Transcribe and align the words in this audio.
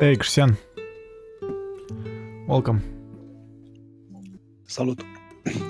Hey, 0.00 0.16
Cristian. 0.16 0.56
Welcome. 2.46 2.82
Salut! 4.66 5.00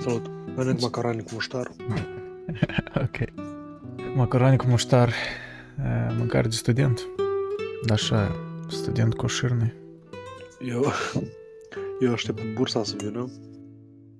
Salut! 0.02 0.30
Mănânc 0.56 0.80
macaroni 0.80 1.22
cu 1.22 1.28
muștar. 1.32 1.70
ok. 3.04 3.16
Macaroni 4.14 4.56
cu 4.56 4.66
muștar. 4.66 5.08
e, 5.08 6.12
Mâncare 6.18 6.48
de 6.48 6.54
student. 6.54 7.06
Așa, 7.88 8.30
student 8.68 9.14
coșârne. 9.14 9.74
Eu, 10.66 10.84
eu 12.04 12.12
aștept 12.12 12.54
bursa 12.54 12.84
să 12.84 12.94
vină 12.98 13.30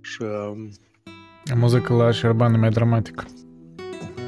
și 0.00 0.22
um, 0.22 0.70
Muzică 1.54 1.95
la 1.95 2.11
Șerban 2.11 2.54
e 2.54 2.56
mai 2.56 2.70
dramatică. 2.70 3.24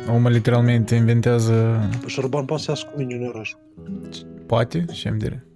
Omul 0.09 0.31
literalmente 0.31 0.95
inventează... 0.95 1.89
Șerban 2.07 2.45
poate 2.45 2.63
să 2.63 2.71
iasă 2.71 2.87
cu 2.93 2.99
mine 2.99 3.15
în 3.15 3.27
oraș. 3.27 3.53
Poate? 4.47 4.85
Ce 4.85 5.09
îmi 5.09 5.19
dire? 5.19 5.47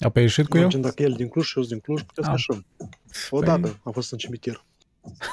A 0.00 0.08
pe 0.08 0.20
ieșit 0.20 0.46
cu 0.46 0.54
el? 0.56 0.60
Imagine 0.60 0.82
dacă 0.82 1.02
el 1.02 1.12
din 1.12 1.28
Cluj 1.28 1.46
și 1.46 1.56
eu 1.58 1.62
sunt 1.64 1.74
din 1.74 1.82
Cluj, 1.94 2.02
putem 2.06 2.24
să 2.24 2.30
Ah. 2.30 2.36
ieșim. 2.48 2.66
Odată 3.30 3.80
am 3.84 3.92
fost 3.92 4.12
în 4.12 4.18
cimitir. 4.18 4.64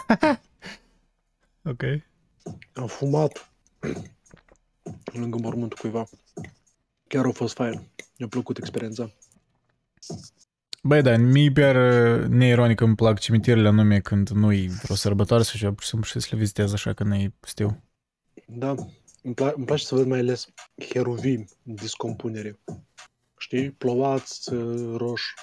Ok. 1.64 1.82
Am 2.74 2.88
fumat 2.88 3.52
lângă 5.14 5.38
mormântul 5.42 5.78
cuiva. 5.82 6.06
Chiar 7.08 7.26
a 7.26 7.32
fost 7.32 7.54
fain. 7.56 7.88
Mi-a 8.18 8.28
plăcut 8.28 8.58
experiența. 8.58 9.12
Băi, 10.84 11.02
da, 11.02 11.18
mie 11.18 11.52
chiar 11.52 11.76
e, 11.76 12.26
neironic 12.28 12.80
îmi 12.80 12.96
plac 12.96 13.20
cimitirele 13.20 13.68
anume 13.68 14.00
când 14.00 14.30
nu-i 14.30 14.68
vreo 14.68 14.96
sărbătoare 14.96 15.44
sau 15.44 15.54
ceva, 15.60 15.72
pur 15.74 15.84
și 15.84 15.90
simplu 15.90 16.08
și 16.08 16.20
să 16.20 16.28
le 16.32 16.38
vizitez 16.38 16.74
așa 16.74 16.94
că 16.94 17.04
nu 17.04 17.34
știu. 17.48 17.84
Da, 18.48 18.70
îmi, 19.24 19.34
pla- 19.36 19.54
îmi 19.56 19.66
place 19.66 19.86
să 19.86 19.96
văd 19.96 20.08
mai 20.08 20.20
ales 20.20 20.48
heruvimi 20.90 21.46
în 21.66 21.76
discompunere. 21.76 22.60
Știi? 23.38 23.72
Plovați, 23.72 24.54
uh, 24.54 24.96
roși. 24.98 25.34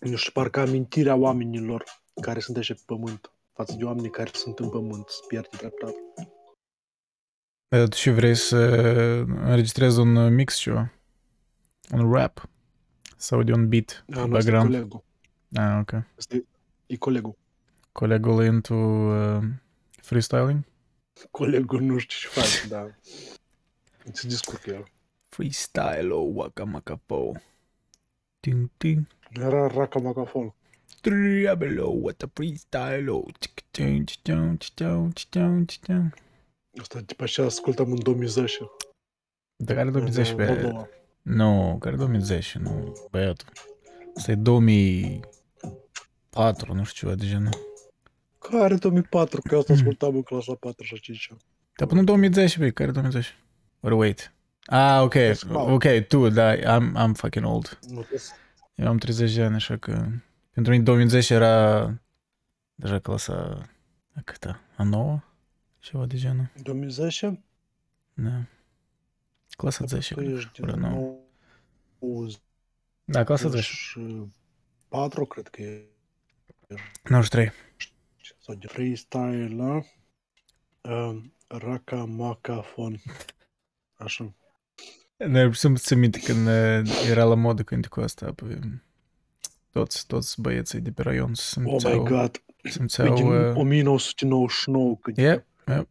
Nu 0.00 0.16
știu, 0.16 0.32
parcă 0.32 0.60
amintirea 0.60 1.14
oamenilor 1.14 1.84
care 2.20 2.40
sunt 2.40 2.56
așa 2.56 2.74
pe 2.74 2.82
pământ 2.86 3.32
față 3.52 3.74
de 3.78 3.84
oamenii 3.84 4.10
care 4.10 4.30
sunt 4.32 4.58
în 4.58 4.70
pământ, 4.70 5.08
să 5.08 5.20
pierde 5.28 5.48
treptat. 5.56 5.94
E, 7.68 7.84
Tu 7.84 7.96
și 7.96 8.10
vrei 8.10 8.34
să 8.34 8.56
înregistrezi 9.26 9.98
un 9.98 10.16
uh, 10.16 10.30
mix 10.30 10.56
ceva? 10.56 10.92
Un 11.90 12.12
rap? 12.12 12.48
Sau 13.16 13.42
de 13.42 13.52
un 13.52 13.68
beat? 13.68 14.04
Da, 14.06 14.24
nu, 14.24 14.36
este 14.36 14.50
background? 14.50 14.70
colegul. 14.70 15.04
Ah, 15.54 15.78
ok. 15.80 16.04
Este, 16.16 16.44
e 16.86 16.96
colegul. 16.96 17.36
Colegul 17.92 18.42
e 18.42 18.46
into 18.46 18.74
uh, 18.74 19.42
freestyling? 20.02 20.64
Colegul 21.30 21.80
nu 21.80 21.98
știu 21.98 22.28
ce 22.28 22.40
face, 22.40 22.68
dar 22.68 22.98
se 24.12 24.26
discută 24.26 24.70
el. 24.70 24.90
Freestyle, 25.30 26.12
oh, 26.12 26.34
waka 26.34 26.64
maka 26.64 27.00
po. 27.06 27.32
Ting 28.40 28.70
ting. 28.76 29.06
Era 29.32 29.66
raca 29.66 29.98
macafon. 29.98 30.54
Triabelo, 31.00 32.02
what 32.02 32.22
a 32.22 32.26
freestyle, 32.32 33.10
oh. 33.10 33.24
Tic, 33.38 33.64
tic, 33.70 34.04
tic, 34.04 34.22
tic, 34.22 34.58
tic, 34.58 34.74
tic, 35.14 35.30
tic, 35.66 35.80
tic. 35.80 36.14
Asta 36.80 37.00
după 37.00 37.22
aceea 37.22 37.46
ascultam 37.46 37.90
în 37.90 38.02
2010. 38.02 38.58
De 39.56 39.74
care 39.74 39.90
2010 39.90 40.30
în 40.30 40.36
pe... 40.36 40.44
Moldova. 40.44 40.88
Nu, 41.22 41.76
care 41.80 41.96
2010, 41.96 42.58
nu, 42.58 42.94
băiatul. 43.10 43.48
Asta 44.16 44.30
e 44.30 44.34
2004, 44.34 46.74
nu 46.74 46.84
știu 46.84 47.06
ceva 47.06 47.14
de 47.20 47.26
genul. 47.26 47.52
Care 48.38 48.74
2004? 48.74 49.40
Că 49.40 49.54
eu 49.54 49.60
asta 49.60 49.72
ascultam 49.72 50.14
în 50.14 50.22
clasa 50.22 50.54
4 50.54 50.84
și 50.84 51.00
5. 51.00 51.32
Dar 51.76 51.86
până 51.86 52.00
în 52.00 52.06
2010, 52.06 52.58
băi, 52.58 52.72
care 52.72 52.90
2010? 52.90 53.28
Or 53.80 53.92
wait. 53.92 54.32
Ah, 54.66 55.00
ok, 55.02 55.14
Wow. 55.50 55.72
ok, 55.72 55.84
tu, 56.08 56.28
da, 56.28 56.54
I'm, 56.56 56.92
I'm 56.96 57.12
fucking 57.14 57.44
old. 57.46 57.78
Nu 57.88 57.98
trebuie 58.00 58.18
să- 58.18 58.32
Eu 58.74 58.88
am 58.88 58.96
30 58.98 59.34
de 59.34 59.42
ani, 59.42 59.54
așa 59.54 59.76
că... 59.76 60.06
Pentru 60.50 60.72
mine 60.72 60.84
2010 60.84 61.34
era 61.34 61.84
deja 62.74 62.98
clasa... 62.98 63.68
A 64.14 64.20
câta? 64.24 64.60
A 64.76 64.82
nouă? 64.82 65.20
Ceva 65.78 66.06
de 66.06 66.16
genul. 66.16 66.50
2010? 66.62 67.42
Da. 68.14 68.42
Clasa 69.50 69.84
10, 69.84 70.14
Tu 70.14 70.20
cred. 70.20 70.36
ești 70.36 70.62
Ora 70.62 70.72
din 70.72 70.80
nouă. 70.80 71.16
90 71.98 72.40
Da, 73.04 73.24
clasa 73.24 73.48
10. 73.48 73.62
și 73.62 74.00
4, 74.88 75.24
cred 75.24 75.48
că 75.48 75.62
e. 75.62 75.84
93. 77.04 77.52
Sau 78.38 78.54
de 78.54 78.66
freestyle, 78.66 79.48
da? 79.52 79.80
Um, 80.94 81.34
Raka 81.46 82.04
Macafon. 82.04 83.00
Așa. 83.94 84.34
Ne 85.28 85.44
pur 85.44 85.52
și 85.54 85.60
simplu 85.60 85.78
țin 85.78 85.98
minte 85.98 86.18
când 86.20 86.46
uh, 86.46 87.06
era 87.10 87.24
la 87.24 87.34
modă 87.34 87.62
cântecul 87.62 88.02
ăsta, 88.02 88.32
pe 88.36 88.58
toți, 89.70 90.06
toți 90.06 90.40
băieții 90.40 90.80
de 90.80 90.90
pe 90.90 91.02
raion 91.02 91.34
se 91.34 91.60
Oh 91.64 91.68
simțeau, 91.80 92.02
my 92.02 92.08
god. 92.08 92.42
E 92.62 92.68
simțeau 92.68 93.14
din 93.14 93.26
uh, 93.26 93.56
1999 93.56 94.96
când 94.96 95.16
Yep, 95.16 95.46
yep. 95.68 95.88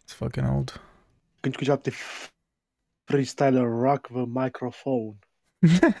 It's 0.00 0.14
fucking 0.16 0.48
old. 0.56 0.80
când 1.40 1.56
cu 1.56 1.64
de 1.82 1.92
freestyler 3.04 3.62
rock 3.68 4.06
the 4.06 4.24
microphone. 4.26 5.18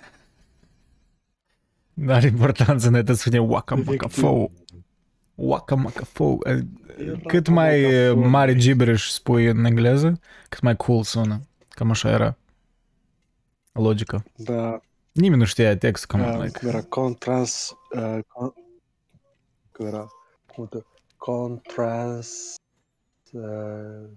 Dar 1.94 2.22
importanță 2.24 2.90
ne 2.90 3.02
te 3.02 3.12
spune 3.14 3.38
waka 3.40 3.74
Efectiv. 3.74 4.00
maka 4.00 4.08
fo. 4.08 4.50
Waka 5.34 5.74
maka 5.74 6.04
fo. 6.04 6.38
Era 6.96 7.18
Cât 7.26 7.46
ca 7.46 7.52
mai 7.52 7.80
microfon. 7.80 8.18
uh, 8.18 8.26
mare 8.30 8.54
gibberish 8.56 9.04
spui 9.08 9.46
în 9.46 9.64
engleză, 9.64 10.20
cât 10.48 10.60
mai 10.60 10.76
cool 10.76 11.02
sună. 11.02 11.40
Cam 11.74 11.90
așa 11.90 12.08
era. 12.08 12.36
Logica. 13.72 14.22
Da, 14.36 14.80
Nimeni 15.12 15.40
nu 15.40 15.46
știa 15.46 15.76
textul, 15.78 16.20
cam 16.20 16.34
uh, 16.36 16.42
like. 16.42 16.58
cum 16.58 16.68
era 16.68 16.82
contrast, 16.82 17.72
uh, 17.96 18.18
con, 18.26 18.52
cum 19.72 19.86
era, 19.86 20.06
cum 20.54 20.66
te, 20.66 20.78
contrast, 21.16 22.56
uh, 23.32 24.08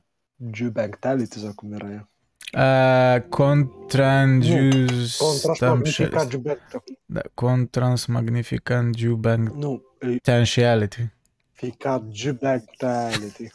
jubanctality 0.54 1.40
sau 1.40 1.54
cum 1.54 1.74
era 1.74 1.90
ea. 1.92 2.08
Uh, 2.54 3.22
contranjus... 3.30 5.18
Contrast 5.18 5.56
Stam 5.56 5.70
magnificat 5.70 6.22
și- 6.24 6.30
jubanctality. 6.30 7.00
Da, 7.06 7.22
contrans 7.34 8.06
magnificant 8.06 8.96
jubank 8.96 9.50
Nu, 9.50 9.84
e 10.00 10.06
potentiality. 10.08 11.10
ficat 11.52 12.04
jubanctality. 12.12 13.48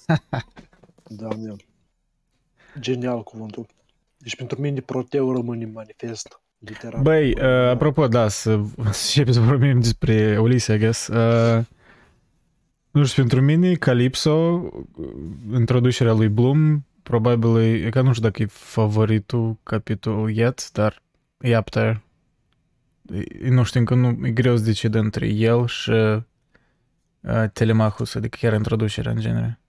Doamne. 1.03 1.57
Genial 2.81 3.23
cuvântul. 3.23 3.67
Deci 4.23 4.37
pentru 4.37 4.61
mine 4.61 4.81
Proteu 4.81 5.33
rămâne 5.33 5.67
manifest. 5.67 6.41
Literal. 6.59 7.03
Băi, 7.03 7.31
uh, 7.31 7.45
apropo, 7.45 8.09
da, 8.09 8.29
să, 8.29 8.61
să 8.77 8.89
începem 8.89 9.33
să 9.33 9.41
vorbim 9.41 9.81
despre 9.81 10.39
Ulysses, 10.39 10.75
I 10.75 10.79
guess. 10.79 11.07
Uh, 11.07 11.65
nu 12.91 13.05
știu, 13.05 13.23
pentru 13.23 13.41
mine, 13.41 13.75
Calypso, 13.75 14.31
uh, 14.31 15.07
introducerea 15.53 16.13
lui 16.13 16.29
Bloom, 16.29 16.85
probabil 17.03 17.57
e, 17.57 17.91
că 17.91 18.01
nu 18.01 18.13
știu 18.13 18.23
dacă 18.23 18.43
e 18.43 18.47
favoritul 18.47 19.59
capitol 19.63 20.31
yet, 20.31 20.73
dar 20.73 21.03
e 21.41 21.59
up 21.59 21.69
there. 21.69 22.03
E, 23.43 23.49
nu 23.49 23.63
știu, 23.63 23.81
încă 23.81 23.95
nu, 23.95 24.27
e 24.27 24.31
greu 24.31 24.57
să 24.57 24.65
decid 24.65 24.95
între 24.95 25.27
el 25.27 25.67
și 25.67 25.91
uh, 25.91 26.23
Telemachus, 27.53 28.15
adică 28.15 28.39
chiar 28.41 28.53
introducerea 28.53 29.13
în 29.13 29.21
genere. 29.21 29.62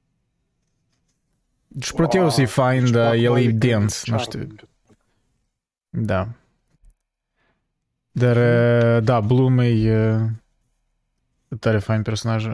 Și 1.79 1.94
Proteus 1.94 2.38
e 2.38 2.45
fine, 2.45 2.79
Deci, 2.79 2.89
dar 2.89 3.06
acum 3.06 3.19
el 3.23 3.38
e 3.38 3.41
e 3.41 3.51
dens, 3.51 4.06
nu 4.06 4.16
charm. 4.16 4.29
știu. 4.29 4.47
Da. 5.89 6.28
Dar, 8.11 8.35
uh, 8.97 9.03
da, 9.03 9.19
Bloom 9.19 9.59
e 9.59 10.06
uh, 10.19 10.29
tare 11.59 11.79
fain 11.79 12.01
personaj. 12.01 12.45
uh, 12.45 12.53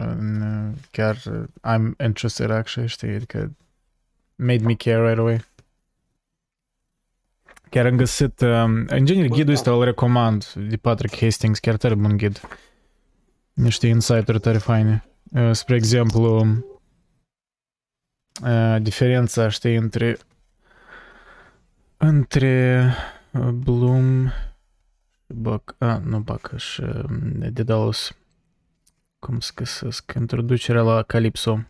Chiar 0.90 1.16
uh, 1.30 1.42
I'm 1.74 1.96
interested, 2.04 2.50
actually, 2.50 2.88
știi, 2.88 3.14
adică 3.14 3.52
made 4.34 4.64
me 4.64 4.74
care 4.74 5.02
right 5.06 5.18
away. 5.18 5.44
Chiar 7.70 7.86
am 7.86 7.96
găsit, 7.96 8.40
um, 8.40 8.84
în 8.86 9.04
genere, 9.04 9.28
Bă, 9.28 9.34
ghidul 9.34 9.44
da. 9.44 9.52
ăsta 9.52 9.70
îl 9.72 9.84
recomand, 9.84 10.52
de 10.52 10.76
Patrick 10.76 11.16
Hastings, 11.18 11.58
chiar 11.58 11.76
tare 11.76 11.94
bun 11.94 12.16
ghid. 12.16 12.40
Niște 13.52 13.86
insight-uri 13.86 14.40
tare 14.40 14.58
faine. 14.58 15.04
Uh, 15.32 15.52
Spre 15.52 15.74
exemplu, 15.74 16.46
uh, 18.42 18.76
diferența, 18.82 19.48
știi, 19.48 19.76
între 19.76 20.16
între 21.96 22.94
Bloom 23.54 24.30
Buck, 25.26 25.74
a, 25.78 25.98
nu 26.04 26.18
Buck, 26.18 26.58
și 26.58 26.82
Dedalus. 27.52 28.12
Cum 29.18 29.40
să 29.40 29.52
găsesc? 29.54 30.12
Introducerea 30.16 30.82
la 30.82 31.02
Calypso. 31.02 31.64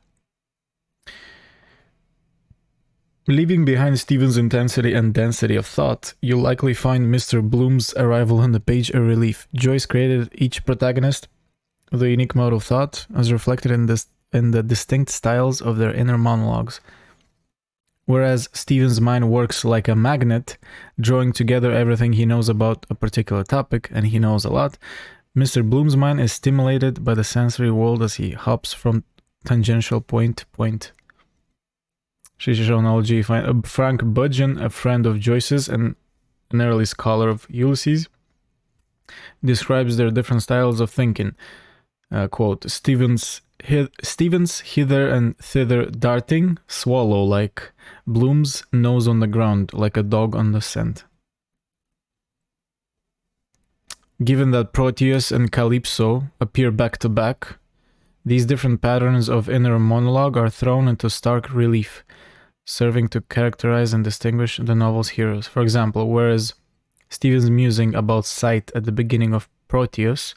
Leaving 3.25 3.65
behind 3.65 3.97
Stephen's 3.97 4.37
intensity 4.37 4.95
and 4.95 5.13
density 5.13 5.57
of 5.57 5.69
thought, 5.75 6.17
you'll 6.21 6.49
likely 6.49 6.75
find 6.75 7.15
Mr. 7.15 7.41
Bloom's 7.41 7.93
arrival 7.97 8.39
on 8.39 8.51
the 8.51 8.61
page 8.61 8.95
a 8.95 9.01
relief. 9.01 9.47
Joyce 9.53 9.87
created 9.87 10.33
each 10.35 10.65
protagonist 10.65 11.29
with 11.93 12.03
a 12.03 12.09
unique 12.09 12.35
mode 12.35 12.53
of 12.53 12.65
thought, 12.65 13.07
as 13.15 13.31
reflected 13.31 13.71
in, 13.71 13.87
this, 13.87 14.07
in 14.33 14.51
the 14.51 14.63
distinct 14.63 15.11
styles 15.11 15.61
of 15.61 15.77
their 15.77 15.93
inner 15.93 16.19
monologues. 16.19 16.81
Whereas 18.07 18.49
Steven's 18.53 19.01
mind 19.01 19.31
works 19.31 19.65
like 19.65 19.87
a 19.87 19.95
magnet, 19.95 20.59
drawing 20.99 21.33
together 21.33 21.73
everything 21.73 22.15
he 22.15 22.27
knows 22.27 22.49
about 22.49 22.85
a 22.91 22.95
particular 22.95 23.45
topic, 23.45 23.89
and 23.93 24.07
he 24.07 24.19
knows 24.19 24.45
a 24.45 24.51
lot, 24.51 24.79
Mr. 25.37 25.69
Bloom's 25.69 25.97
mind 25.97 26.21
is 26.21 26.33
stimulated 26.33 27.05
by 27.05 27.15
the 27.15 27.23
sensory 27.23 27.71
world 27.71 28.03
as 28.03 28.15
he 28.15 28.33
hops 28.33 28.73
from 28.73 29.05
tangential 29.45 30.01
point 30.01 30.39
to 30.39 30.47
point. 30.47 30.91
Fain. 33.23 33.45
Uh, 33.45 33.61
Frank 33.65 34.01
Budgeon, 34.01 34.61
a 34.61 34.71
friend 34.71 35.07
of 35.07 35.21
Joyce's 35.21 35.69
and 35.69 35.95
an 36.51 36.61
early 36.61 36.85
scholar 36.85 37.29
of 37.29 37.47
Ulysses, 37.49 38.09
describes 39.45 39.97
their 39.97 40.11
different 40.11 40.43
styles 40.43 40.81
of 40.81 40.91
thinking. 40.91 41.37
Uh, 42.11 42.27
quote, 42.27 42.69
Stevens, 42.69 43.41
hi- 43.69 43.89
Stevens 44.03 44.61
hither 44.61 45.09
and 45.09 45.37
thither 45.39 45.87
darting, 45.87 46.59
swallow-like, 46.69 47.73
Bloom's 48.07 48.63
nose 48.73 49.09
on 49.09 49.21
the 49.21 49.27
ground, 49.27 49.73
like 49.73 49.97
a 49.97 50.03
dog 50.03 50.35
on 50.35 50.53
the 50.53 50.61
scent. 50.61 51.05
Given 54.23 54.51
that 54.51 54.73
Proteus 54.73 55.33
and 55.33 55.51
Calypso 55.51 56.25
appear 56.41 56.71
back 56.71 56.99
to 56.99 57.09
back, 57.09 57.59
these 58.25 58.45
different 58.45 58.83
patterns 58.83 59.31
of 59.31 59.49
inner 59.49 59.79
monologue 59.79 60.37
are 60.37 60.51
thrown 60.51 60.89
into 60.89 61.09
stark 61.09 61.53
relief, 61.55 62.05
serving 62.67 63.09
to 63.09 63.23
characterize 63.23 63.95
and 63.95 64.05
distinguish 64.05 64.59
the 64.63 64.75
novel's 64.75 65.11
heroes. 65.11 65.47
For 65.47 65.63
example, 65.63 66.11
whereas 66.11 66.53
Stephen's 67.09 67.51
musing 67.51 67.95
about 67.95 68.27
sight 68.27 68.71
at 68.75 68.85
the 68.85 68.93
beginning 68.93 69.33
of 69.33 69.49
Proteus 69.69 70.35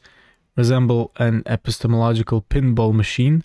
resemble 0.56 1.12
an 1.18 1.44
epistemological 1.46 2.42
pinball 2.50 2.94
machine, 2.94 3.44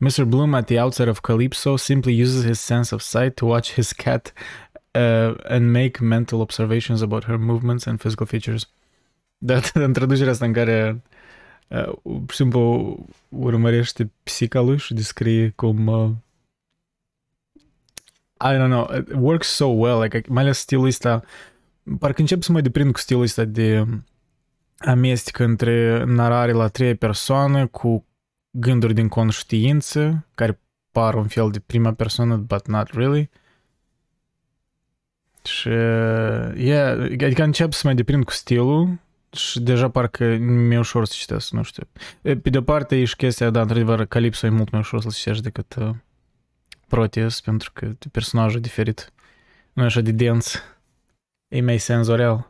Mr. 0.00 0.28
Bloom 0.28 0.54
at 0.54 0.68
the 0.68 0.78
outset 0.78 1.08
of 1.08 1.22
Calypso 1.22 1.76
simply 1.76 2.12
uses 2.12 2.44
his 2.44 2.60
sense 2.60 2.92
of 2.92 3.02
sight 3.02 3.36
to 3.36 3.46
watch 3.46 3.72
his 3.72 3.92
cat 3.92 4.32
uh, 4.94 5.34
and 5.48 5.72
make 5.72 6.00
mental 6.00 6.40
observations 6.40 7.02
about 7.02 7.24
her 7.24 7.38
movements 7.38 7.86
and 7.86 8.00
physical 8.00 8.26
features. 8.26 8.66
Da, 9.38 9.60
în 9.74 9.92
traducerea 9.92 10.32
asta 10.32 10.44
în 10.44 10.52
care 10.52 11.02
uh, 11.68 11.92
simplu 12.28 12.96
urmărește 13.28 14.10
psica 14.22 14.60
lui 14.60 14.78
și 14.78 14.94
descrie 14.94 15.52
cum 15.56 15.86
uh, 15.86 16.10
I 18.40 18.54
don't 18.54 18.70
know, 18.70 18.88
it 18.98 19.12
works 19.14 19.48
so 19.48 19.66
well, 19.66 20.00
like, 20.00 20.22
mai 20.28 20.42
ales 20.42 20.58
stilul 20.58 20.86
ăsta 20.86 21.22
parcă 21.98 22.20
încep 22.20 22.42
să 22.42 22.52
mă 22.52 22.60
deprind 22.60 22.92
cu 22.92 22.98
stilul 22.98 23.22
ăsta 23.22 23.44
de 23.44 23.86
amestec 24.78 25.38
între 25.38 26.04
narare 26.04 26.52
la 26.52 26.68
trei 26.68 26.94
persoană 26.94 27.66
cu 27.66 28.06
gânduri 28.50 28.94
din 28.94 29.08
conștiință, 29.08 30.26
care 30.34 30.60
par 30.90 31.14
un 31.14 31.26
fel 31.26 31.50
de 31.50 31.58
prima 31.58 31.92
persoană, 31.92 32.36
but 32.36 32.66
not 32.66 32.90
really. 32.90 33.30
Și, 35.44 35.68
yeah, 35.68 36.98
adică 37.00 37.42
încep 37.42 37.72
să 37.72 37.86
mă 37.86 37.92
deprind 37.92 38.24
cu 38.24 38.30
stilul 38.30 38.98
și 39.32 39.60
deja 39.60 39.90
parcă 39.90 40.36
mi-e 40.36 40.78
ușor 40.78 41.04
să 41.04 41.14
citesc, 41.16 41.50
nu 41.50 41.62
știu. 41.62 41.82
Pe 42.22 42.50
de-o 42.50 42.62
parte 42.62 42.96
e 42.96 43.04
și 43.04 43.16
chestia, 43.16 43.50
da, 43.50 43.60
într-adevăr, 43.60 44.04
Calypso 44.04 44.46
e 44.46 44.50
mult 44.50 44.70
mai 44.70 44.80
ușor 44.80 45.00
să 45.00 45.08
citești 45.12 45.42
decât 45.42 45.74
uh, 45.74 45.90
Proteus, 46.88 47.40
pentru 47.40 47.70
că 47.72 47.92
personajul 48.12 48.60
diferit. 48.60 49.12
Nu 49.72 49.82
e 49.82 49.86
așa 49.86 50.00
de 50.00 50.10
dens. 50.10 50.62
E 51.48 51.60
mai 51.60 51.78
senzorial. 51.78 52.47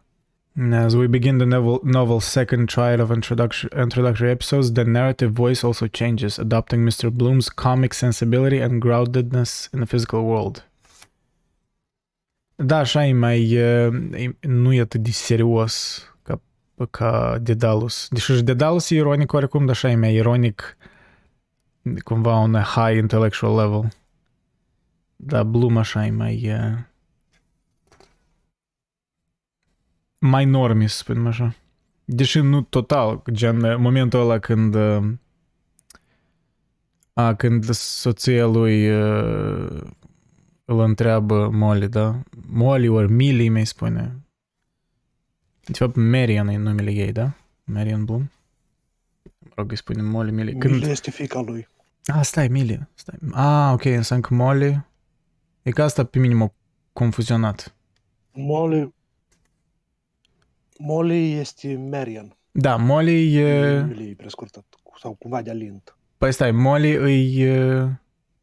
As 0.61 0.97
we 0.97 1.07
begin 1.07 1.39
the 1.39 1.47
novel, 1.47 1.81
novel's 1.85 2.25
second 2.25 2.69
triad 2.69 2.99
of 2.99 3.13
introduction, 3.13 3.71
introductory 3.77 4.33
episodes, 4.33 4.73
the 4.73 4.85
narrative 4.85 5.31
voice 5.31 5.63
also 5.63 5.87
changes, 5.87 6.37
adopting 6.37 6.81
Mr. 6.85 7.13
Bloom's 7.13 7.49
comic 7.49 7.95
sensibility 7.95 8.59
and 8.59 8.83
groundedness 8.83 9.73
in 9.73 9.79
the 9.79 9.87
physical 9.87 10.25
world. 10.25 10.65
Da, 12.57 12.79
așa 12.79 13.05
e 13.05 13.13
mai... 13.13 13.51
E, 13.51 13.91
nu 14.41 14.73
e 14.73 14.81
atât 14.81 15.03
de 15.03 15.11
serios 15.11 16.03
ca, 16.23 16.41
ca 16.91 17.39
Dedalus. 17.39 18.09
Deși 18.11 18.35
și 18.35 18.43
Dedalus 18.43 18.91
e 18.91 18.95
ironic 18.95 19.33
oricum, 19.33 19.61
dar 19.61 19.75
așa 19.75 19.91
e 19.91 19.97
mai 19.97 20.15
ironic 20.15 20.77
cumva 22.05 22.37
on 22.37 22.55
a 22.55 22.63
high 22.63 22.97
intellectual 22.97 23.55
level. 23.55 23.89
Da, 25.17 25.43
Bloom 25.43 25.77
așa 25.77 26.07
e 26.07 26.11
mai... 26.11 26.51
Uh, 26.53 26.79
mai 30.19 30.45
normis, 30.45 30.93
să 30.93 30.99
spunem 30.99 31.27
așa. 31.27 31.55
Deși 32.05 32.41
nu 32.41 32.63
total, 32.63 33.23
gen 33.33 33.81
momentul 33.81 34.21
ăla 34.21 34.39
când 34.39 34.77
a, 37.13 37.35
când 37.35 37.65
soția 37.73 38.47
lui 38.47 38.91
uh, 38.91 39.81
îl 40.65 40.81
întreabă 40.81 41.49
Molly, 41.53 41.89
da? 41.89 42.23
Molly 42.47 42.89
ori 42.89 43.13
Millie 43.13 43.49
mi 43.49 43.67
spune. 43.67 44.23
De 45.65 45.73
fapt, 45.73 45.97
Marian 45.97 46.49
e 46.49 46.57
numele 46.57 46.91
ei, 46.91 47.13
da? 47.13 47.35
Marian 47.65 48.05
Bloom. 48.05 48.31
Mă 49.39 49.53
rog, 49.55 49.71
îi 49.71 49.77
spune 49.77 50.03
Molly, 50.03 50.31
Millie. 50.31 50.55
Când... 50.55 50.75
Millie 50.75 50.91
este 50.91 51.11
fica 51.11 51.41
lui. 51.41 51.69
Ah, 52.05 52.21
stai, 52.23 52.49
Millie. 52.49 52.89
Stai. 52.95 53.19
Ah, 53.33 53.73
ok, 53.73 53.85
înseamnă 53.85 54.27
că 54.27 54.35
Molly... 54.35 54.87
E 55.63 55.71
că 55.71 55.83
asta 55.83 56.05
pe 56.05 56.19
mine 56.19 56.35
m-a 56.35 56.53
confuzionat. 56.93 57.75
Molly... 58.33 58.95
Molly 60.79 61.33
este 61.33 61.77
Marian. 61.77 62.37
Da, 62.51 62.77
Molly 62.77 63.35
e... 63.37 63.83
Millie 63.83 64.11
e 64.11 64.15
prescurtat. 64.15 64.65
Sau 65.01 65.15
cumva 65.15 65.43
de 65.43 65.51
alint. 65.51 65.97
Păi 66.19 66.33
stai, 66.33 66.51
Molly 66.51 66.95
îi... 66.95 67.41
e 67.41 67.89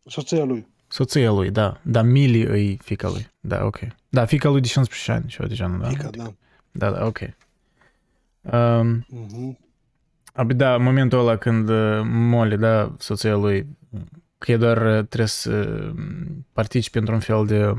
Soția 0.05 0.43
lui. 0.43 0.67
Soția 0.87 1.31
lui, 1.31 1.51
da. 1.51 1.79
Dar 1.83 2.03
Millie 2.03 2.49
îi 2.49 2.79
fica 2.83 3.09
lui. 3.09 3.27
Da, 3.39 3.65
ok. 3.65 3.79
Da, 4.09 4.25
fica 4.25 4.49
lui 4.49 4.61
de 4.61 4.67
15 4.67 5.11
ani, 5.11 5.25
ceva 5.25 5.47
de 5.47 5.53
genul, 5.53 5.79
da? 5.79 5.87
Fica, 5.87 6.09
da. 6.09 6.33
Da, 6.71 6.91
da, 6.91 7.05
ok. 7.05 7.19
Um, 8.41 9.05
Mhm. 9.09 9.57
Abi, 10.33 10.53
da, 10.53 10.77
momentul 10.77 11.19
ăla 11.19 11.37
când 11.37 11.69
uh, 11.69 12.01
Molly, 12.03 12.57
da, 12.57 12.95
soția 12.97 13.35
lui, 13.35 13.67
că 14.37 14.51
e 14.51 14.57
doar 14.57 14.77
uh, 14.77 15.05
trebuie 15.05 15.27
să 15.27 15.51
uh, 15.51 16.01
participe 16.53 16.99
într-un 16.99 17.19
fel 17.19 17.45
de, 17.45 17.73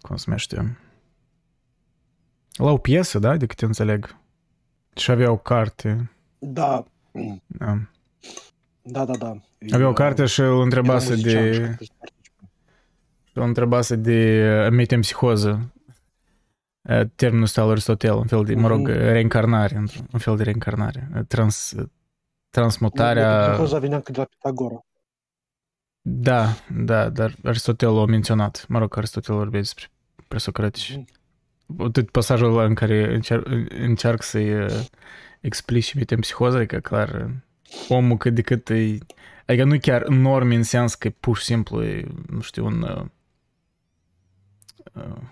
cum 0.00 0.16
se 0.16 0.24
numește, 0.26 0.76
la 2.56 2.70
o 2.70 2.76
piesă, 2.76 3.18
da, 3.18 3.36
de 3.36 3.46
câte 3.46 3.64
înțeleg. 3.64 4.16
Și 4.96 5.10
avea 5.10 5.30
o 5.30 5.36
carte. 5.36 6.10
Da. 6.38 6.84
Da. 7.46 7.78
Da, 8.82 9.04
da, 9.04 9.16
da. 9.16 9.36
Avea 9.72 9.88
o 9.88 9.92
carte 9.92 10.24
și 10.26 10.40
îl 10.40 10.60
întrebase 10.60 11.14
de, 11.16 11.76
îl 13.32 13.42
întrebase 13.42 13.96
de 13.96 14.48
uh, 14.64 14.70
metempsihoză. 14.70 15.72
Uh, 16.88 17.00
Termenul 17.14 17.44
ăsta 17.44 17.60
al 17.62 17.70
Aristotel, 17.70 18.14
un 18.14 18.26
fel 18.26 18.44
de, 18.44 18.54
mă 18.54 18.68
rog, 18.68 18.78
Mhm. 18.88 18.98
reîncarnare, 18.98 19.74
într- 19.86 20.10
un 20.12 20.18
fel 20.18 20.36
de 20.36 20.42
reîncarnare. 20.42 21.08
Uh, 21.14 21.20
Trans, 21.28 21.74
transmutarea... 22.50 23.48
Psihoza 23.50 23.78
vinea 23.78 24.00
cât 24.00 24.16
la 24.16 24.24
Pitagora. 24.24 24.84
Da, 26.00 26.46
da, 26.74 27.08
dar 27.08 27.34
Aristotel 27.44 27.98
a 27.98 28.04
menționat. 28.04 28.64
Mă 28.68 28.78
rog, 28.78 28.96
Aristotel 28.96 29.34
vorbea 29.34 29.60
despre 29.60 29.84
presocratici. 30.28 30.90
Mhm. 30.96 31.06
Tot 31.92 32.10
pasajul 32.10 32.52
ăla 32.52 32.64
în 32.64 32.74
care 32.74 33.20
încer- 33.20 33.68
încearcă 33.68 34.22
să-i 34.22 34.54
uh, 34.54 34.84
explici 35.40 35.94
metempsihoza, 35.94 36.56
adică 36.56 36.78
clar 36.78 37.08
uh, 37.08 37.30
omul 37.88 38.16
cât 38.16 38.34
de 38.34 38.42
cât 38.42 38.68
e... 38.68 38.98
Adică 39.46 39.64
nu 39.64 39.78
chiar 39.78 40.06
norme 40.06 40.54
în 40.54 40.62
sens 40.62 40.94
că 40.94 41.10
pur 41.10 41.36
și 41.36 41.44
simplu 41.44 41.84
e, 41.84 42.04
nu 42.28 42.40
știu, 42.40 42.64
un 42.64 42.82
uh, 42.82 43.04
uh, 44.92 45.22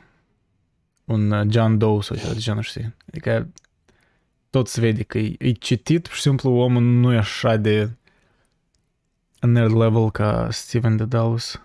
un 1.05 1.31
uh, 1.31 1.47
John 1.51 1.79
Doe 1.79 2.01
sau 2.01 2.17
ceva 2.17 2.33
de 2.33 2.39
genul, 2.39 2.63
știi? 2.63 2.95
Adică 3.09 3.53
tot 4.51 4.69
se 4.69 4.81
vede 4.81 5.03
că 5.03 5.19
e, 5.19 5.35
e 5.39 5.53
citit, 5.53 6.07
pur 6.07 6.17
și 6.17 6.21
simplu 6.21 6.51
omul 6.51 6.83
nu 6.83 7.13
e 7.13 7.17
așa 7.17 7.57
de 7.57 7.91
nerd 9.41 9.77
level 9.77 10.11
ca 10.11 10.49
Steven 10.51 10.97
Dedalus. 10.97 11.61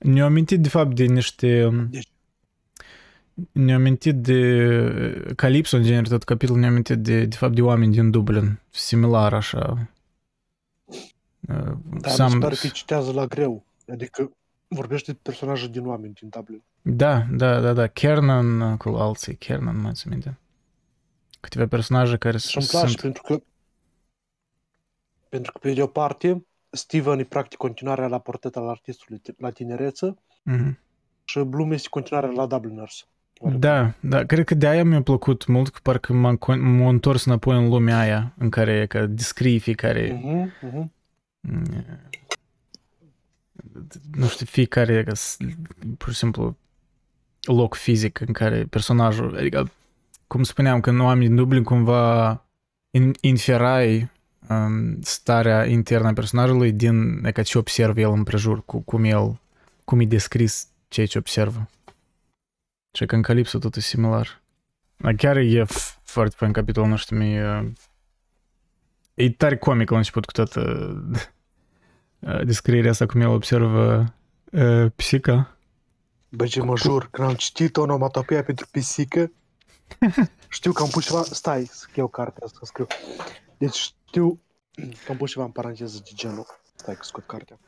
Ne-a 0.00 0.24
amintit 0.24 0.60
de 0.60 0.68
fapt 0.68 0.94
de 0.94 1.04
niște... 1.04 1.68
Deci- 1.90 2.08
Ne-a 3.52 3.74
amintit 3.74 4.14
de 4.14 5.32
Calypso, 5.36 5.76
în 5.76 5.82
genere, 5.82 6.08
tot 6.08 6.22
capitolul 6.22 6.60
ne-a 6.60 6.70
amintit 6.70 6.98
de, 6.98 7.24
de 7.24 7.36
fapt 7.36 7.54
de 7.54 7.62
oameni 7.62 7.92
din 7.92 8.10
Dublin, 8.10 8.60
similar 8.70 9.34
așa. 9.34 9.88
Uh, 11.48 11.72
Dar 12.00 12.18
mi 12.18 12.30
se 12.30 12.38
pare 12.38 12.54
că 12.54 12.66
citează 12.66 13.12
la 13.12 13.26
greu. 13.26 13.64
Adică 13.88 14.30
vorbește 14.68 15.12
de 15.12 15.18
personaje 15.22 15.68
din 15.68 15.86
oameni 15.86 16.12
din 16.12 16.28
Dublin. 16.28 16.62
Da, 16.82 17.26
da, 17.30 17.60
da, 17.60 17.72
da. 17.72 17.86
Kernan 17.86 18.76
cu 18.76 18.88
alții, 18.88 19.36
Kernan, 19.36 19.80
mai 19.80 19.92
țin 19.92 20.10
minte. 20.10 20.38
Câteva 21.40 21.66
personaje 21.66 22.16
care 22.16 22.38
Și 22.38 22.56
îmi 22.56 22.66
sunt... 22.66 22.82
place 22.82 23.00
pentru 23.00 23.22
că 23.22 23.42
pentru 25.28 25.52
că 25.52 25.58
pe 25.58 25.72
de 25.72 25.82
o 25.82 25.86
parte 25.86 26.46
Steven 26.74 27.18
e 27.18 27.24
practic 27.24 27.58
continuarea 27.58 28.06
la 28.06 28.18
portret 28.18 28.56
al 28.56 28.68
artistului 28.68 29.20
la 29.38 29.50
tinereță 29.50 30.18
Mhm. 30.42 30.78
și 31.24 31.38
Bloom 31.38 31.72
este 31.72 31.88
continuarea 31.90 32.30
la 32.30 32.46
Dubliners. 32.46 33.06
Da, 33.58 33.92
da, 34.00 34.24
cred 34.24 34.44
că 34.44 34.54
de 34.54 34.66
aia 34.68 34.84
mi-a 34.84 35.02
plăcut 35.02 35.46
mult, 35.46 35.68
că 35.68 35.78
parcă 35.82 36.12
m-am, 36.12 36.36
con- 36.36 36.60
m-am 36.60 36.86
întors 36.86 37.24
înapoi 37.24 37.56
în 37.56 37.68
lumea 37.68 37.98
aia 37.98 38.34
în 38.38 38.50
care 38.50 38.86
că 38.86 39.06
descrie 39.06 39.58
fiecare... 39.58 40.20
Mhm, 40.22 40.52
mhm. 40.62 40.92
Mm, 41.40 41.64
nu 44.14 44.26
știu, 44.26 44.46
fiecare, 44.46 45.04
că 45.04 45.14
s- 45.14 45.36
pur 45.98 46.12
și 46.12 46.18
simplu, 46.18 46.56
loc 47.40 47.74
fizic 47.74 48.20
în 48.20 48.32
care 48.32 48.64
personajul, 48.64 49.36
adică, 49.36 49.70
cum 50.26 50.42
spuneam, 50.42 50.80
când 50.80 51.00
oamenii 51.00 51.26
din 51.26 51.36
Dublin 51.36 51.62
cumva 51.62 52.30
in, 52.90 53.12
inferai 53.20 53.96
um, 54.00 54.10
starea 55.00 55.66
internă 55.66 56.08
a 56.08 56.12
personajului 56.12 56.72
din 56.72 57.22
ca 57.32 57.42
ce 57.42 57.58
observă 57.58 58.00
el 58.00 58.10
împrejur, 58.10 58.64
cu, 58.64 58.80
cum 58.80 59.04
el, 59.04 59.40
cum 59.84 60.00
e 60.00 60.04
descris 60.04 60.68
ceea 60.88 61.06
ce 61.06 61.18
observă. 61.18 61.68
Și 62.96 63.06
că 63.06 63.14
în 63.14 63.22
Calipso 63.22 63.58
tot 63.58 63.76
e 63.76 63.80
similar. 63.80 64.42
Dar 64.96 65.14
chiar 65.14 65.36
e 65.36 65.62
f- 65.64 66.02
foarte 66.02 66.34
fain 66.38 66.52
capitolul, 66.52 66.88
nu 66.88 66.96
știu, 66.96 67.16
mi 67.16 67.38
E 69.14 69.30
tare 69.30 69.56
comic 69.56 69.90
la 69.90 69.96
început 69.96 70.24
cu 70.24 70.32
toată 70.32 70.60
uh, 72.18 72.44
descrierea 72.44 72.90
asta 72.90 73.06
cum 73.06 73.20
el 73.20 73.28
observă 73.28 74.14
uh, 74.50 74.90
psica. 74.96 75.56
Bă, 76.28 76.46
ce 76.46 76.62
mă 76.62 76.76
jur, 76.76 77.08
când 77.10 77.28
am 77.28 77.34
citit 77.34 77.76
onomatopeia 77.76 78.42
pentru 78.42 78.66
pisică, 78.70 79.32
știu 80.48 80.72
că 80.72 80.82
am 80.82 80.88
pus 80.88 81.04
ceva... 81.04 81.22
Stai, 81.22 81.64
să 81.64 81.86
iau 81.94 82.08
cartea 82.08 82.46
să 82.46 82.58
scriu. 82.62 82.86
Deci 83.58 83.94
știu 84.14 84.40
că 85.04 85.10
am 85.12 85.16
pus 85.16 85.30
ceva 85.30 85.44
în 85.44 85.50
paranteză 85.50 86.00
de 86.04 86.10
genul. 86.14 86.46
Stai 86.74 86.94
că 86.94 87.02
scot 87.02 87.26
cartea. 87.26 87.58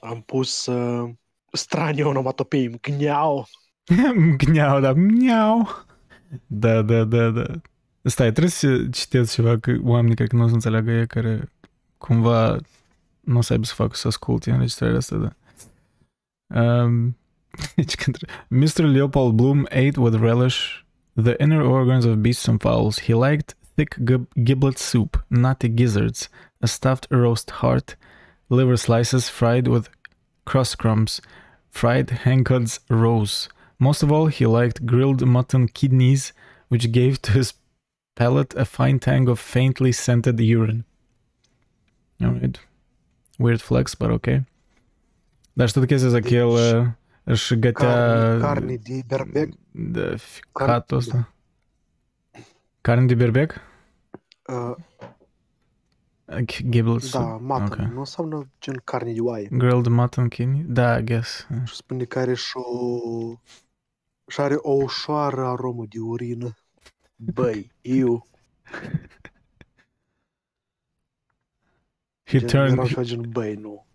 Am 0.00 0.20
pus 0.20 0.66
uh, 0.66 1.10
stranie 1.52 2.04
onomatopei, 2.04 2.80
gneau. 2.80 3.46
Gneau, 4.44 4.80
da, 4.80 4.92
miau. 4.92 5.68
Da, 6.46 6.82
da, 6.82 7.04
da, 7.04 7.30
da. 7.30 7.44
Stai, 8.02 8.30
trebuie 8.30 8.50
să 8.50 8.88
citeți 8.88 9.32
ceva, 9.32 9.58
că 9.58 9.76
oamenii 9.82 10.16
cred 10.16 10.28
că 10.28 10.36
nu 10.36 10.42
o 10.42 10.48
să 10.48 10.54
înțeleagă 10.54 10.90
ei 10.90 11.06
care 11.06 11.52
cumva 11.98 12.56
nu 13.20 13.38
o 13.38 13.40
să 13.40 13.52
aibă 13.52 13.64
să 13.64 13.74
facă 13.74 13.94
să 13.94 14.06
asculte 14.06 14.50
înregistrarea 14.50 14.96
asta, 14.96 15.16
da. 15.16 15.32
Um, 16.60 17.16
deci 17.76 17.94
când- 17.94 18.16
Mr. 18.48 18.78
Leopold 18.78 19.34
Bloom 19.34 19.64
ate 19.64 20.00
with 20.00 20.18
relish 20.20 20.82
the 21.22 21.34
inner 21.38 21.60
organs 21.60 22.04
of 22.04 22.14
beasts 22.14 22.46
and 22.46 22.60
fowls. 22.60 23.00
He 23.00 23.14
liked 23.14 23.54
thick 23.80 24.04
gib- 24.04 24.34
giblet 24.44 24.78
soup, 24.78 25.12
nutty 25.30 25.68
gizzards, 25.68 26.28
a 26.60 26.66
stuffed 26.66 27.06
roast 27.10 27.48
heart, 27.60 27.96
liver 28.50 28.76
slices 28.76 29.30
fried 29.30 29.66
with 29.66 29.88
crust 30.44 30.76
crumbs, 30.76 31.22
fried 31.70 32.10
Hancock's 32.24 32.80
rose. 32.90 33.48
Most 33.78 34.02
of 34.02 34.12
all, 34.12 34.26
he 34.26 34.44
liked 34.44 34.84
grilled 34.84 35.26
mutton 35.26 35.66
kidneys, 35.66 36.34
which 36.68 36.92
gave 36.92 37.22
to 37.22 37.32
his 37.32 37.54
palate 38.14 38.54
a 38.54 38.66
fine 38.66 38.98
tang 38.98 39.28
of 39.28 39.40
faintly 39.40 39.92
scented 39.92 40.38
urine. 40.38 40.84
Alright. 42.22 42.60
Weird 43.38 43.62
flex, 43.62 43.94
but 43.94 44.10
okay. 44.10 44.44
Dar 45.52 45.68
știu 45.68 45.84
chestia 45.84 46.08
asta 46.08 46.20
că 46.20 46.34
el 46.34 46.96
își 47.24 47.58
gătea... 47.58 47.88
Carne, 47.88 48.34
uh, 48.34 48.40
carne 48.40 48.76
de 48.76 49.02
berbec. 49.06 49.48
De 49.70 50.16
ficatul 50.16 50.96
ăsta. 50.96 51.32
Carne 52.80 53.06
de 53.06 53.14
berbec? 53.14 53.69
Uh, 54.50 54.74
Giblet 56.68 57.10
da, 57.10 57.38
mutton. 57.40 57.84
Ok. 57.84 57.92
Nu 57.92 57.98
înseamnă 57.98 58.50
gen 58.60 58.80
carne 58.84 59.12
de 59.12 59.20
oaie. 59.20 59.48
Grilled 59.50 59.86
mutton 59.86 60.28
kidney? 60.28 60.64
Da, 60.66 60.98
I 60.98 61.04
guess. 61.04 61.46
Și 61.64 61.74
spune 61.74 62.04
că 62.04 62.18
are 62.18 62.34
și 62.34 62.56
o... 62.56 62.98
Și 64.26 64.40
are 64.40 64.54
o 64.56 64.72
ușoară 64.72 65.46
aromă 65.46 65.84
de 65.88 65.98
urină. 65.98 66.54
Băi, 67.16 67.72
eu... 67.80 68.26
He 72.24 72.38
Gen, 72.38 72.48
turned, 72.48 73.02
gen, 73.02 73.30
băi, 73.30 73.54
nu. 73.54 73.86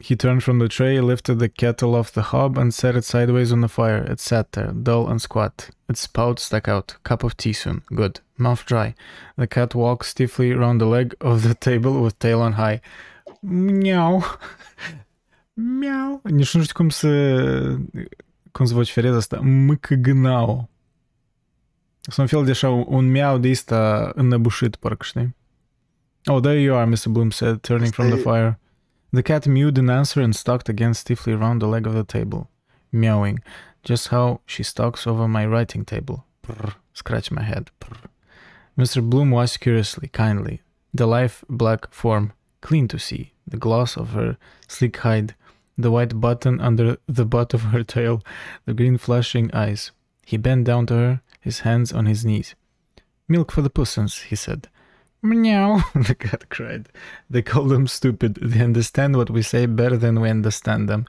He 0.00 0.16
turned 0.16 0.42
from 0.42 0.58
the 0.58 0.66
tray, 0.66 1.00
lifted 1.00 1.38
the 1.38 1.48
kettle 1.48 1.96
off 1.96 2.10
the 2.10 2.20
hob, 2.20 2.56
and 2.56 2.72
set 2.72 2.94
it 2.94 3.04
sideways 3.04 3.50
on 3.50 3.60
the 3.60 3.68
fire. 3.68 4.10
It 4.10 4.18
sat 4.18 4.50
there, 4.50 4.72
dull 4.72 5.08
and 5.08 5.20
squat. 5.20 5.68
Its 5.88 6.00
spout 6.00 6.38
stuck 6.38 6.66
out. 6.66 6.98
Cup 7.02 7.22
of 7.22 7.34
tea 7.34 7.52
soon. 7.52 7.82
Good. 7.88 8.22
Mouth 8.38 8.64
dry. 8.64 8.94
The 9.36 9.46
cat 9.46 9.74
walked 9.74 10.06
stiffly 10.06 10.52
round 10.52 10.80
the 10.80 10.88
leg 10.88 11.14
of 11.18 11.42
the 11.42 11.54
table 11.54 11.90
with 11.90 12.18
tail 12.18 12.40
on 12.40 12.52
high. 12.52 12.80
Miau. 13.42 14.24
Miau. 15.78 16.20
Nu 16.22 16.42
știu 16.42 16.62
cum 16.72 16.88
să... 16.88 17.08
cum 18.52 18.66
să 18.66 18.74
vociferez 18.74 19.14
asta. 19.14 19.36
Mâcăgânau. 19.42 20.68
Sunt 22.00 22.30
un 22.30 22.38
fel 22.38 22.44
de 22.44 22.50
așa, 22.50 22.68
un 22.68 23.10
miau 23.10 23.38
de 23.38 23.50
ăsta 23.50 24.10
înnăbușit, 24.14 24.76
parcă 24.76 25.04
știi? 25.04 25.36
Oh, 26.24 26.40
there 26.40 26.60
you 26.60 26.76
are, 26.76 26.90
Mr. 26.90 27.08
Bloom 27.08 27.30
said, 27.30 27.60
turning 27.60 27.92
from 27.92 28.08
the 28.08 28.16
fire. 28.16 28.58
The 29.10 29.22
cat 29.22 29.46
mewed 29.46 29.76
in 29.76 29.88
answer 29.88 30.22
and 30.22 30.34
stalked 30.34 30.68
again 30.68 30.92
stiffly 30.92 31.34
round 31.34 31.60
the 31.60 31.68
leg 31.68 31.86
of 31.86 31.92
the 31.92 32.18
table, 32.18 32.50
meowing, 32.90 33.42
just 33.82 34.08
how 34.08 34.40
she 34.44 34.62
stalks 34.62 35.06
over 35.06 35.26
my 35.26 35.46
writing 35.46 35.84
table. 35.84 36.26
Prr, 36.42 36.74
scratch 36.92 37.30
my 37.30 37.42
head. 37.42 37.70
Mr. 38.78 39.02
Bloom 39.02 39.32
watched 39.32 39.58
curiously, 39.58 40.06
kindly, 40.08 40.62
the 40.94 41.06
lithe 41.06 41.32
black 41.48 41.92
form, 41.92 42.32
clean 42.60 42.86
to 42.86 42.98
see, 42.98 43.32
the 43.44 43.56
gloss 43.56 43.96
of 43.96 44.10
her 44.10 44.36
sleek 44.68 44.96
hide, 44.98 45.34
the 45.76 45.90
white 45.90 46.20
button 46.20 46.60
under 46.60 46.96
the 47.06 47.24
butt 47.24 47.52
of 47.54 47.62
her 47.62 47.82
tail, 47.82 48.22
the 48.66 48.74
green 48.74 48.96
flashing 48.96 49.52
eyes. 49.52 49.90
He 50.24 50.36
bent 50.36 50.64
down 50.64 50.86
to 50.86 50.94
her, 50.94 51.20
his 51.40 51.60
hands 51.60 51.92
on 51.92 52.06
his 52.06 52.24
knees. 52.24 52.54
Milk 53.26 53.50
for 53.50 53.62
the 53.62 53.70
pussons, 53.70 54.22
he 54.22 54.36
said. 54.36 54.68
Meow, 55.22 55.82
the 55.94 56.14
cat 56.14 56.48
cried. 56.48 56.88
They 57.28 57.42
call 57.42 57.64
them 57.64 57.88
stupid. 57.88 58.38
They 58.40 58.62
understand 58.62 59.16
what 59.16 59.30
we 59.30 59.42
say 59.42 59.66
better 59.66 59.96
than 59.96 60.20
we 60.20 60.30
understand 60.30 60.88
them. 60.88 61.06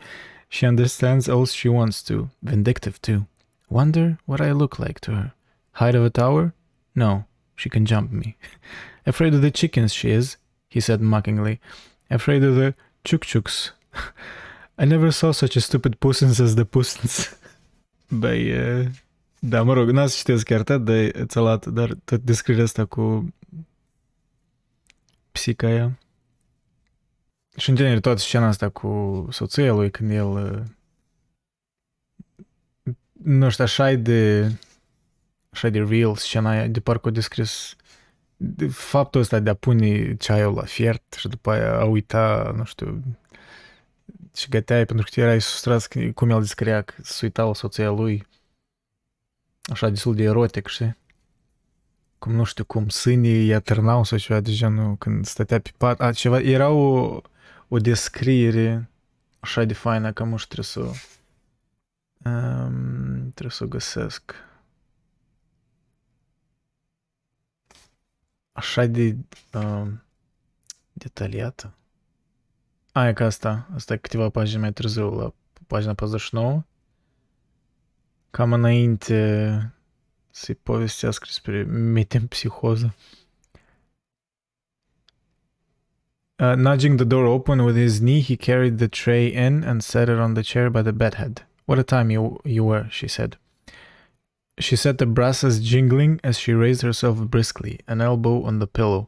She 0.49 0.65
understands 0.65 1.29
all 1.29 1.45
she 1.45 1.69
wants 1.69 2.01
to. 2.03 2.31
Vindictive, 2.41 2.99
too. 3.01 3.27
Wonder 3.69 4.17
what 4.25 4.41
I 4.41 4.53
look 4.53 4.79
like 4.79 4.99
to 5.01 5.11
her. 5.11 5.33
Height 5.73 5.93
of 5.93 6.03
a 6.03 6.09
tower? 6.09 6.53
No, 6.95 7.25
she 7.59 7.69
can 7.69 7.85
jump 7.85 8.11
me. 8.11 8.37
Afraid 9.05 9.33
of 9.33 9.41
the 9.41 9.51
chickens, 9.51 9.91
she 9.91 10.09
is, 10.09 10.37
he 10.69 10.79
said 10.79 11.01
mockingly. 11.01 11.59
Afraid 12.09 12.43
of 12.43 12.55
the 12.55 12.73
chuk-chuks. 13.03 13.71
I 14.77 14.85
never 14.85 15.11
saw 15.11 15.31
such 15.31 15.57
a 15.57 15.59
stupid 15.59 15.99
pussins 15.99 16.39
as 16.39 16.55
the 16.55 16.65
pussins. 16.65 17.37
Băi, 18.21 18.47
e... 18.47 18.91
da, 19.39 19.63
mă 19.63 19.73
rog, 19.73 19.89
n-am 19.89 20.07
să 20.07 20.15
citesc 20.17 20.45
chiar 20.45 20.59
atât 20.59 20.85
de 20.85 21.25
țălat, 21.25 21.65
dar 21.65 21.93
tot 22.03 22.21
descrierea 22.21 22.63
asta 22.63 22.85
cu 22.85 23.33
psica 25.31 25.67
aia. 25.67 25.99
Și 27.57 27.69
în 27.69 27.75
genere 27.75 27.99
toată 27.99 28.19
scena 28.19 28.47
asta 28.47 28.69
cu 28.69 29.27
soția 29.31 29.73
lui 29.73 29.91
când 29.91 30.11
el 30.11 30.27
uh, 30.27 30.61
nu 33.23 33.49
știu, 33.49 33.63
așa 33.63 33.91
e 33.91 33.95
de 33.95 34.51
așa 35.59 35.69
de 35.69 35.79
real 35.79 36.15
scena 36.15 36.49
aia, 36.49 36.67
de 36.67 36.79
parcă 36.79 37.07
o 37.07 37.11
descris 37.11 37.75
de 38.37 38.67
faptul 38.67 39.21
ăsta 39.21 39.39
de 39.39 39.49
a 39.49 39.53
pune 39.53 40.15
ceaiul 40.15 40.53
la 40.53 40.63
fiert 40.63 41.13
și 41.17 41.27
după 41.27 41.51
aia 41.51 41.79
a 41.79 41.83
uita, 41.85 42.53
nu 42.55 42.63
știu, 42.63 43.03
și 44.35 44.49
găteai 44.49 44.85
pentru 44.85 45.07
că 45.13 45.19
erai 45.19 45.41
sustras 45.41 45.87
că- 45.87 46.11
cum 46.13 46.29
el 46.29 46.39
descria 46.39 46.81
că 46.81 46.93
se 47.01 47.19
uita 47.25 47.43
la 47.43 47.53
soția 47.53 47.89
lui 47.89 48.27
așa 49.71 49.89
destul 49.89 50.15
de 50.15 50.23
erotic, 50.23 50.67
știi? 50.67 50.97
Cum 52.19 52.31
nu 52.31 52.43
știu 52.43 52.63
cum, 52.63 52.89
sânii 52.89 53.43
îi 53.43 53.53
atârnau 53.53 54.03
sau 54.03 54.17
ceva 54.17 54.39
de 54.39 54.51
genul 54.51 54.95
când 54.95 55.25
stătea 55.25 55.59
pe 55.59 55.71
pat. 55.77 56.01
A, 56.01 56.11
ceva, 56.11 56.39
era 56.39 56.69
o, 56.69 57.21
o 57.67 57.77
descriere 57.77 58.89
așa 59.39 59.63
de 59.63 59.73
faină 59.73 60.11
că 60.13 60.23
nu 60.23 60.37
știu, 60.37 60.61
trebuie 60.63 60.93
să 60.93 61.09
um, 62.29 63.29
trebuie 63.29 63.51
să 63.51 63.63
o 63.63 63.67
găsesc. 63.67 64.47
Așa 68.59 68.85
de 68.85 69.15
um, 69.53 70.03
detaliată. 70.93 71.73
A, 72.91 73.07
e 73.07 73.13
ca 73.13 73.25
asta. 73.25 73.69
Asta 73.73 73.93
e 73.93 73.97
câteva 73.97 74.29
pagini 74.29 74.61
mai 74.61 74.73
târziu, 74.73 75.09
la 75.09 75.33
pagina 75.67 75.93
49. 75.93 76.63
Cam 78.29 78.53
înainte 78.53 79.73
să-i 80.29 80.55
povestească 80.55 81.23
despre 81.27 81.63
metempsihoză. 81.63 82.95
Uh, 86.39 86.53
nudging 86.55 86.95
the 86.95 87.05
door 87.05 87.25
open 87.25 87.59
with 87.59 87.77
his 87.77 87.97
knee, 87.97 88.21
he 88.21 88.35
carried 88.35 88.77
the 88.77 88.87
tray 88.87 89.27
in 89.27 89.63
and 89.63 89.81
set 89.81 90.07
it 90.07 90.17
on 90.17 90.33
the 90.33 90.43
chair 90.43 90.69
by 90.69 90.81
the 90.81 90.91
bedhead. 90.91 91.47
What 91.65 91.79
a 91.79 91.97
time 91.97 92.11
you, 92.11 92.41
you 92.43 92.65
were, 92.65 92.87
she 92.89 93.07
said. 93.07 93.37
She 94.59 94.75
set 94.75 94.97
the 94.97 95.05
brasses 95.05 95.61
jingling 95.61 96.19
as 96.21 96.37
she 96.37 96.51
raised 96.53 96.81
herself 96.81 97.17
briskly, 97.19 97.79
an 97.87 98.01
elbow 98.01 98.43
on 98.43 98.59
the 98.59 98.67
pillow. 98.67 99.07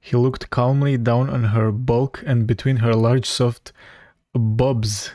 He 0.00 0.16
looked 0.16 0.50
calmly 0.50 0.98
down 0.98 1.30
on 1.30 1.44
her 1.44 1.70
bulk 1.70 2.22
and 2.26 2.46
between 2.46 2.78
her 2.78 2.92
large 2.92 3.24
soft 3.24 3.72
bobs, 4.34 5.12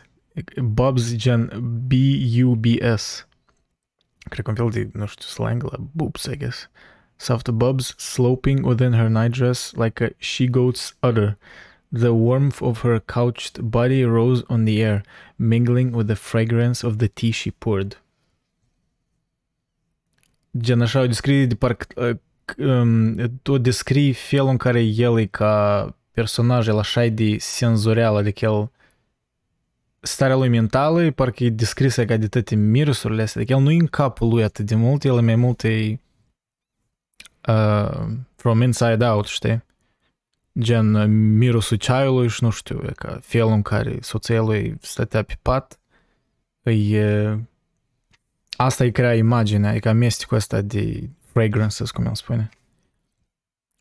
bobs 0.57 1.13
gen 1.13 1.85
B-U-B-S. 1.87 3.25
Cred 4.31 5.21
slang 5.21 5.59
la 5.59 5.77
boobs, 5.77 6.27
I 6.27 6.35
guess. 6.35 6.67
Soft 7.17 7.57
bobs 7.59 7.93
sloping 7.97 8.63
within 8.63 8.93
her 8.93 9.09
nightdress 9.09 9.75
like 9.75 9.99
a 9.99 10.13
she-goat's 10.19 10.93
udder. 11.03 11.37
The 11.91 12.13
warmth 12.13 12.61
of 12.61 12.79
her 12.79 12.99
couched 13.01 13.69
body 13.69 14.05
rose 14.05 14.43
on 14.49 14.63
the 14.63 14.81
air, 14.81 15.03
mingling 15.37 15.91
with 15.91 16.07
the 16.07 16.15
fragrance 16.15 16.81
of 16.83 16.99
the 16.99 17.09
tea 17.09 17.31
she 17.31 17.51
poured. 17.51 17.97
Gen 20.57 20.81
așa 20.81 21.01
o 21.01 21.07
descrie 21.07 21.45
de 21.45 21.55
parcă 21.55 22.19
tu 23.41 23.57
descrii 23.57 24.13
felul 24.13 24.49
în 24.49 24.57
care 24.57 24.81
el 24.81 25.19
e 25.19 25.25
ca 25.25 25.95
personaj, 26.11 26.67
el 26.67 26.77
așa 26.77 27.05
e 27.05 27.09
de 27.09 27.37
senzorial, 27.37 28.15
adică 28.15 28.45
el 28.45 28.71
starea 29.99 30.35
lui 30.35 30.49
mentală 30.49 31.03
e 31.03 31.11
parcă 31.11 31.43
e 31.43 31.49
descrisă 31.49 32.05
ca 32.05 32.17
de 32.17 32.27
toate 32.27 32.55
mirusurile 32.55 33.21
astea, 33.21 33.41
adică 33.41 33.57
el 33.57 33.63
nu 33.63 33.71
e 33.71 33.79
în 33.79 33.87
capul 33.87 34.29
lui 34.29 34.43
atât 34.43 34.65
de 34.65 34.75
mult, 34.75 35.03
el 35.03 35.17
e 35.17 35.21
mai 35.21 35.35
mult 35.35 35.63
e 35.63 35.99
uh, 37.47 38.07
from 38.35 38.61
inside 38.61 39.05
out, 39.05 39.25
știi? 39.25 39.63
Gen 40.59 41.11
mirosul 41.37 41.77
ceaiului 41.77 42.27
și 42.27 42.43
nu 42.43 42.49
știu, 42.49 42.81
e 42.87 42.91
ca 42.95 43.19
felul 43.21 43.51
în 43.51 43.61
care 43.61 43.97
soția 44.01 44.41
lui 44.41 44.77
stătea 44.81 45.23
pe 45.23 45.37
pat, 45.41 45.79
e, 46.63 47.37
asta 48.61 48.83
îi 48.83 48.91
crea 48.91 49.15
imaginea, 49.15 49.69
adică 49.69 49.89
amestecul 49.89 50.37
ăsta 50.37 50.61
de 50.61 51.09
fragrances, 51.31 51.91
cum 51.91 52.05
el 52.05 52.15
spune. 52.15 52.49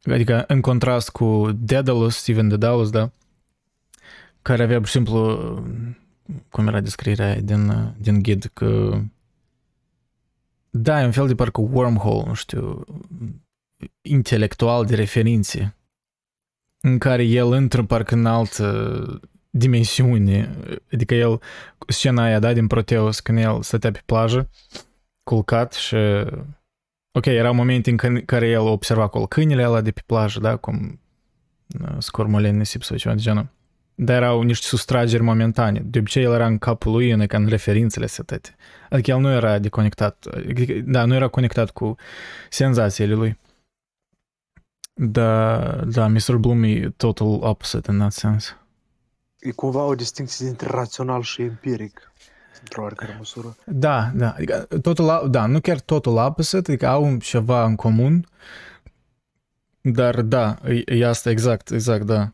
Adică 0.02 0.44
în 0.46 0.60
contrast 0.60 1.10
cu 1.10 1.50
Daedalus, 1.52 2.16
Steven 2.16 2.48
Daedalus, 2.48 2.90
da? 2.90 3.10
Care 4.42 4.62
avea 4.62 4.78
pur 4.78 4.86
și 4.86 4.92
simplu, 4.92 5.18
cum 6.48 6.66
era 6.66 6.80
descrierea 6.80 7.26
aia 7.26 7.40
din, 7.40 7.94
din 7.98 8.22
ghid, 8.22 8.50
că 8.52 9.00
da, 10.70 11.02
e 11.02 11.04
un 11.04 11.12
fel 11.12 11.26
de 11.26 11.34
parcă 11.34 11.60
wormhole, 11.60 12.24
nu 12.26 12.34
știu, 12.34 12.84
intelectual 14.00 14.86
de 14.86 14.94
referințe 14.94 15.76
în 16.80 16.98
care 16.98 17.22
el 17.22 17.54
intră 17.54 17.84
parcă 17.84 18.14
în 18.14 18.26
altă 18.26 19.20
dimensiune. 19.50 20.50
Adică 20.92 21.14
el, 21.14 21.40
scena 21.88 22.22
aia, 22.22 22.38
da, 22.38 22.52
din 22.52 22.66
Proteus, 22.66 23.20
când 23.20 23.38
el 23.38 23.62
stătea 23.62 23.90
pe 23.90 24.02
plajă, 24.06 24.50
culcat 25.22 25.72
și 25.72 25.96
Ok, 27.18 27.26
erau 27.26 27.54
momente 27.54 27.90
în 27.90 28.24
care 28.24 28.48
el 28.48 28.60
observa 28.60 29.02
acolo 29.02 29.26
câinele 29.26 29.66
ăla 29.66 29.80
de 29.80 29.90
pe 29.90 30.02
plajă, 30.06 30.40
da, 30.40 30.56
cum 30.56 31.00
scormoleni 31.98 32.56
nisip 32.56 32.82
sau 32.82 32.96
ceva 32.96 33.14
de 33.14 33.20
genul. 33.20 33.48
Dar 33.94 34.16
erau 34.16 34.42
niște 34.42 34.66
sustrageri 34.66 35.22
momentane. 35.22 35.80
De 35.84 35.98
obicei 35.98 36.22
el 36.22 36.32
era 36.32 36.46
în 36.46 36.58
capul 36.58 36.92
lui, 36.92 37.10
în, 37.10 37.24
în 37.28 37.46
referințele 37.46 38.06
setete. 38.06 38.56
Adică 38.90 39.10
el 39.10 39.20
nu 39.20 39.30
era 39.30 39.58
deconectat, 39.58 40.26
da, 40.84 41.04
nu 41.04 41.14
era 41.14 41.28
conectat 41.28 41.70
cu 41.70 41.96
senzațiile 42.50 43.14
lui. 43.14 43.38
Da, 44.94 45.58
da, 45.84 46.08
Mr. 46.08 46.36
Bloom 46.36 46.62
e 46.62 46.92
total 46.96 47.38
opposite 47.40 47.90
în 47.90 47.98
that 47.98 48.12
sense. 48.12 48.67
E 49.40 49.50
cumva 49.50 49.82
o 49.82 49.94
distinție 49.94 50.46
dintre 50.46 50.68
rațional 50.70 51.22
și 51.22 51.42
empiric 51.42 52.12
într-o 52.60 52.82
oarecare 52.82 53.14
măsură. 53.18 53.56
Da, 53.64 54.10
da, 54.14 54.30
adică 54.30 54.68
totul, 54.82 55.28
da, 55.30 55.46
nu 55.46 55.60
chiar 55.60 55.80
totul 55.80 56.16
opposite, 56.16 56.56
adică 56.56 56.86
au 56.86 57.16
ceva 57.16 57.64
în 57.64 57.76
comun, 57.76 58.26
dar 59.80 60.22
da, 60.22 60.58
e, 60.66 60.82
e 60.98 61.06
asta 61.06 61.30
exact, 61.30 61.70
exact, 61.70 62.04
da. 62.04 62.32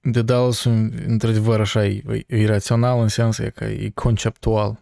De 0.00 0.22
Dallas, 0.22 0.64
într-adevăr, 1.06 1.60
așa, 1.60 1.86
e, 1.86 2.24
e 2.26 2.46
rațional 2.46 3.00
în 3.00 3.08
sensul 3.08 3.48
că 3.48 3.64
e 3.64 3.90
conceptual. 3.94 4.80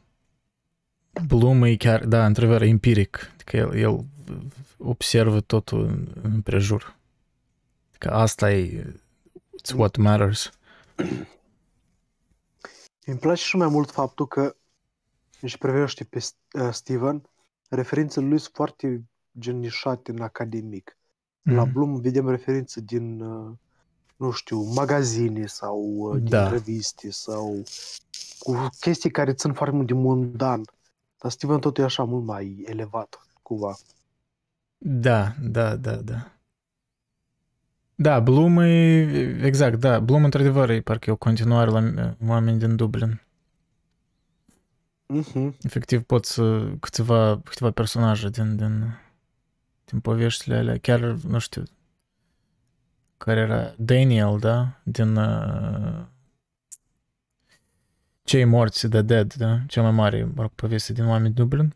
Bloom 1.26 1.62
e 1.62 1.76
chiar, 1.76 2.04
da, 2.04 2.26
într-adevăr, 2.26 2.62
empiric, 2.62 3.30
adică 3.32 3.56
el, 3.56 3.74
el 3.74 4.04
observă 4.78 5.40
totul 5.40 5.84
în, 5.84 6.08
în 6.22 6.40
prejur. 6.40 6.96
Că 7.98 8.08
asta 8.08 8.52
e, 8.52 8.94
it's 9.60 9.74
what 9.76 9.96
matters. 9.96 10.50
Îmi 13.04 13.18
place 13.18 13.42
și 13.42 13.56
mai 13.56 13.68
mult 13.68 13.90
faptul 13.90 14.26
că 14.26 14.56
își 15.40 15.58
privește 15.58 16.04
pe 16.04 16.24
uh, 16.52 16.68
Steven, 16.72 17.22
referințele 17.68 18.26
lui 18.26 18.38
sunt 18.38 18.54
foarte 18.54 19.04
genișate 19.38 20.10
în 20.10 20.20
academic. 20.20 20.96
Mm. 21.42 21.54
La 21.54 21.64
Bloom 21.64 22.00
vedem 22.00 22.28
referințe 22.28 22.80
din, 22.80 23.20
uh, 23.20 23.52
nu 24.16 24.30
știu, 24.30 24.60
magazine 24.60 25.46
sau 25.46 25.78
uh, 25.80 26.16
din 26.16 26.28
da. 26.28 26.48
reviste 26.48 27.10
sau 27.10 27.62
cu 28.38 28.68
chestii 28.80 29.10
care 29.10 29.32
țin 29.32 29.52
foarte 29.52 29.74
mult 29.74 29.86
de 29.86 29.94
mundan. 29.94 30.62
Dar 31.18 31.30
Steven 31.30 31.58
tot 31.58 31.78
e 31.78 31.82
așa 31.82 32.04
mult 32.04 32.24
mai 32.24 32.64
elevat, 32.66 33.26
cumva. 33.42 33.76
Da, 34.78 35.34
da, 35.40 35.76
da, 35.76 35.94
da. 35.96 36.32
Da, 38.02 38.20
Bloom 38.20 38.58
e, 38.58 39.46
exact, 39.46 39.78
da, 39.78 40.00
Bloom 40.00 40.24
într-adevăr 40.24 40.70
e 40.70 40.80
parcă 40.80 41.10
e 41.10 41.12
o 41.12 41.16
continuare 41.16 41.70
la 41.70 42.14
oameni 42.26 42.58
din 42.58 42.76
Dublin. 42.76 43.20
Uh-huh. 45.14 45.52
Efectiv 45.62 46.02
pot 46.02 46.24
să 46.24 46.72
câteva, 46.80 47.40
câteva 47.44 47.70
personaje 47.70 48.28
din, 48.28 48.56
din, 48.56 48.98
din 49.84 50.00
poveștile 50.00 50.56
alea, 50.56 50.78
chiar, 50.78 51.00
nu 51.00 51.38
știu, 51.38 51.62
care 53.16 53.40
era 53.40 53.74
Daniel, 53.78 54.38
da, 54.38 54.80
din 54.82 55.16
uh, 55.16 56.04
Cei 58.22 58.44
morți, 58.44 58.88
The 58.88 59.02
Dead, 59.02 59.34
da, 59.34 59.58
cea 59.66 59.82
mai 59.82 59.90
mare, 59.90 60.24
mă 60.24 60.42
rog, 60.42 60.50
poveste 60.54 60.92
din 60.92 61.06
oameni 61.06 61.34
Dublin. 61.34 61.74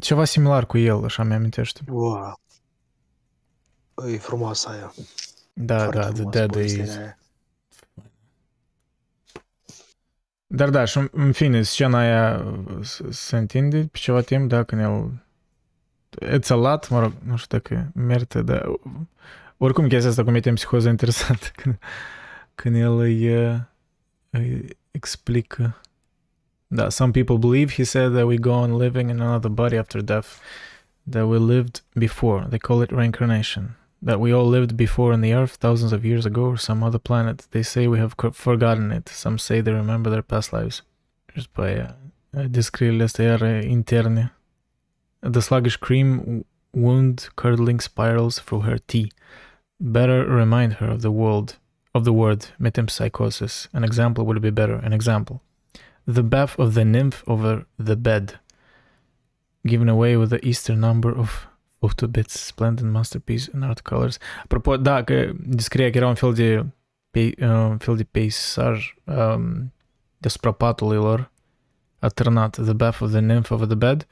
Ceva 0.00 0.24
similar 0.24 0.66
cu 0.66 0.78
el, 0.78 1.04
așa 1.04 1.22
mi-amintește. 1.22 1.80
Wow. 1.88 2.40
E 4.06 4.16
frumoasă 4.16 4.68
aia. 4.68 4.92
Da, 5.52 5.88
da, 5.88 6.12
The 6.12 6.22
Dead 6.22 6.54
e... 6.54 7.16
Dar 10.46 10.70
da, 10.70 10.84
și 10.84 11.08
în 11.10 11.32
fine, 11.32 11.62
scena 11.62 11.98
aia 11.98 12.44
se 13.10 13.36
întinde 13.36 13.78
pe 13.78 13.98
ceva 13.98 14.20
timp, 14.20 14.48
da, 14.48 14.62
când 14.62 14.80
el... 14.80 15.24
It's 16.38 16.48
a 16.48 16.54
lot, 16.54 16.88
mă 16.88 17.00
rog, 17.00 17.12
nu 17.24 17.36
știu 17.36 17.58
dacă 17.58 17.90
merită, 17.94 18.42
dar... 18.42 18.66
Oricum 19.56 19.88
chestia 19.88 20.10
asta 20.10 20.24
cu 20.24 20.30
mine 20.30 20.52
psihoză 20.52 20.88
interesantă, 20.88 21.46
când, 21.62 21.78
când 22.54 22.76
el 22.76 22.98
îi, 22.98 23.26
îi 24.30 24.78
explică... 24.90 25.80
Da, 26.66 26.88
some 26.88 27.10
people 27.10 27.36
believe, 27.36 27.72
he 27.72 27.82
said, 27.82 28.12
that 28.12 28.24
we 28.24 28.36
go 28.36 28.50
on 28.50 28.76
living 28.76 29.10
in 29.10 29.20
another 29.20 29.50
body 29.50 29.76
after 29.76 30.00
death, 30.00 30.28
that 31.10 31.26
we 31.26 31.38
lived 31.38 31.82
before. 31.94 32.46
They 32.48 32.58
call 32.58 32.82
it 32.82 32.90
reincarnation. 32.90 33.79
That 34.02 34.20
we 34.20 34.32
all 34.32 34.46
lived 34.46 34.76
before 34.76 35.12
on 35.12 35.20
the 35.20 35.34
earth 35.34 35.56
thousands 35.56 35.92
of 35.92 36.04
years 36.04 36.24
ago 36.24 36.44
or 36.44 36.56
some 36.56 36.82
other 36.82 36.98
planet. 36.98 37.46
They 37.50 37.62
say 37.62 37.86
we 37.86 37.98
have 37.98 38.14
forgotten 38.32 38.92
it. 38.92 39.08
Some 39.08 39.38
say 39.38 39.60
they 39.60 39.72
remember 39.72 40.10
their 40.10 40.22
past 40.22 40.52
lives. 40.52 40.82
Just 41.34 41.52
by 41.52 41.76
uh, 41.76 41.92
astea 42.34 43.38
iar 43.38 43.62
interne. 43.62 44.30
The 45.20 45.42
sluggish 45.42 45.76
cream 45.76 46.44
wound 46.72 47.28
curdling 47.36 47.80
spirals 47.80 48.38
through 48.38 48.60
her 48.60 48.78
tea. 48.78 49.12
Better 49.78 50.24
remind 50.24 50.74
her 50.74 50.90
of 50.90 51.02
the 51.02 51.10
world 51.10 51.56
of 51.94 52.04
the 52.04 52.12
word 52.12 52.46
metempsychosis. 52.58 53.68
An 53.72 53.84
example 53.84 54.24
would 54.24 54.40
be 54.40 54.50
better. 54.50 54.76
An 54.76 54.92
example. 54.92 55.42
The 56.06 56.22
bath 56.22 56.58
of 56.58 56.74
the 56.74 56.84
nymph 56.84 57.22
over 57.26 57.66
the 57.78 57.96
bed. 57.96 58.38
Given 59.66 59.90
away 59.90 60.16
with 60.16 60.30
the 60.30 60.44
Easter 60.44 60.74
number 60.74 61.14
of 61.14 61.46
Bits, 62.06 62.46
Splendid 62.46 62.84
Masterpiece 62.84 63.50
in 63.54 63.62
Art 63.62 63.80
Colors. 63.80 64.18
Apropo, 64.42 64.76
da, 64.76 65.04
că 65.04 65.30
descria 65.38 65.90
că 65.90 65.96
era 65.96 66.08
un 66.08 66.14
fel 66.14 66.34
de, 66.34 66.66
pe, 67.10 67.34
un 67.46 67.78
fel 67.78 67.96
de 67.96 68.04
The 72.64 72.72
Bath 72.72 73.00
of 73.00 73.10
the 73.10 73.20
Nymph 73.20 73.50
over 73.50 73.66
the 73.66 73.74
Bed. 73.74 74.06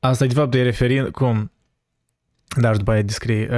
Asta, 0.00 0.26
de 0.26 0.34
fapt, 0.34 0.54
e 0.54 0.62
referind 0.62 1.08
cum, 1.08 1.50
dar 2.60 2.76
după 2.76 2.90
aia 2.90 3.02
descrie 3.02 3.48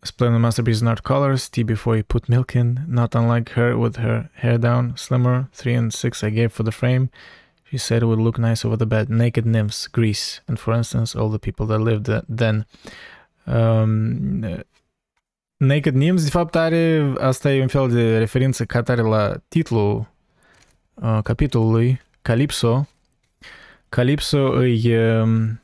Splendid 0.00 0.40
Masterpiece 0.40 0.78
in 0.80 0.86
Art 0.86 1.02
Colors, 1.02 1.48
tea 1.48 1.64
before 1.64 1.96
you 1.96 2.04
put 2.04 2.28
milk 2.28 2.52
in, 2.52 2.78
not 2.86 3.14
unlike 3.14 3.50
her 3.52 3.74
with 3.74 3.98
her 3.98 4.30
hair 4.34 4.58
down, 4.58 4.92
slimmer, 4.96 5.48
3 5.52 5.76
and 5.76 5.92
6 5.92 6.22
I 6.22 6.30
gave 6.30 6.48
for 6.48 6.62
the 6.62 6.72
frame, 6.72 7.10
She 7.70 7.76
said 7.76 8.02
it 8.02 8.06
would 8.06 8.18
look 8.18 8.38
nice 8.38 8.64
over 8.64 8.76
the 8.76 8.86
bed. 8.86 9.08
Naked 9.08 9.44
nymphs, 9.44 9.88
Greece, 9.88 10.40
and 10.46 10.58
for 10.58 10.74
instance, 10.74 11.14
all 11.14 11.28
the 11.28 11.38
people 11.38 11.66
that 11.66 11.80
lived 11.80 12.08
then. 12.26 12.64
Um, 13.46 14.62
Naked 15.60 15.94
Nymphs, 15.94 16.24
de 16.24 16.30
fapt, 16.30 16.54
are, 16.54 17.12
asta 17.20 17.52
e 17.52 17.60
un 17.60 17.68
fel 17.68 17.88
de 17.88 18.18
referință 18.18 18.64
ca 18.64 18.82
tare 18.82 19.00
la 19.00 19.36
titlul 19.48 20.08
uh, 20.94 21.18
capitolului, 21.22 22.00
Calypso. 22.22 22.88
Calypso 23.88 24.64
e 24.64 25.20
um, 25.20 25.60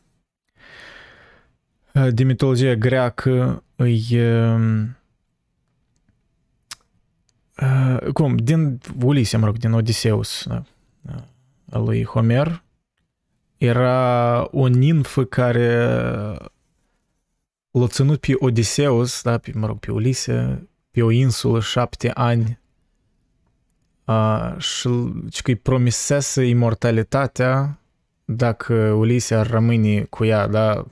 de 2.10 2.24
mitologia 2.24 2.74
greacă, 2.74 3.62
e 3.76 4.22
um, 4.30 4.96
uh, 7.60 8.12
cum, 8.12 8.36
din 8.36 8.80
Ulise, 9.02 9.36
mă 9.36 9.46
rog, 9.46 9.56
din 9.56 9.72
Odiseus, 9.72 10.44
da? 10.46 10.64
Lui 11.64 12.04
Homer 12.04 12.62
era 13.56 14.48
o 14.50 14.66
ninfă 14.66 15.24
care 15.24 15.86
l-a 17.70 17.86
ținut 17.86 18.20
pe 18.20 18.32
Odiseus, 18.38 19.22
da, 19.22 19.38
pe, 19.38 19.52
mă 19.54 19.66
rog, 19.66 19.78
pe 19.78 19.92
Ulise, 19.92 20.68
pe 20.90 21.02
o 21.02 21.10
insulă 21.10 21.60
șapte 21.60 22.10
ani 22.14 22.58
uh, 24.04 24.54
și 24.58 24.88
ci 25.30 25.42
că 25.42 25.50
îi 25.50 25.56
promisese 25.56 26.44
imortalitatea 26.44 27.78
dacă 28.24 28.74
Ulise 28.74 29.34
ar 29.34 29.46
rămâne 29.46 30.02
cu 30.02 30.24
ea, 30.24 30.46
da, 30.46 30.86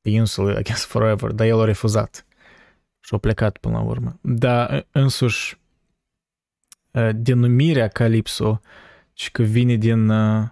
pe 0.00 0.10
insulă, 0.10 0.58
I 0.58 0.62
guess 0.62 0.84
forever, 0.84 1.30
dar 1.30 1.46
el 1.46 1.60
a 1.60 1.64
refuzat 1.64 2.26
și 3.00 3.14
a 3.14 3.18
plecat 3.18 3.56
până 3.56 3.74
la 3.74 3.82
urmă. 3.82 4.18
Dar 4.20 4.86
însuși 4.92 5.60
uh, 6.90 7.10
denumirea 7.14 7.88
Calipso, 7.88 8.60
ci 9.14 9.30
că 9.30 9.42
vine 9.42 9.74
din 9.74 10.08
uh, 10.08 10.48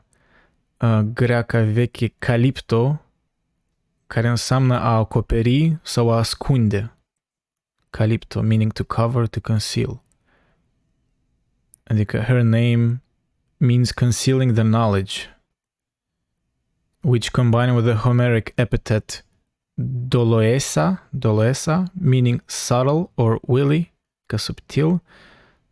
uh, 0.80 0.98
greaca 0.98 1.62
veche 1.62 2.14
calipto, 2.18 3.02
care 4.06 4.28
înseamnă 4.28 4.78
a 4.78 4.96
acoperi 4.96 5.78
sau 5.82 6.10
a 6.10 6.16
ascunde. 6.16 6.96
Calipto, 7.90 8.40
meaning 8.40 8.72
to 8.72 8.84
cover, 8.84 9.26
to 9.26 9.40
conceal. 9.40 10.02
Adică 11.84 12.18
her 12.20 12.42
name 12.42 13.02
means 13.56 13.90
concealing 13.90 14.52
the 14.52 14.62
knowledge, 14.62 15.36
which 17.00 17.30
combined 17.30 17.74
with 17.74 17.84
the 17.84 17.94
Homeric 17.94 18.52
epithet 18.54 19.24
doloesa, 20.08 21.08
doloesa, 21.10 21.84
meaning 21.92 22.42
subtle 22.46 23.10
or 23.14 23.40
willy, 23.42 23.92
ca 24.26 24.36
subtil, 24.36 25.02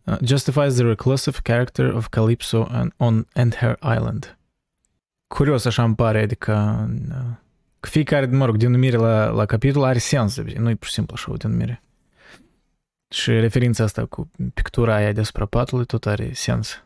uh, 0.04 0.16
justifies 0.24 0.74
the 0.74 0.84
reclusive 0.84 1.38
character 1.42 1.94
of 1.94 2.08
Calypso 2.08 2.66
and, 2.70 2.92
on 2.96 3.26
and 3.34 3.54
her 3.54 3.78
island. 3.82 4.38
Curios 5.26 5.64
așa 5.64 5.82
îmi 5.82 5.94
pare, 5.94 6.22
adică 6.22 6.86
uh, 7.08 7.36
că 7.80 7.88
fiecare, 7.88 8.26
mă 8.26 8.44
rog, 8.44 8.56
denumire 8.56 8.96
la, 8.96 9.28
la 9.28 9.46
capitol 9.46 9.84
are 9.84 9.98
sens, 9.98 10.36
nu 10.36 10.70
e 10.70 10.74
pur 10.74 10.86
și 10.86 10.92
simplu 10.92 11.14
așa 11.18 11.32
o 11.32 11.36
denumire. 11.36 11.82
Și 13.08 13.30
referința 13.30 13.84
asta 13.84 14.06
cu 14.06 14.30
pictura 14.54 14.94
aia 14.94 15.12
deasupra 15.12 15.46
patului 15.46 15.84
tot 15.84 16.06
are 16.06 16.32
sens. 16.32 16.84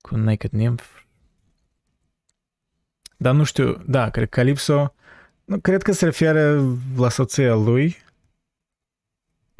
Cu 0.00 0.16
Naked 0.16 0.50
Nymph. 0.50 0.84
Dar 3.16 3.34
nu 3.34 3.44
știu, 3.44 3.82
da, 3.86 4.10
cred 4.10 4.28
că 4.28 4.40
Calypso, 4.40 4.94
nu, 5.44 5.58
cred 5.58 5.82
că 5.82 5.92
se 5.92 6.04
referă 6.04 6.64
la 6.96 7.08
soția 7.08 7.54
lui. 7.54 7.96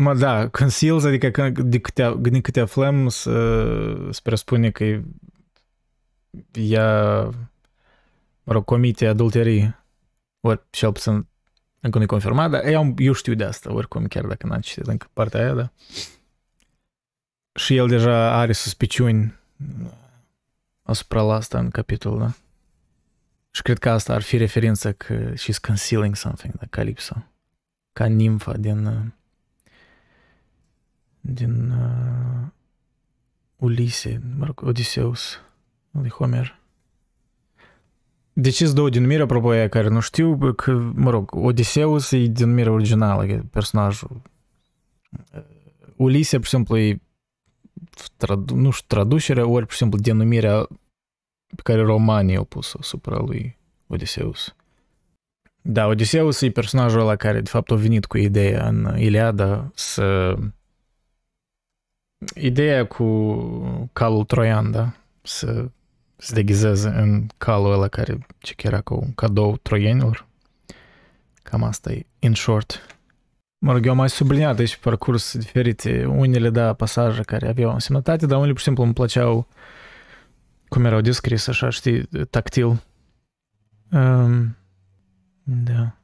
Mă, 0.01 0.15
da, 0.15 0.49
conceals, 0.49 1.05
adică 1.05 1.51
de 1.51 1.81
câte, 1.81 2.15
de 2.19 2.41
câte 2.41 2.61
aflăm, 2.61 3.09
să, 3.09 4.11
se 4.11 4.21
presupune 4.23 4.71
că 4.71 5.01
ea, 6.53 7.23
mă 8.43 8.53
rog, 8.53 8.65
comite 8.65 9.07
adulterii, 9.07 9.77
ori 10.41 10.63
cel 10.71 10.93
puțin 10.93 11.27
încă 11.81 11.99
nu 11.99 12.05
e 12.05 12.07
confirmat, 12.07 12.51
dar 12.51 12.65
eu, 12.65 12.95
eu 12.97 13.13
știu 13.13 13.35
de 13.35 13.45
asta, 13.45 13.73
oricum, 13.73 14.07
chiar 14.07 14.25
dacă 14.25 14.47
n-am 14.47 14.61
citit 14.61 14.87
încă 14.87 15.07
partea 15.13 15.41
aia, 15.41 15.55
da. 15.55 15.73
Și 17.55 17.77
el 17.77 17.89
deja 17.89 18.39
are 18.39 18.53
suspiciuni 18.53 19.35
asupra 20.83 21.23
la 21.23 21.35
asta 21.35 21.59
în 21.59 21.71
capitolul, 21.71 22.19
da. 22.19 22.33
Și 23.51 23.63
cred 23.63 23.79
că 23.79 23.91
asta 23.91 24.15
ar 24.15 24.23
fi 24.23 24.37
referință 24.37 24.93
că 24.93 25.33
she's 25.33 25.61
concealing 25.67 26.17
something, 26.17 26.55
da, 26.55 26.67
Calypso. 26.71 27.27
Ca 27.93 28.07
nimfa 28.07 28.57
din 28.57 29.13
din 31.21 31.71
uh, 31.71 32.49
Ulise, 33.57 34.21
mă 34.37 34.45
rog, 34.45 34.63
Odiseus, 34.63 35.41
lui 35.91 36.11
Homer. 36.11 36.59
Deci 38.33 38.55
sunt 38.55 38.75
două 38.75 38.91
denumiri, 38.91 39.23
apropo, 39.23 39.49
aia 39.49 39.69
care 39.69 39.89
nu 39.89 40.01
știu, 40.01 40.53
că, 40.53 40.73
mă 40.95 41.11
rog, 41.11 41.35
Odiseus 41.35 42.11
e 42.11 42.27
denumirea 42.27 42.73
originală, 42.73 43.27
e 43.27 43.43
personajul. 43.51 44.23
Ulise, 45.97 46.37
pur 46.37 46.45
și 46.45 46.51
simplu, 46.51 46.79
e 46.79 47.01
tradu- 48.17 48.55
nu 48.55 48.71
știu, 48.71 48.87
traducerea, 48.87 49.47
ori, 49.47 49.65
pur 49.65 49.73
și 49.73 49.79
simplu, 49.79 49.99
denumirea 49.99 50.67
pe 51.57 51.63
care 51.63 51.83
romanii 51.83 52.37
au 52.37 52.45
pus-o 52.45 52.79
asupra 52.81 53.19
lui 53.19 53.59
Odiseus. 53.87 54.55
Da, 55.63 55.87
Odiseus 55.87 56.41
e 56.41 56.51
personajul 56.51 57.01
ăla 57.01 57.17
care, 57.17 57.41
de 57.41 57.51
fapt, 57.51 57.71
a 57.71 57.75
venit 57.75 58.07
cu 58.07 58.19
ideea 58.19 58.69
în 58.69 58.99
Iliada 58.99 59.71
să... 59.75 60.37
Ideea 62.35 62.87
cu 62.87 63.05
calul 63.93 64.25
troian, 64.25 64.71
da? 64.71 64.93
Să 65.23 65.71
se 66.17 66.35
deghizeze 66.35 66.89
în 66.89 67.27
calul 67.39 67.73
ăla 67.73 67.89
care 67.89 68.27
ce 68.39 68.55
era 68.57 68.81
ca 68.81 68.95
un 68.95 69.15
cadou 69.15 69.57
troienilor. 69.57 70.27
Cam 71.43 71.63
asta 71.63 71.93
e, 71.93 72.07
in 72.19 72.35
short. 72.35 72.99
Mă 73.59 73.73
rog, 73.73 73.85
eu 73.85 73.91
am 73.91 73.97
mai 73.97 74.11
subliniat 74.11 74.59
aici 74.59 74.75
pe 74.75 74.81
parcurs 74.89 75.37
diferite, 75.37 76.05
unele, 76.05 76.51
da, 76.51 76.73
pasaje 76.73 77.23
care 77.23 77.49
aveau 77.49 77.73
însemnătate, 77.73 78.27
dar 78.27 78.37
unele, 78.37 78.51
pur 78.51 78.59
și 78.59 78.65
simplu, 78.65 78.83
îmi 78.83 78.93
plăceau 78.93 79.47
cum 80.69 80.85
erau 80.85 81.01
descris, 81.01 81.47
așa, 81.47 81.69
știi, 81.69 82.07
tactil. 82.31 82.83
Um, 83.93 84.57
da. 85.43 85.97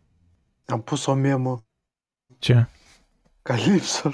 Am 0.66 0.82
pus 0.82 1.06
o 1.06 1.14
memă. 1.14 1.64
Ce? 2.38 2.66
Calipso. 3.42 4.10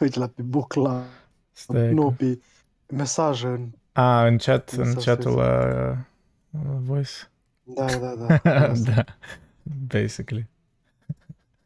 Uite 0.00 0.18
la 0.18 0.26
pe 0.28 0.42
bucla. 0.42 1.04
Stai 1.52 1.92
nu, 1.92 2.08
că... 2.08 2.14
pe 2.14 2.38
mesaje 2.94 3.46
în... 3.46 3.68
A, 3.92 4.26
în 4.26 4.36
chat, 4.38 4.74
Nu 4.74 4.82
în 4.82 4.92
s-a 4.92 5.00
chatul 5.04 5.30
scris. 5.30 5.34
la, 5.44 5.64
la 6.50 6.78
voice? 6.80 7.10
Da, 7.62 7.84
da, 7.98 8.14
da. 8.14 8.50
Asta. 8.70 8.90
da, 8.94 9.04
basically. 9.62 10.46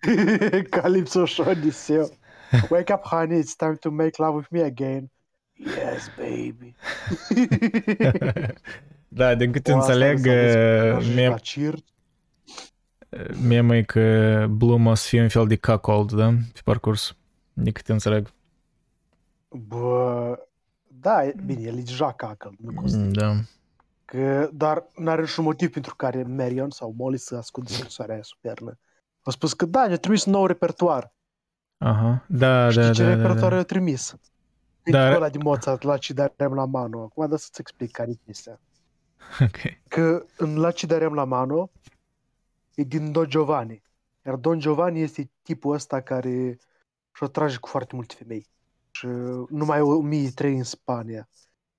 Calypso 0.71 1.25
și 1.25 1.41
Odiseu. 1.41 2.11
Wake 2.71 2.93
up, 2.93 3.03
honey, 3.05 3.43
it's 3.43 3.57
time 3.57 3.75
to 3.75 3.91
make 3.91 4.23
love 4.23 4.37
with 4.37 4.49
me 4.51 4.63
again. 4.63 5.11
Yes, 5.55 6.11
baby. 6.17 6.75
da, 9.09 9.35
din 9.35 9.53
câte 9.53 9.73
O, 9.73 9.77
asta 9.79 9.93
înțeleg, 9.93 10.27
înseamnă 10.27 10.97
uh, 10.99 11.03
să 11.05 11.11
mem- 11.15 11.29
la 11.31 11.39
Cirt. 11.39 11.85
memă 13.43 13.77
e 13.77 13.83
că 13.83 14.47
Bloom 14.51 14.87
o 14.87 14.95
să 14.95 15.09
fie 15.09 15.23
un 15.23 15.29
fel 15.29 15.47
de 15.47 15.57
cuckold, 15.57 16.13
da? 16.13 16.29
Pe 16.53 16.61
parcurs. 16.65 17.17
Din 17.63 17.73
câte 17.73 17.93
înțeleg. 17.93 18.33
Bă, 19.51 20.39
da, 21.01 21.25
e- 21.25 21.35
bine, 21.45 21.61
el 21.63 21.79
e 21.79 21.83
deja 21.83 22.13
cacă, 22.13 22.53
nu 22.59 22.73
costă. 22.81 22.97
Da. 22.99 23.35
Că, 24.05 24.51
dar 24.53 24.87
n-are 24.97 25.21
niciun 25.21 25.45
motiv 25.45 25.71
pentru 25.73 25.95
care 25.95 26.23
Marion 26.23 26.71
sau 26.71 26.95
Molly 26.97 27.19
să 27.19 27.37
ascundă 27.37 27.71
scrisoarea 27.73 28.15
aia 28.15 28.23
supernă. 28.23 28.79
A 29.23 29.31
spus 29.31 29.53
că 29.53 29.67
da, 29.67 29.87
ne-a 29.87 29.97
trimis 29.97 30.25
un 30.25 30.33
nou 30.33 30.47
repertoar. 30.47 31.13
Aha. 31.79 32.25
Da, 32.29 32.71
Știi 32.71 32.83
da, 32.83 32.93
ce 32.93 33.03
da, 33.03 33.09
da, 33.09 33.15
repertoar 33.15 33.51
da. 33.51 33.57
i-a 33.57 33.63
trimis? 33.63 34.15
Dar- 34.83 35.03
Dar... 35.03 35.17
ăla 35.17 35.29
din 35.29 35.41
Mozart, 35.45 35.83
la 35.83 35.97
Cidarem 35.97 36.55
la 36.55 36.65
mano. 36.65 37.03
Acum 37.03 37.29
da 37.29 37.37
să-ți 37.37 37.61
explic 37.61 37.91
care 37.91 38.11
e 38.11 38.15
chestia. 38.25 38.61
Ok. 39.41 39.57
Că 39.89 40.25
în 40.37 40.57
La 40.59 40.71
Cidarem 40.71 41.15
la 41.15 41.25
mano 41.25 41.71
e 42.75 42.83
din 42.83 43.13
Don 43.13 43.29
Giovanni. 43.29 43.83
Iar 44.27 44.35
Don 44.35 44.59
Giovanni 44.59 45.01
este 45.01 45.31
tipul 45.43 45.75
ăsta 45.75 46.01
care 46.01 46.59
și-o 47.19 47.27
trage 47.29 47.57
cu 47.57 47.69
foarte 47.69 47.95
multe 47.95 48.15
femei. 48.15 48.47
Și 48.91 49.07
numai 49.49 49.81
1003 49.81 50.57
în 50.57 50.63
Spania. 50.63 51.29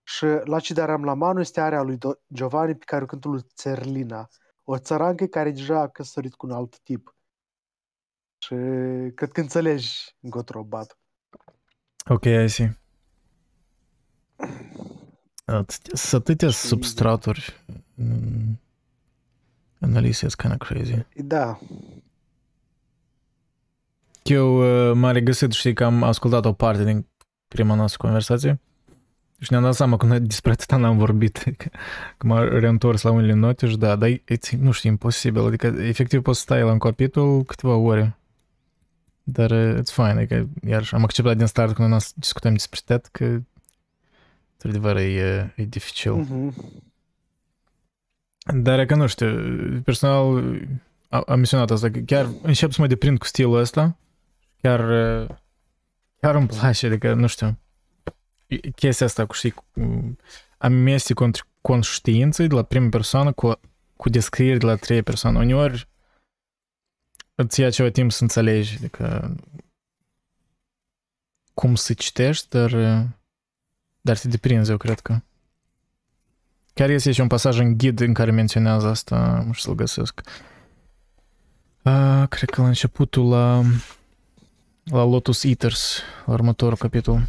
Și 0.04 0.26
La 0.44 0.60
Cidarem 0.60 1.04
la 1.04 1.14
mano 1.14 1.40
este 1.40 1.62
area 1.62 1.82
lui 1.82 1.98
Do- 1.98 2.20
Giovanni 2.34 2.76
pe 2.76 2.84
care 2.86 3.04
o 3.04 3.06
cântă 3.06 3.28
lui 3.28 3.42
Țerlina. 3.56 4.30
O 4.64 4.78
țărancă 4.78 5.26
care 5.26 5.52
deja 5.52 5.80
a 5.80 5.88
căsătorit 5.88 6.34
cu 6.36 6.46
un 6.46 6.52
alt 6.52 6.80
tip. 6.80 7.16
Și 8.38 8.56
cred 9.16 9.32
că 9.32 9.40
înțelegi 9.40 10.16
încotro 10.20 10.64
bat. 10.64 10.98
Ok, 12.10 12.24
I 12.24 12.48
see. 12.48 12.78
Să 15.94 16.16
atâtea 16.16 16.50
Și- 16.50 16.58
substraturi 16.58 17.66
în 17.96 18.56
în 19.80 19.96
Alice 19.96 20.26
is 20.26 20.36
kind 20.36 20.54
of 20.54 20.68
crazy. 20.68 21.06
Da, 21.16 21.60
Eu 24.30 24.58
uh, 24.90 24.96
m-am 24.96 25.12
regăsit, 25.14 25.52
știi, 25.52 25.74
că 25.74 25.84
am 25.84 26.04
ascultat 26.04 26.46
o 26.46 26.54
parte 26.54 26.84
din 26.84 27.08
prima 27.48 27.76
noastră 27.76 27.98
conversație 28.02 28.60
și 29.40 29.52
ne-am 29.52 29.64
dat 29.64 29.74
seama 29.76 29.98
că 29.98 30.06
noi 30.06 30.20
despre 30.20 30.52
atâta 30.52 30.78
n-am 30.78 30.98
vorbit, 30.98 31.38
că, 31.58 31.70
că 32.18 32.28
m-am 32.28 32.44
reîntors 32.60 33.02
la 33.02 33.12
unele 33.12 33.34
note 33.34 33.68
și 33.68 33.78
da, 33.78 33.96
dar 33.96 34.10
e, 34.10 34.24
e, 34.26 34.38
nu 34.60 34.72
știu, 34.72 34.90
imposibil, 34.90 35.46
adică 35.46 35.68
efectiv 35.68 36.22
poți 36.22 36.38
să 36.38 36.44
stai 36.44 36.62
la 36.62 36.72
un 36.72 36.78
capitol 36.78 37.44
câteva 37.44 37.76
ore. 37.76 38.18
Dar 39.24 39.52
uh, 39.52 39.80
it's 39.80 39.94
fine, 39.94 40.08
adică 40.10 40.50
iarăși 40.68 40.96
am 40.96 41.04
acceptat 41.04 41.38
din 41.38 41.46
start 41.46 41.74
când 41.74 41.90
noi 41.90 42.00
discutăm 42.16 42.54
despre 42.54 42.80
TED 42.86 43.06
că 43.12 43.40
într-adevăr 44.52 44.96
e, 44.96 45.54
e 45.56 45.64
dificil. 45.64 46.14
mhm. 46.14 46.54
Dar 48.54 48.80
e 48.80 48.86
că 48.86 48.96
nu 48.96 49.08
știu, 49.08 49.28
personal 49.84 50.44
a- 51.10 51.24
am 51.28 51.36
menționat 51.36 51.72
asta, 51.72 51.90
că 51.90 52.00
chiar 52.00 52.30
încep 52.42 52.72
să 52.72 52.82
mă 52.82 52.88
deprind 52.88 53.18
cu 53.18 53.26
stilul 53.26 53.58
ăsta. 53.60 53.98
Chiar, 54.62 54.80
uh, 54.90 55.30
chiar 56.22 56.36
îmi 56.36 56.48
place, 56.48 56.86
adică, 56.86 57.14
nu 57.14 57.28
știu, 57.28 57.60
e- 58.48 58.70
chestia 58.70 59.06
asta 59.06 59.26
cu, 59.26 59.34
știi, 59.34 59.52
cu 59.52 59.64
amestecul 60.58 61.26
între 61.26 61.44
conștiință 61.62 62.48
de 62.48 62.56
la 62.56 62.64
prima 62.64 62.90
persoană 62.90 63.32
cu, 63.32 63.60
cu 63.96 64.10
descriere 64.10 64.58
de 64.58 64.66
la 64.66 64.76
treia 64.76 65.04
persoană. 65.04 65.40
Uneori 65.40 65.88
îți 67.36 67.60
ia 67.60 67.70
ceva 67.70 67.90
timp 67.90 68.12
să 68.12 68.24
înțelegi, 68.24 68.76
adică 68.76 69.36
cum 71.54 71.76
să 71.76 71.94
citești, 71.94 72.50
dar, 72.50 72.72
uh, 72.72 73.06
dar 74.02 74.18
te 74.18 74.28
deprinzi, 74.28 74.72
eu 74.72 74.78
cred 74.78 75.00
că. 75.00 75.20
Chiar 76.74 76.90
este 76.90 77.12
și 77.12 77.22
un 77.22 77.28
pasaj 77.28 77.60
în 77.60 77.78
ghid 77.78 78.00
în 78.00 78.14
care 78.14 78.32
menționează 78.32 78.88
asta, 78.88 79.44
nu 79.46 79.52
știu 79.52 79.70
să-l 79.70 79.76
găsesc. 79.76 80.22
Uh, 81.84 82.28
cred 82.30 82.50
că 82.50 82.62
la 82.62 82.68
începutul 82.68 83.30
la, 83.30 83.64
la 84.92 85.04
Lotus 85.04 85.44
Eaters, 85.44 86.02
la 86.26 86.34
următorul 86.34 86.78
capitol. 86.78 87.22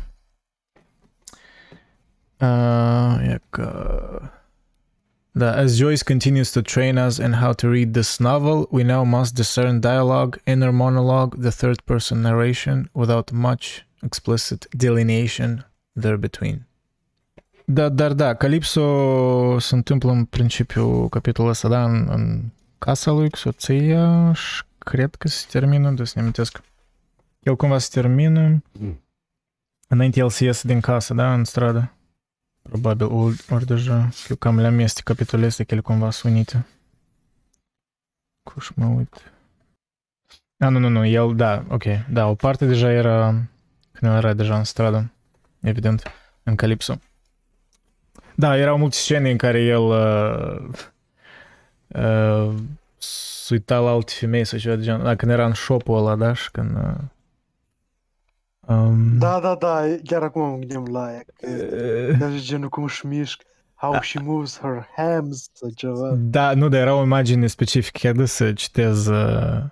Uh, 2.41 3.17
e 3.23 3.41
că... 3.51 4.31
Da, 5.33 5.53
as 5.53 5.77
Joyce 5.77 6.05
continues 6.05 6.51
to 6.51 6.61
train 6.61 6.97
us 6.97 7.17
in 7.17 7.33
how 7.33 7.53
to 7.53 7.69
read 7.69 7.93
this 7.93 8.19
novel, 8.19 8.67
we 8.71 8.83
now 8.83 9.05
must 9.05 9.35
discern 9.35 9.81
dialogue, 9.81 10.41
inner 10.45 10.71
monologue, 10.71 11.37
the 11.41 11.51
third 11.51 11.81
person 11.81 12.21
narration, 12.21 12.89
without 12.93 13.31
much 13.31 13.85
explicit 14.03 14.67
delineation 14.71 15.71
there 16.01 16.17
between. 16.17 16.67
Da, 17.65 17.89
dar 17.89 18.13
da, 18.13 18.35
Calypso 18.35 19.59
se 19.59 19.75
întâmplă 19.75 20.11
în 20.11 20.25
principiu 20.25 21.09
capitolul 21.09 21.51
ăsta, 21.51 21.69
da, 21.69 21.85
în, 21.85 22.09
în 22.11 22.43
casa 22.79 23.11
lui, 23.11 23.31
cu 23.31 23.37
soția 23.37 24.33
și 24.33 24.63
cred. 24.79 25.17
El 27.41 27.57
cumva 27.57 27.79
se 27.79 27.89
termină 28.01 28.63
Mm. 28.73 29.03
înainte 29.89 30.21
el 30.21 30.31
să 30.31 30.45
iasă 30.45 30.67
din 30.67 30.81
casă, 30.81 31.15
da, 31.15 31.35
în 31.35 31.45
stradă. 31.45 31.93
Probabil, 32.63 33.07
ori, 33.07 33.45
ori 33.51 33.67
deja, 33.67 34.09
eu 34.29 34.37
cam 34.37 34.59
le 34.59 34.67
amestec 34.67 35.05
capitolele 35.05 35.49
astea, 35.49 35.65
că 35.65 35.75
ele 35.75 35.83
cumva 35.83 36.11
sunt 36.11 36.33
unite. 36.33 36.67
Cuș 38.43 38.71
mă 38.75 38.87
uit. 38.87 39.33
A, 40.59 40.69
nu, 40.69 40.79
nu, 40.79 40.89
nu, 40.89 41.07
el, 41.07 41.37
da, 41.37 41.65
ok, 41.69 41.85
da, 42.11 42.27
o 42.27 42.35
parte 42.35 42.67
deja 42.67 42.91
era, 42.91 43.27
când 43.93 44.13
el 44.13 44.19
era 44.19 44.33
deja 44.33 44.59
în 44.59 44.65
stradă, 44.65 45.13
evident, 45.61 46.03
în 46.43 46.55
Calypso. 46.57 46.99
Da, 48.35 48.57
erau 48.57 48.79
multe 48.79 48.97
scene 48.97 49.31
în 49.31 49.37
care 49.37 49.61
el 49.63 49.83
uh, 49.83 50.69
uh, 51.89 52.55
se 52.99 53.55
uita 53.55 53.79
la 53.79 53.91
alte 53.91 54.13
femei 54.17 54.45
sau 54.45 54.59
ceva 54.59 54.77
de 54.77 54.83
genul. 54.83 55.03
Da, 55.03 55.17
când 55.17 55.33
era 55.33 55.47
în 55.47 55.55
shop-ul 55.55 55.97
ăla, 55.97 56.17
da, 56.17 56.33
și 56.33 56.51
când... 56.51 56.77
Uh, 56.77 56.95
um, 58.67 59.19
Da, 59.19 59.41
da, 59.41 59.55
da, 59.55 59.85
chiar 60.05 60.23
acum 60.23 60.51
mă 60.51 60.57
gândeam 60.57 60.87
la 60.87 61.05
aia. 61.05 61.23
Că 61.41 61.49
uh, 62.11 62.19
Dar 62.19 62.31
genul 62.37 62.69
cum 62.69 62.83
își 62.83 63.07
mișc, 63.07 63.43
how 63.75 64.01
she 64.01 64.21
moves 64.21 64.59
her 64.59 64.89
sau 65.53 65.71
ceva. 65.75 66.15
Da, 66.17 66.55
nu, 66.55 66.69
dar 66.69 66.81
era 66.81 66.95
o 66.95 67.03
imagine 67.03 67.47
specifică, 67.47 67.99
chiar 68.03 68.15
de 68.15 68.25
să 68.25 68.53
citez. 68.53 69.07
Uh, 69.07 69.63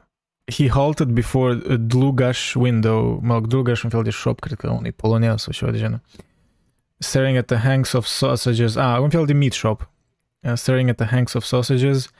he 0.52 0.68
halted 0.68 1.08
before 1.08 1.60
a 1.68 1.76
Dlugash 1.76 2.54
window, 2.54 3.18
mă 3.22 3.34
rog, 3.34 3.46
Dlugash 3.46 3.82
un 3.82 3.90
fel 3.90 4.02
de 4.02 4.10
shop, 4.10 4.40
cred 4.40 4.58
că 4.58 4.70
unui 4.70 4.92
polonez 4.92 5.40
sau 5.40 5.52
ceva 5.52 5.70
de 5.70 5.78
genul. 5.78 6.00
Staring 6.98 7.36
at 7.36 7.46
the 7.46 7.56
hanks 7.56 7.92
of 7.92 8.06
sausages, 8.06 8.76
ah, 8.76 8.98
un 9.00 9.10
fel 9.10 9.26
de 9.26 9.32
meat 9.32 9.52
shop. 9.52 9.90
Uh, 10.40 10.54
staring 10.54 10.88
at 10.88 10.96
the 10.96 11.06
hanks 11.06 11.32
of 11.32 11.44
sausages, 11.44 12.10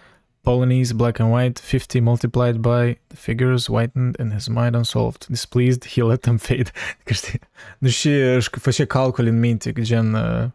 Polonese, 0.49 0.95
black 0.95 1.21
and 1.21 1.31
white, 1.31 1.61
50 1.61 2.01
multiplied 2.01 2.63
by 2.63 2.99
the 3.09 3.17
figures 3.17 3.69
whitened 3.69 4.17
in 4.19 4.31
his 4.31 4.49
mind 4.49 4.75
unsolved. 4.75 5.27
Displeased, 5.29 5.85
he 5.85 6.03
let 6.03 6.23
them 6.23 6.39
fade. 6.39 6.71
Că 7.05 7.13
știi, 7.13 7.41
nu 7.79 7.89
și 7.89 8.09
își 8.09 8.49
făcea 8.51 8.85
calcul 8.85 9.27
în 9.27 9.39
minte, 9.39 9.73
că 9.73 9.81
gen, 9.81 10.15
uh, 10.15 10.49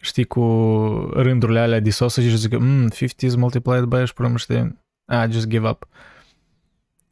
știi, 0.00 0.24
cu 0.24 0.42
rândurile 1.12 1.58
alea 1.58 1.80
de 1.80 1.90
sausage 1.90 2.28
și 2.28 2.36
zic, 2.36 2.58
mm, 2.58 2.88
50 2.88 3.22
is 3.22 3.34
multiplied 3.34 3.84
by 3.84 4.04
și 4.04 4.12
până 4.12 4.36
știi, 4.36 4.78
ah, 5.04 5.30
just 5.30 5.46
give 5.46 5.68
up. 5.68 5.88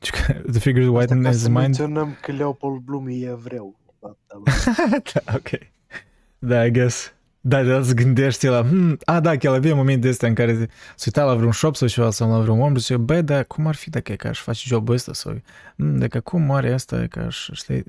Și 0.03 0.11
că 0.11 0.33
The 0.53 0.59
figures 0.61 0.87
Asta 0.87 0.99
whitened 0.99 1.23
ca 1.23 1.29
in 1.29 1.35
his 1.35 1.43
să 1.43 1.49
mind. 1.49 1.61
menționăm 1.61 2.17
că 2.23 2.33
Leopold 2.33 2.81
Bloom 2.81 3.07
e 3.09 3.29
evreu. 3.31 3.79
Da, 4.01 4.17
da, 4.27 4.43
da, 5.13 5.35
ok. 5.35 5.49
Da, 6.39 6.65
I 6.65 6.71
guess. 6.71 7.15
Da, 7.41 7.63
da, 7.63 7.77
îți 7.77 7.95
gândești 7.95 8.47
la, 8.47 8.63
hmm, 8.63 8.99
a, 9.05 9.21
da, 9.21 9.37
că 9.37 9.47
el 9.47 9.55
avea 9.55 9.75
momente 9.75 10.09
astea 10.09 10.29
în 10.29 10.35
care 10.35 10.69
se 10.97 11.05
uita 11.07 11.25
la 11.25 11.35
vreun 11.35 11.53
shop 11.53 11.77
sau 11.77 11.89
ceva 11.89 12.11
sau 12.11 12.31
la 12.31 12.39
vreun 12.39 12.61
om 12.61 12.75
și 12.75 12.81
zice, 12.81 12.97
băi, 12.97 13.23
da, 13.23 13.43
cum 13.43 13.67
ar 13.67 13.75
fi 13.75 13.91
dacă 13.91 14.13
e 14.13 14.17
că 14.17 14.29
aș 14.29 14.41
face 14.41 14.65
jobul 14.67 14.95
ăsta 14.95 15.13
sau, 15.13 15.43
hmm, 15.77 15.99
dacă 15.99 16.21
cum 16.21 16.51
are 16.51 16.73
asta, 16.73 17.03
e 17.03 17.07
că 17.07 17.19
aș, 17.19 17.49
știi, 17.53 17.85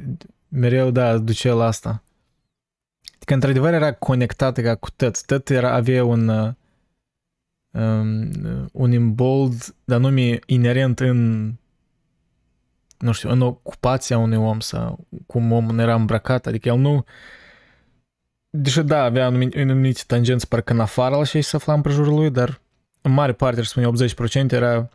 mereu, 0.47 0.91
da, 0.91 1.17
duce 1.17 1.51
la 1.51 1.65
asta. 1.65 2.03
Că 3.25 3.33
într-adevăr 3.33 3.73
era 3.73 3.93
conectată 3.93 4.61
ca 4.61 4.75
cu 4.75 4.89
tăt. 4.95 5.21
Tăt 5.21 5.49
era, 5.49 5.73
avea 5.73 6.03
un, 6.03 6.27
uh, 6.27 6.51
um, 7.71 8.29
un 8.71 8.91
imbold, 8.91 9.75
dar 9.83 9.99
nume 9.99 10.39
inerent 10.45 10.99
în 10.99 11.51
nu 12.97 13.11
știu, 13.11 13.29
în 13.29 13.41
ocupația 13.41 14.17
unui 14.17 14.37
om 14.37 14.59
sau 14.59 15.07
cum 15.25 15.51
omul 15.51 15.79
era 15.79 15.95
îmbrăcat, 15.95 16.45
adică 16.45 16.69
el 16.69 16.77
nu 16.77 17.05
deși 18.51 18.81
da, 18.81 19.03
avea 19.03 19.25
anumite, 19.25 19.61
anumite 19.61 20.01
tangenți 20.07 20.47
parcă 20.47 20.73
în 20.73 20.79
afară 20.79 21.15
la 21.15 21.25
ce 21.25 21.41
se 21.41 21.55
afla 21.55 21.73
în 21.73 21.81
prejurul 21.81 22.13
lui, 22.13 22.29
dar 22.29 22.61
în 23.01 23.11
mare 23.11 23.33
parte, 23.33 23.59
aș 23.59 23.67
spune 23.67 23.89
80% 24.47 24.51
era 24.51 24.89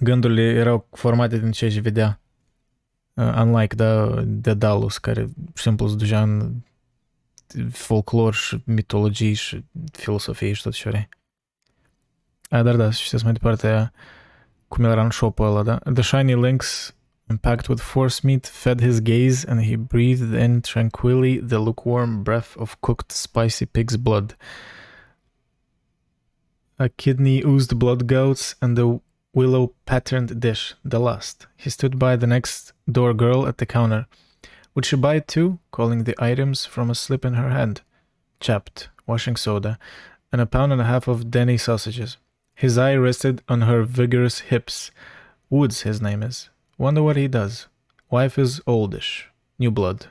gândurile 0.00 0.42
erau 0.42 0.86
formate 0.90 1.38
din 1.38 1.50
ce 1.50 1.64
își 1.64 1.80
vedea. 1.80 2.20
Uh, 3.14 3.42
unlike 3.42 3.74
da, 3.74 4.22
de 4.24 4.54
Dallas, 4.54 4.98
care 4.98 5.22
pur 5.22 5.52
și 5.54 5.62
simplu 5.62 5.88
se 5.88 5.94
ducea 5.94 6.22
în 6.22 6.52
folclor 7.70 8.34
și 8.34 8.62
mitologii 8.64 9.34
și 9.34 9.64
filosofie 9.92 10.52
și 10.52 10.62
tot 10.62 10.72
ce 10.72 10.88
vrei. 10.88 11.08
A, 12.48 12.62
dar 12.62 12.76
da, 12.76 12.90
să 12.90 13.00
știți 13.02 13.24
mai 13.24 13.32
departe 13.32 13.66
aia, 13.66 13.92
cum 14.68 14.84
el 14.84 14.90
era 14.90 15.04
în 15.04 15.10
shop 15.10 15.38
ăla, 15.38 15.62
da? 15.62 15.78
The 15.92 16.02
shiny 16.02 16.34
links 16.34 16.94
Packed 17.38 17.68
with 17.68 17.80
force 17.80 18.24
meat, 18.24 18.46
fed 18.46 18.80
his 18.80 19.00
gaze, 19.00 19.44
and 19.44 19.62
he 19.62 19.76
breathed 19.76 20.34
in 20.34 20.62
tranquilly 20.62 21.38
the 21.38 21.60
lukewarm 21.60 22.24
breath 22.24 22.56
of 22.56 22.80
cooked 22.80 23.12
spicy 23.12 23.66
pig's 23.66 23.96
blood. 23.96 24.34
A 26.78 26.88
kidney 26.88 27.42
oozed 27.42 27.78
blood 27.78 28.08
gouts 28.08 28.56
and 28.60 28.76
the 28.76 29.00
willow 29.32 29.74
patterned 29.86 30.40
dish, 30.40 30.74
the 30.84 30.98
last. 30.98 31.46
He 31.56 31.70
stood 31.70 31.98
by 31.98 32.16
the 32.16 32.26
next 32.26 32.72
door 32.90 33.14
girl 33.14 33.46
at 33.46 33.58
the 33.58 33.66
counter. 33.66 34.06
Would 34.74 34.84
she 34.84 34.96
buy 34.96 35.20
too? 35.20 35.60
Calling 35.70 36.04
the 36.04 36.20
items 36.22 36.66
from 36.66 36.90
a 36.90 36.94
slip 36.94 37.24
in 37.24 37.34
her 37.34 37.50
hand. 37.50 37.82
Chapped, 38.40 38.88
washing 39.06 39.36
soda, 39.36 39.78
and 40.32 40.40
a 40.40 40.46
pound 40.46 40.72
and 40.72 40.80
a 40.80 40.84
half 40.84 41.06
of 41.06 41.30
Denny 41.30 41.56
sausages. 41.56 42.16
His 42.54 42.76
eye 42.76 42.96
rested 42.96 43.42
on 43.48 43.62
her 43.62 43.84
vigorous 43.84 44.40
hips. 44.40 44.90
Woods, 45.48 45.82
his 45.82 46.02
name 46.02 46.22
is. 46.22 46.49
Wonder 46.80 47.02
what 47.02 47.16
he 47.16 47.28
does. 47.28 47.66
Wife 48.08 48.38
is 48.38 48.62
oldish. 48.66 49.28
New 49.58 49.70
blood. 49.70 50.06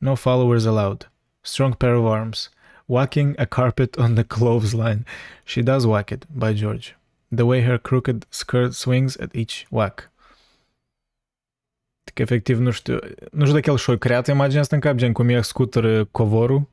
No 0.00 0.16
followers 0.16 0.66
allowed. 0.66 1.06
Strong 1.44 1.74
pair 1.74 1.94
of 1.94 2.04
arms. 2.04 2.50
Whacking 2.88 3.36
a 3.38 3.46
carpet 3.46 3.96
on 3.96 4.16
the 4.16 4.24
clothesline. 4.24 5.04
She 5.44 5.62
does 5.62 5.86
whack 5.86 6.10
it, 6.10 6.26
by 6.28 6.52
George. 6.52 6.96
The 7.30 7.46
way 7.46 7.60
her 7.60 7.78
crooked 7.78 8.26
skirt 8.28 8.74
swings 8.74 9.16
at 9.18 9.36
each 9.36 9.66
whack. 9.70 10.10
Că 12.14 12.22
efectiv, 12.22 12.58
nu 12.58 12.70
știu, 12.70 12.98
nu 13.32 13.44
știu 13.44 13.54
dacă 13.54 13.70
el 13.70 13.76
și-a 13.76 13.96
creat 13.96 14.26
imaginea 14.26 14.60
asta 14.60 14.74
în 14.74 14.80
cap, 14.80 14.96
gen 14.96 15.12
cum 15.12 15.28
e 15.28 15.40
scutură 15.40 16.04
covorul. 16.04 16.68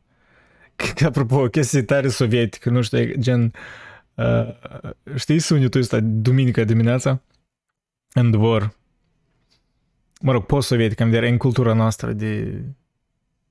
Că, 0.96 1.06
apropo, 1.06 1.36
o 1.36 1.48
chestie 1.48 1.82
tare 1.82 2.08
sovietică, 2.08 2.70
nu 2.70 2.82
știu, 2.82 3.14
gen, 3.20 3.54
uh, 4.14 4.54
știi 5.16 5.40
sunetul 5.40 5.82
ăsta 5.82 6.00
duminica 6.02 6.64
dimineața? 6.64 7.22
În 8.14 8.32
dvor. 8.32 8.77
Mă 10.22 10.32
rog, 10.32 10.46
post-sovietică, 10.46 11.04
am 11.04 11.10
vedere, 11.10 11.30
în 11.32 11.38
cultura 11.38 11.74
noastră 11.74 12.12
de... 12.14 12.64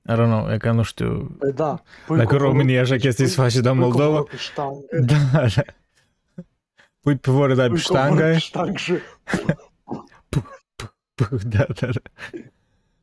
I 0.09 0.11
don't 0.11 0.15
know, 0.25 0.51
e 0.51 0.57
ca 0.57 0.71
nu 0.71 0.81
știu... 0.83 1.35
Păi 1.39 1.51
da. 1.53 1.81
Pui 2.05 2.17
Dacă 2.17 2.19
în 2.19 2.25
covorul- 2.25 2.47
România 2.47 2.81
așa 2.81 2.95
chestii 2.95 3.27
se 3.27 3.35
face, 3.41 3.61
dar 3.61 3.71
în 3.73 3.79
pui 3.79 3.87
Moldova... 3.87 4.05
covorul 4.17 4.27
pe 4.29 4.35
ștangă, 4.37 4.85
Da, 5.31 5.45
da. 5.55 5.63
Pui 6.99 7.15
pe 7.15 7.31
voră, 7.31 7.53
da, 7.55 7.61
pe 7.63 7.69
pui 7.69 7.81
covorul 7.81 8.07
ștangă. 8.07 8.21
pe 8.31 8.37
ștangă 8.37 8.77
și 8.77 8.93
Da, 11.15 11.65
da, 11.79 11.87
da. 11.87 11.89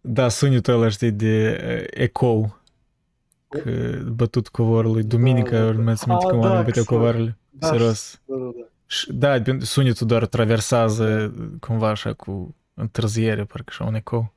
Da, 0.00 0.28
sunetul 0.28 0.74
ăla, 0.74 0.88
știi, 0.88 1.10
de 1.10 1.60
uh, 1.90 2.00
ecou. 2.02 2.58
Că 3.48 3.98
bătut 4.12 4.48
covorului. 4.48 5.02
Duminica, 5.02 5.50
Da, 5.50 5.56
da, 5.56 5.62
da. 5.62 5.68
urmează 5.68 6.04
minte 6.08 6.24
Ah, 6.24 6.30
cum 6.30 6.40
da, 6.40 6.46
oamenii 6.46 6.64
băteau 6.64 6.82
exact. 6.82 6.86
covoarele. 6.86 7.38
Da, 7.50 7.66
Serios. 7.66 8.20
Da, 8.26 8.34
da, 8.36 8.44
da. 8.44 8.66
Și- 8.86 9.12
Da, 9.12 9.40
pen- 9.42 9.58
sunetul 9.60 10.06
doar 10.06 10.26
traversează 10.26 11.34
cumva 11.60 11.88
așa 11.88 12.12
cu 12.12 12.54
întârziere, 12.74 13.44
parcă 13.44 13.68
așa 13.68 13.84
un 13.84 13.94
ecou. 13.94 14.32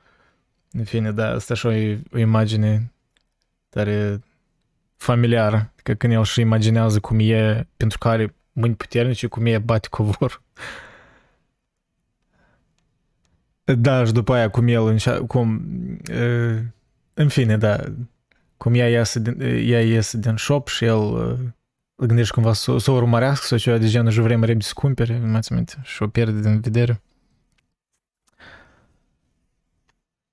În 0.71 0.83
fine, 0.83 1.11
da, 1.11 1.29
asta 1.29 1.53
așa 1.53 1.75
e 1.75 2.01
o 2.13 2.17
imagine 2.17 2.91
tare 3.69 4.21
familiară, 4.95 5.71
că 5.83 5.93
când 5.93 6.13
el 6.13 6.23
și 6.23 6.41
imaginează 6.41 6.99
cum 6.99 7.19
e, 7.19 7.67
pentru 7.77 7.97
că 7.97 8.07
are 8.07 8.35
mâini 8.51 8.75
puternice, 8.75 9.27
cum 9.27 9.45
e 9.45 9.57
bate 9.57 9.87
covor. 9.89 10.41
Da, 13.75 14.05
și 14.05 14.11
după 14.11 14.33
aia 14.33 14.49
cum 14.49 14.67
el 14.67 14.85
înșa, 14.85 15.23
cum, 15.25 15.61
uh, 16.11 16.59
în 17.13 17.27
fine, 17.27 17.57
da, 17.57 17.83
cum 18.57 18.73
ea 18.73 18.89
iese 18.89 19.19
din, 19.19 19.41
ea 19.41 19.81
iese 19.81 20.17
din 20.17 20.35
shop 20.37 20.67
și 20.67 20.85
el 20.85 20.97
uh, 20.97 21.39
îl 21.95 22.07
gândește 22.07 22.33
cumva 22.33 22.53
să, 22.53 22.77
să 22.77 22.91
o 22.91 22.95
urmărească 22.95 23.45
sau 23.45 23.57
ceva 23.57 23.77
de 23.77 23.87
genul 23.87 24.11
și 24.11 24.19
vrem 24.19 24.43
repede 24.43 24.63
să 24.63 24.71
cumpere, 24.75 25.17
nu 25.17 25.27
mai 25.27 25.41
țin 25.41 25.55
minte, 25.55 25.73
și 25.83 26.03
o 26.03 26.07
pierde 26.07 26.39
din 26.39 26.59
vedere. 26.59 27.01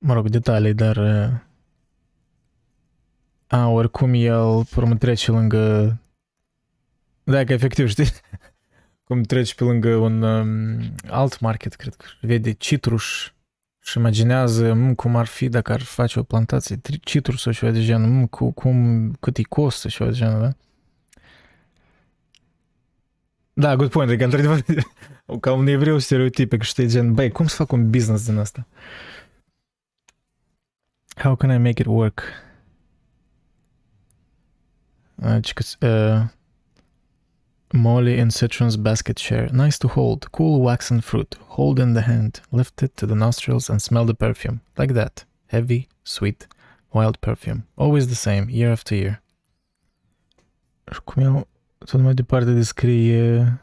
Mă 0.06 0.14
rog, 0.14 0.28
detalii, 0.28 0.74
dar 0.74 0.96
uh, 0.96 1.40
A, 3.46 3.68
oricum 3.68 4.12
el, 4.14 4.64
pe 4.64 4.74
urmă, 4.76 4.96
trece 4.96 5.30
lângă... 5.30 5.96
Da, 7.22 7.44
că 7.44 7.52
efectiv, 7.52 7.88
știi? 7.88 8.06
Cum 9.04 9.22
treci 9.22 9.54
pe 9.54 9.64
lângă 9.64 9.96
un 9.96 10.22
um, 10.22 10.80
alt 11.08 11.40
market, 11.40 11.74
cred 11.74 11.94
că 11.94 12.04
vede 12.20 12.52
citruș 12.52 13.32
și 13.80 13.98
imaginează 13.98 14.72
m, 14.72 14.94
cum 14.94 15.16
ar 15.16 15.26
fi 15.26 15.48
dacă 15.48 15.72
ar 15.72 15.80
face 15.80 16.18
o 16.18 16.22
plantație 16.22 16.80
citrus 17.00 17.40
sau 17.40 17.52
ceva 17.52 17.72
de 17.72 17.82
genul, 17.84 18.08
m, 18.08 18.26
cu, 18.26 18.50
cum, 18.50 19.10
cât 19.20 19.36
îi 19.36 19.44
costă 19.44 19.88
ceva 19.88 20.10
de 20.10 20.16
genul, 20.16 20.40
da? 20.40 20.52
Da, 23.52 23.76
good 23.76 23.90
point, 23.90 24.08
adică 24.08 24.24
într-adevăr 24.24 24.64
ca 25.40 25.52
un 25.52 25.66
evreu 25.66 25.98
stereotipic, 25.98 26.62
știi, 26.62 26.88
gen, 26.88 27.14
băi, 27.14 27.30
cum 27.30 27.46
să 27.46 27.54
fac 27.56 27.72
un 27.72 27.90
business 27.90 28.26
din 28.26 28.36
asta? 28.38 28.66
How 31.16 31.36
can 31.36 31.50
I 31.50 31.58
make 31.58 31.80
it 31.80 31.86
work? 31.86 32.32
Uh, 35.80 36.26
Molly 37.72 38.18
in 38.18 38.28
Citron's 38.28 38.76
basket 38.76 39.16
chair. 39.16 39.48
Nice 39.52 39.78
to 39.78 39.88
hold. 39.88 40.30
Cool 40.32 40.60
waxen 40.60 41.00
fruit. 41.00 41.36
Hold 41.56 41.78
in 41.78 41.94
the 41.94 42.02
hand. 42.02 42.40
Lift 42.50 42.82
it 42.82 42.96
to 42.96 43.06
the 43.06 43.14
nostrils 43.14 43.70
and 43.70 43.80
smell 43.80 44.04
the 44.04 44.14
perfume. 44.14 44.60
Like 44.76 44.94
that. 44.94 45.24
Heavy, 45.46 45.88
sweet, 46.02 46.46
wild 46.92 47.20
perfume. 47.20 47.64
Always 47.76 48.08
the 48.08 48.14
same, 48.14 48.48
year 48.50 48.70
after 48.72 48.94
year. 48.96 49.22
Și 50.92 51.00
cum 51.04 51.22
el 51.22 51.46
tot 51.78 52.00
mai 52.00 52.14
departe 52.14 52.52
descrie... 52.52 53.60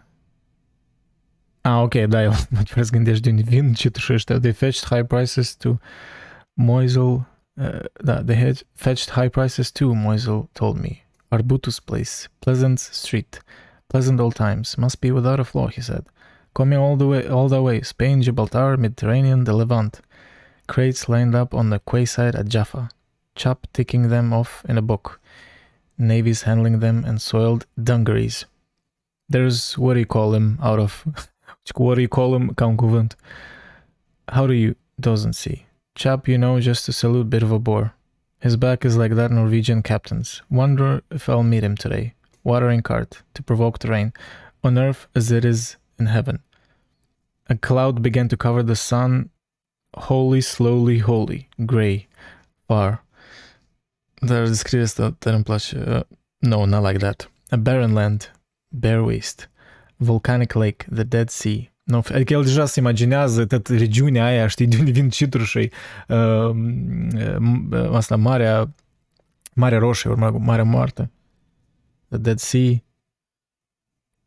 Ah, 1.61 1.81
ok, 1.81 1.93
da, 1.93 2.21
el 2.21 2.29
mă 2.49 2.61
trebuie 2.63 2.85
să 2.85 2.91
gândești 2.91 3.21
de 3.21 3.29
unde 3.29 3.41
vin 3.41 3.73
citușii 3.73 4.13
ăștia. 4.13 4.39
They 4.39 4.53
fetched 4.53 4.87
high 4.89 5.07
prices 5.07 5.55
to 5.55 5.75
Moisel... 6.53 7.25
Uh, 7.61 7.83
da, 8.03 8.23
they 8.23 8.35
had 8.35 8.63
fetched 8.73 9.11
high 9.11 9.27
prices 9.27 9.71
too, 9.71 9.93
Moisel 9.93 10.47
told 10.55 10.79
me. 10.79 11.03
Arbutus 11.31 11.79
Place, 11.79 12.27
Pleasant 12.41 12.79
Street. 12.79 13.39
Pleasant 13.87 14.19
old 14.19 14.35
times. 14.35 14.77
Must 14.79 14.99
be 14.99 15.11
without 15.11 15.39
a 15.39 15.43
flaw, 15.43 15.67
he 15.67 15.81
said. 15.81 16.07
Coming 16.55 16.79
all 16.79 16.95
the 16.95 17.05
way, 17.05 17.27
all 17.27 17.49
the 17.49 17.61
way. 17.61 17.81
Spain, 17.81 18.23
Gibraltar, 18.23 18.77
Mediterranean, 18.77 19.43
the 19.43 19.53
Levant. 19.53 20.01
Crates 20.67 21.07
lined 21.07 21.35
up 21.35 21.53
on 21.53 21.69
the 21.69 21.79
quayside 21.79 22.35
at 22.35 22.47
Jaffa. 22.47 22.89
Chap 23.35 23.67
ticking 23.73 24.09
them 24.09 24.33
off 24.33 24.65
in 24.67 24.77
a 24.77 24.81
book. 24.81 25.21
Navies 25.99 26.43
handling 26.43 26.79
them 26.79 27.05
and 27.05 27.21
soiled 27.21 27.67
dungarees. 27.81 28.45
There's 29.29 29.77
what 29.77 29.93
do 29.93 29.99
you 29.99 30.07
call 30.07 30.33
him 30.33 30.57
out 30.63 30.79
of... 30.79 31.05
what 31.75 31.95
do 31.95 32.01
you 32.01 32.09
call 32.09 32.35
him? 32.35 32.55
Ca 32.55 32.75
cuvânt. 32.75 33.13
How 34.29 34.47
do 34.47 34.53
you... 34.53 34.75
Doesn't 34.99 35.33
see. 35.33 35.65
Chap, 35.95 36.27
you 36.27 36.37
know, 36.37 36.59
just 36.59 36.85
to 36.85 36.93
salute 36.93 37.29
bit 37.29 37.43
of 37.43 37.51
a 37.51 37.59
bore. 37.59 37.93
His 38.39 38.55
back 38.55 38.85
is 38.85 38.97
like 38.97 39.15
that 39.15 39.31
Norwegian 39.31 39.83
captain's. 39.83 40.41
Wonder 40.49 41.01
if 41.11 41.29
I'll 41.29 41.43
meet 41.43 41.63
him 41.63 41.75
today. 41.75 42.13
watering 42.43 42.81
cart 42.81 43.21
to 43.33 43.43
provoke 43.43 43.79
the 43.79 43.89
rain, 43.89 44.13
on 44.63 44.77
earth 44.77 45.07
as 45.15 45.31
it 45.31 45.45
is 45.45 45.77
in 45.99 46.07
heaven. 46.07 46.39
A 47.49 47.55
cloud 47.55 48.01
began 48.01 48.27
to 48.29 48.37
cover 48.37 48.63
the 48.63 48.75
sun, 48.75 49.29
holy, 49.95 50.41
slowly, 50.41 50.99
holy, 50.99 51.49
grey, 51.65 52.07
far. 52.67 53.03
Asta, 54.23 55.15
dar 55.19 55.33
îmi 55.33 55.43
place. 55.43 55.73
Uh, 55.73 56.03
no, 56.39 56.65
not 56.65 56.83
like 56.83 56.99
that. 56.99 57.27
A 57.49 57.57
barren 57.57 57.93
land, 57.93 58.31
bare 58.69 59.03
waste, 59.03 59.49
volcanic 59.97 60.55
lake, 60.55 60.85
the 60.91 61.03
Dead 61.03 61.29
Sea. 61.29 61.70
No, 61.91 62.01
adică 62.13 62.33
el 62.33 62.43
deja 62.43 62.65
se 62.65 62.79
imaginează 62.79 63.45
tot 63.45 63.67
regiunea 63.67 64.25
aia, 64.25 64.47
știi, 64.47 64.67
de 64.67 64.77
unde 64.79 64.91
vin 64.91 65.09
citrușii, 65.09 65.71
uh, 66.07 66.49
uh, 67.71 67.91
asta, 67.91 68.15
Marea, 68.15 68.73
Marea 69.53 69.79
Roșie, 69.79 70.09
urmă, 70.09 70.29
Marea 70.39 70.63
Moartă. 70.63 71.11
The 72.09 72.17
Dead 72.17 72.37
Sea. 72.37 72.71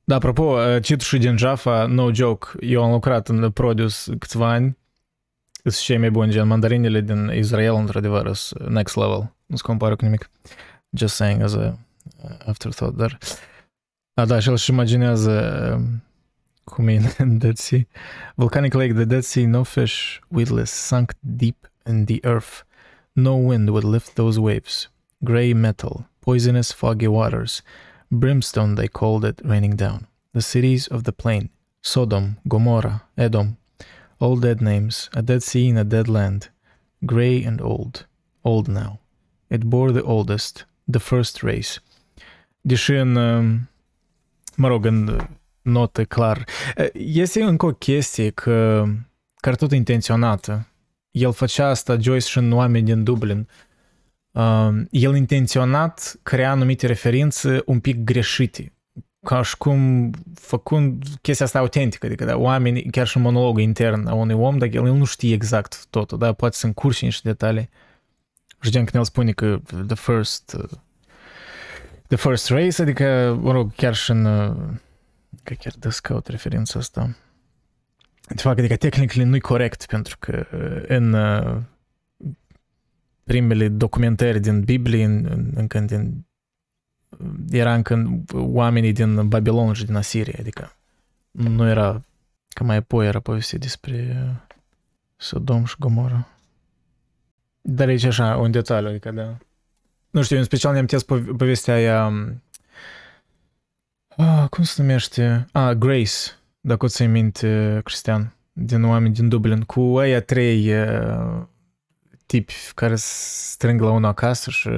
Da, 0.05 0.15
apropo, 0.15 0.59
citușul 0.81 1.19
din 1.19 1.37
Jaffa, 1.37 1.87
no 1.87 2.13
joke, 2.13 2.47
eu 2.61 2.83
am 2.83 2.91
lucrat 2.91 3.29
în 3.29 3.51
Produce 3.51 4.17
câțiva 4.19 4.49
ani, 4.53 4.79
sunt 5.53 5.75
cei 5.75 5.99
mai 5.99 6.11
buni, 6.11 6.31
gen 6.31 6.47
mandarinele 6.47 7.01
din 7.01 7.31
Israel, 7.35 7.75
într-adevăr, 7.75 8.35
sunt 8.35 8.69
next 8.69 8.97
level, 8.97 9.35
nu 9.47 9.57
se 9.57 9.63
compară 9.63 9.97
cu 9.97 10.05
nimic. 10.05 10.31
Just 10.91 11.15
saying 11.15 11.43
as 11.43 11.55
a 11.55 11.79
afterthought, 12.47 12.97
dar... 12.97 13.19
A, 14.15 14.25
da, 14.25 14.39
și 14.39 14.49
el 14.49 14.57
și 14.57 14.71
imaginează 14.71 15.33
cum 16.65 16.89
e 16.89 17.15
în 17.19 17.39
Dead 17.39 17.57
Sea. 17.57 17.87
Volcanic 18.35 18.73
Lake, 18.73 18.93
the 18.93 19.05
Dead 19.05 19.23
Sea, 19.23 19.47
no 19.47 19.63
fish, 19.63 20.21
weedless, 20.29 20.71
sunk 20.71 21.15
deep 21.21 21.71
in 21.87 22.05
the 22.05 22.19
earth. 22.23 22.65
No 23.13 23.35
wind 23.35 23.69
would 23.69 23.85
lift 23.85 24.15
those 24.15 24.41
waves. 24.41 24.91
Grey 25.19 25.53
metal, 25.53 26.09
poisonous 26.21 26.73
foggy 26.73 27.07
waters, 27.07 27.63
brimstone 28.09 28.75
they 28.75 28.89
called 28.89 29.25
it 29.25 29.41
raining 29.45 29.77
down. 29.77 30.07
The 30.33 30.43
cities 30.43 30.87
of 30.89 31.03
the 31.03 31.13
plain, 31.13 31.51
Sodom, 31.81 32.39
Gomorrah, 32.49 33.03
Edom, 33.17 33.57
all 34.19 34.37
dead 34.37 34.61
names, 34.61 35.11
a 35.15 35.23
dead 35.23 35.43
sea 35.43 35.69
in 35.69 35.77
a 35.77 35.85
dead 35.85 36.09
land, 36.09 36.49
grey 37.05 37.45
and 37.45 37.61
old, 37.61 38.07
old 38.43 38.69
now. 38.69 38.99
It 39.49 39.69
bore 39.71 39.93
the 39.93 40.03
oldest, 40.03 40.67
the 40.89 40.99
first 40.99 41.43
race. 41.43 41.81
Deși 42.61 42.93
în, 42.93 43.13
mă 44.57 44.69
notă 45.65 46.05
clar, 46.05 46.45
este 46.93 47.43
încă 47.43 47.67
o 47.67 47.73
chestie 47.73 48.31
că, 48.31 48.85
care 49.37 49.57
tot 49.57 49.73
intenționată. 49.73 50.69
El 51.11 51.33
făcea 51.33 51.69
asta, 51.69 51.97
Joyce 52.01 52.27
și 52.27 52.39
în 52.39 52.53
Oameni 52.53 52.85
din 52.85 53.05
Dublin, 53.05 53.49
el 54.91 55.17
intenționat 55.17 56.15
crea 56.23 56.51
anumite 56.51 56.87
referințe 56.87 57.63
un 57.67 57.81
pic 57.81 58.05
greșite, 58.05 58.73
ca 59.27 59.43
și 59.43 59.57
cum 59.57 60.11
făcând 60.35 61.05
chestia 61.23 61.47
asta 61.47 61.59
autentică, 61.59 62.07
adică 62.07 62.25
da, 62.25 62.37
oamenii, 62.37 62.91
chiar 62.91 63.07
și 63.07 63.19
monologul 63.19 63.61
intern 63.61 64.07
a 64.07 64.15
unui 64.15 64.35
om, 64.35 64.59
dar 64.59 64.69
el 64.73 64.83
nu 64.83 65.05
știe 65.05 65.35
exact 65.35 65.87
totul, 65.91 66.19
da, 66.19 66.33
poate 66.33 66.57
să 66.57 66.67
încurci 66.67 67.03
niște 67.03 67.29
detalii. 67.29 67.69
Și 68.61 68.71
gen 68.71 68.85
când 68.85 68.95
el 68.95 69.05
spune 69.05 69.33
că 69.33 69.61
the 69.87 69.95
first 69.95 70.57
the 72.07 72.17
first 72.17 72.49
race, 72.49 72.83
adică, 72.83 73.39
mă 73.41 73.53
rog, 73.53 73.75
chiar 73.75 73.95
și 73.95 74.11
în 74.11 74.29
că 75.43 75.55
chiar 75.55 75.73
descaut 75.79 76.27
referința 76.27 76.79
asta. 76.79 77.17
De 78.29 78.43
fapt, 78.43 78.59
adică 78.59 78.77
tehnic 78.77 79.13
nu-i 79.13 79.41
corect, 79.41 79.87
pentru 79.87 80.17
că 80.19 80.47
în 80.89 81.17
primele 83.25 83.69
documentări 83.69 84.41
din 84.41 84.63
Biblie, 84.63 85.05
în, 85.05 85.51
încă 85.55 85.81
din, 85.81 86.27
era 87.51 87.75
încă 87.75 88.23
oamenii 88.33 88.93
din 88.93 89.29
Babilon 89.29 89.73
și 89.73 89.85
din 89.85 89.95
Asiria, 89.95 90.37
adică 90.39 90.77
nu 91.31 91.69
era, 91.69 92.01
că 92.49 92.65
mai 92.65 92.77
apoi 92.77 93.07
era 93.07 93.21
povestit 93.21 93.61
despre 93.61 94.27
Sodom 95.17 95.65
și 95.65 95.77
Gomorra. 95.79 96.29
Dar 97.61 97.89
aici 97.89 98.05
așa, 98.05 98.37
un 98.37 98.51
detaliu, 98.51 98.89
adică 98.89 99.11
da. 99.11 99.37
Nu 100.11 100.23
știu, 100.23 100.37
în 100.37 100.45
special 100.45 100.73
ne-am 100.73 100.87
povestea 101.37 101.75
aia, 101.75 102.13
ah, 104.17 104.49
cum 104.51 104.65
se 104.65 104.83
numește? 104.83 105.47
Ah, 105.53 105.77
Grace, 105.77 106.13
dacă 106.61 106.85
o 106.85 106.89
ți-ai 106.89 107.09
minte, 107.09 107.81
Cristian, 107.85 108.35
din 108.53 108.85
oameni 108.85 109.15
din 109.15 109.29
Dublin, 109.29 109.61
cu 109.61 109.81
aia 109.81 110.21
trei 110.21 110.73
tipi 112.27 112.55
care 112.75 112.95
strâng 112.97 113.81
la 113.81 113.91
unul 113.91 114.09
acasă 114.09 114.51
și 114.51 114.71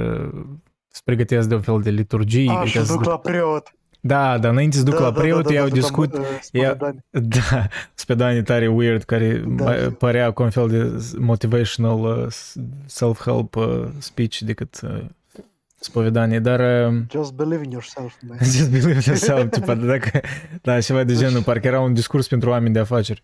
se 0.88 1.00
pregătesc 1.04 1.48
de 1.48 1.54
un 1.54 1.60
fel 1.60 1.80
de 1.82 1.90
liturgie. 1.90 2.50
A, 2.50 2.64
și 2.64 2.86
duc 2.86 3.04
la 3.04 3.18
preot. 3.18 3.76
Da, 4.00 4.38
dar 4.38 4.50
înainte 4.50 4.76
să 4.76 4.82
duc 4.82 4.94
da, 4.94 5.00
la 5.00 5.10
da, 5.10 5.20
preot, 5.20 5.42
da, 5.42 5.48
da, 5.48 5.54
iau 5.54 5.68
da, 5.68 5.74
discut... 5.74 6.12
Da, 6.12 6.20
ia, 6.52 6.74
da, 7.10 7.66
spedanii 7.94 8.42
tare 8.42 8.66
weird, 8.66 9.02
care 9.02 9.44
da. 9.46 9.72
părea 9.98 10.30
cu 10.30 10.42
un 10.42 10.50
fel 10.50 10.68
de 10.68 11.04
motivational 11.18 12.28
self-help 12.86 13.54
speech 13.98 14.38
decât 14.38 14.80
spovedanie, 15.80 16.38
dar... 16.38 16.60
Just 17.10 17.32
believe 17.32 17.64
in 17.64 17.70
yourself, 17.70 18.14
man. 18.28 18.38
Just 18.56 18.70
believe 18.70 18.92
in 18.92 19.00
yourself, 19.06 19.50
tipa, 19.50 19.74
dacă, 19.74 20.20
da, 20.62 20.80
ceva 20.80 21.04
de 21.04 21.14
genul, 21.14 21.42
parcă 21.42 21.66
era 21.66 21.80
un 21.80 21.94
discurs 21.94 22.28
pentru 22.28 22.50
oameni 22.50 22.72
de 22.72 22.78
afaceri. 22.78 23.22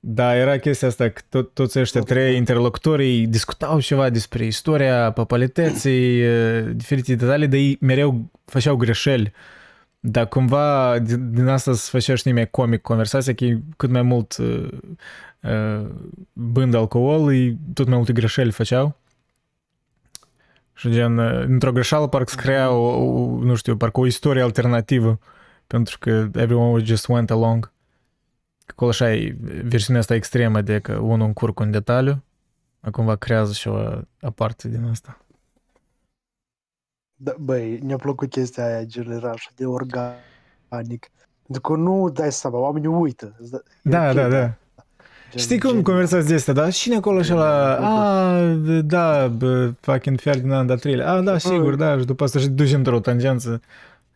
Da, 0.00 0.36
era 0.36 0.58
chestia 0.58 0.88
asta 0.88 1.08
că 1.08 1.20
tot, 1.28 1.54
toți 1.54 1.78
ăștia 1.78 2.00
trei 2.00 2.36
interlocutorii 2.36 3.26
discutau 3.26 3.80
ceva 3.80 4.10
despre 4.10 4.44
istoria 4.44 5.12
papalității, 5.12 6.22
diferite 6.74 7.14
detalii, 7.14 7.48
dar 7.48 7.58
ei 7.58 7.76
mereu 7.80 8.30
făceau 8.44 8.76
greșeli. 8.76 9.32
Dar 10.00 10.28
cumva 10.28 10.98
din 11.30 11.46
asta 11.46 11.72
se 11.72 11.88
făcea 11.90 12.14
și 12.14 12.32
mai 12.32 12.50
comic 12.50 12.80
conversația, 12.80 13.34
că 13.34 13.46
cât 13.76 13.90
mai 13.90 14.02
mult 14.02 14.36
uh, 14.36 14.68
uh, 15.42 15.86
bând 16.32 16.74
alcool, 16.74 17.32
ei 17.32 17.58
tot 17.74 17.86
mai 17.86 17.96
multe 17.96 18.12
greșeli 18.12 18.50
făceau. 18.50 18.96
Și 20.78 20.90
gen, 20.90 21.18
într-o 21.18 21.72
greșeală 21.72 22.08
parcă 22.08 22.30
scria 22.30 22.70
o, 22.70 22.86
o, 22.86 23.38
nu 23.42 23.54
știu, 23.54 23.76
parcă 23.76 24.00
o 24.00 24.06
istorie 24.06 24.42
alternativă, 24.42 25.18
pentru 25.66 25.98
că 25.98 26.10
everyone 26.10 26.84
just 26.84 27.08
went 27.08 27.30
along. 27.30 27.72
Acolo 28.66 28.90
așa 28.90 29.14
e 29.14 29.36
versiunea 29.64 30.00
asta 30.00 30.14
extremă 30.14 30.60
de 30.60 30.78
că 30.78 30.96
unul 30.96 31.26
încurcă 31.26 31.62
un 31.62 31.70
detaliu, 31.70 32.24
acum 32.80 33.04
va 33.04 33.16
creează 33.16 33.52
și 33.52 33.68
o 33.68 34.00
aparte 34.20 34.68
din 34.68 34.84
asta. 34.84 35.18
Da, 37.14 37.34
băi, 37.38 37.78
ne-a 37.78 37.96
plăcut 37.96 38.30
chestia 38.30 38.66
aia, 38.66 38.84
gen, 38.84 39.10
era 39.10 39.30
așa 39.30 39.50
de 39.54 39.66
organic. 39.66 41.10
Pentru 41.42 41.60
că 41.62 41.76
nu 41.76 42.10
dai 42.10 42.32
seama, 42.32 42.58
oamenii 42.58 42.88
uită. 42.88 43.36
Îți 43.38 43.50
dă- 43.50 43.62
e 43.82 43.90
Da, 43.90 44.08
ok, 44.08 44.14
da, 44.14 44.28
da. 44.28 44.54
Gen, 45.30 45.40
Știi 45.40 45.58
cum 45.58 45.70
gen- 45.72 45.82
conversații 45.82 46.28
de 46.28 46.34
astea, 46.34 46.52
da? 46.54 46.70
Cine 46.70 46.96
acolo 46.96 47.22
și 47.22 47.32
la... 47.32 47.76
A, 47.76 48.40
da, 48.84 49.26
bă, 49.28 49.70
fucking 49.80 50.18
Ferdinand 50.20 50.70
al 50.70 50.78
treilea. 50.78 51.10
A, 51.12 51.20
da, 51.20 51.38
sigur, 51.38 51.74
da, 51.74 51.98
și 51.98 52.04
după 52.04 52.24
asta 52.24 52.38
și 52.38 52.48
duci 52.48 52.72
într-o 52.72 53.00
tangență 53.00 53.60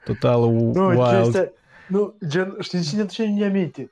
total 0.04 0.40
Nu, 0.50 0.86
wild. 0.88 1.22
chestia, 1.22 1.50
nu, 1.86 2.14
gen, 2.28 2.56
știi 2.60 2.80
cine 2.82 3.02
duce 3.02 3.22
în 3.22 3.42
aminte? 3.42 3.90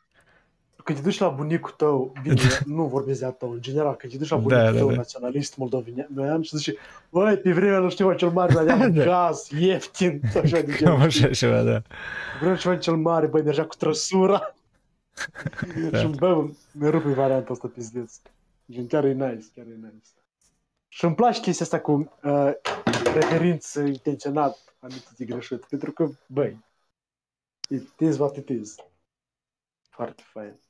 Când 0.84 0.98
te 0.98 1.04
duci 1.04 1.18
la 1.18 1.28
bunicul 1.28 1.74
tău, 1.76 2.12
bine, 2.22 2.34
nu 2.76 2.84
vorbesc 2.84 3.18
de 3.20 3.26
a 3.26 3.30
tău, 3.30 3.50
în 3.50 3.58
general, 3.60 3.94
când 3.94 4.12
te 4.12 4.18
duci 4.18 4.28
la 4.28 4.36
Da, 4.36 4.42
bunicul 4.42 4.72
da, 4.72 4.78
tău 4.78 4.88
da. 4.88 4.94
naționalist 4.94 5.56
moldovenean 5.56 6.42
și 6.42 6.56
zici, 6.56 6.74
băi, 7.10 7.36
pe 7.36 7.52
vremea 7.52 7.78
nu 7.78 7.90
știu 7.90 8.12
cel 8.12 8.28
mare, 8.28 8.52
dar 8.52 8.64
Da. 8.88 9.04
gaz, 9.04 9.48
ieftin, 9.58 10.20
sau 10.32 10.42
așa 10.44 10.60
de 10.60 10.72
Cam 10.72 10.76
genul, 10.94 11.08
știi? 11.08 11.24
așa 11.24 11.34
ceva, 11.34 11.62
da. 11.62 11.82
Vreau 12.40 12.56
ceva 12.56 12.76
cel 12.76 12.94
mare, 12.96 13.26
băi, 13.26 13.42
mergea 13.42 13.64
cu 13.64 13.74
trăsura. 13.78 14.54
Da. 15.90 15.98
și 15.98 16.06
bă, 16.06 16.50
mi 16.72 16.90
rupe 16.90 17.12
varianta 17.12 17.52
asta 17.52 17.68
pizdeț. 17.68 18.20
Gen, 18.70 18.86
chiar 18.86 19.04
e 19.04 19.12
nice, 19.12 19.46
chiar 19.54 19.66
e 19.66 19.74
nice. 19.74 20.08
Și 20.88 21.04
îmi 21.04 21.14
place 21.14 21.40
chestia 21.40 21.64
asta 21.64 21.80
cu 21.80 21.92
uh, 22.22 22.52
referință 23.14 23.80
intenționat 23.80 24.74
amintite 24.78 25.24
greșit, 25.24 25.64
pentru 25.64 25.92
că, 25.92 26.08
băi, 26.26 26.64
it 27.68 28.00
is 28.00 28.18
what 28.18 28.36
it 28.36 28.48
is. 28.48 28.74
Foarte 29.88 30.22
fain. 30.26 30.60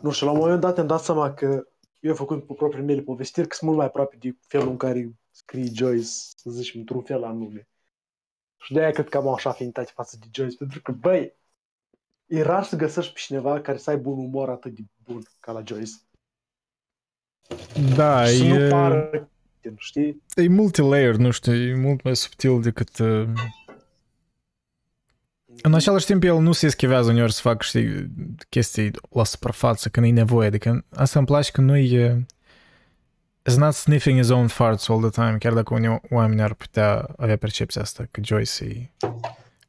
Nu 0.00 0.10
știu, 0.10 0.26
la 0.26 0.32
un 0.32 0.38
moment 0.38 0.60
dat 0.60 0.78
am 0.78 0.86
dat 0.86 1.00
seama 1.00 1.34
că 1.34 1.66
eu 2.00 2.10
am 2.10 2.16
făcut 2.16 2.46
pe 2.46 2.54
propriile 2.54 2.86
mele 2.86 3.02
povestiri, 3.02 3.48
că 3.48 3.54
sunt 3.54 3.66
mult 3.66 3.80
mai 3.80 3.88
aproape 3.88 4.16
de 4.16 4.36
felul 4.46 4.68
în 4.68 4.76
care 4.76 5.16
scrie 5.30 5.70
Joyce, 5.74 6.06
să 6.06 6.50
zici, 6.50 6.74
într-un 6.74 7.02
fel 7.02 7.24
anume. 7.24 7.68
Și 8.56 8.72
de-aia 8.72 8.90
cred 8.90 9.08
că 9.08 9.16
am 9.16 9.28
așa 9.28 9.50
afinitate 9.50 9.90
față 9.94 10.16
de 10.20 10.26
Joyce, 10.32 10.56
pentru 10.56 10.82
că, 10.82 10.92
băi, 10.92 11.34
e 12.32 12.42
rar 12.42 12.64
să 12.64 12.76
găsești 12.76 13.12
pe 13.12 13.18
cineva 13.18 13.60
care 13.60 13.78
să 13.78 13.90
aibă 13.90 14.08
un 14.08 14.18
umor 14.18 14.48
atât 14.48 14.74
de 14.74 14.82
bun 15.04 15.22
ca 15.40 15.52
la 15.52 15.62
Joyce. 15.66 15.92
Da, 17.94 18.24
și 18.24 18.36
să 18.36 18.44
nu 18.44 18.54
e, 18.54 18.68
pară, 18.68 19.28
știi? 19.76 20.22
e 20.34 20.48
multilayer, 20.48 21.14
nu 21.14 21.30
știu, 21.30 21.52
e 21.54 21.74
mult 21.74 22.02
mai 22.02 22.16
subtil 22.16 22.62
decât... 22.62 22.98
uh, 22.98 23.28
În 25.62 25.74
același 25.74 26.06
timp, 26.06 26.22
el 26.22 26.38
nu 26.38 26.52
se 26.52 26.66
eschivează 26.66 27.10
uneori 27.10 27.32
să 27.32 27.40
facă, 27.40 27.62
știi, 27.62 28.10
chestii 28.48 28.90
la 29.10 29.24
suprafață 29.24 29.88
când 29.88 30.06
e 30.06 30.10
nevoie. 30.10 30.46
Adică 30.46 30.84
asta 30.90 31.18
îmi 31.18 31.28
place 31.28 31.50
că 31.50 31.60
nu 31.60 31.76
e... 31.76 32.26
Is 33.46 33.56
not 33.56 33.74
sniffing 33.74 34.18
his 34.18 34.28
own 34.28 34.46
farts 34.46 34.88
all 34.88 35.00
the 35.00 35.10
time, 35.10 35.36
chiar 35.38 35.52
dacă 35.52 35.74
unii 35.74 36.00
oameni 36.10 36.42
ar 36.42 36.54
putea 36.54 37.08
avea 37.16 37.36
percepția 37.36 37.82
asta, 37.82 38.08
că 38.10 38.20
Joyce 38.24 38.64
e 38.64 38.90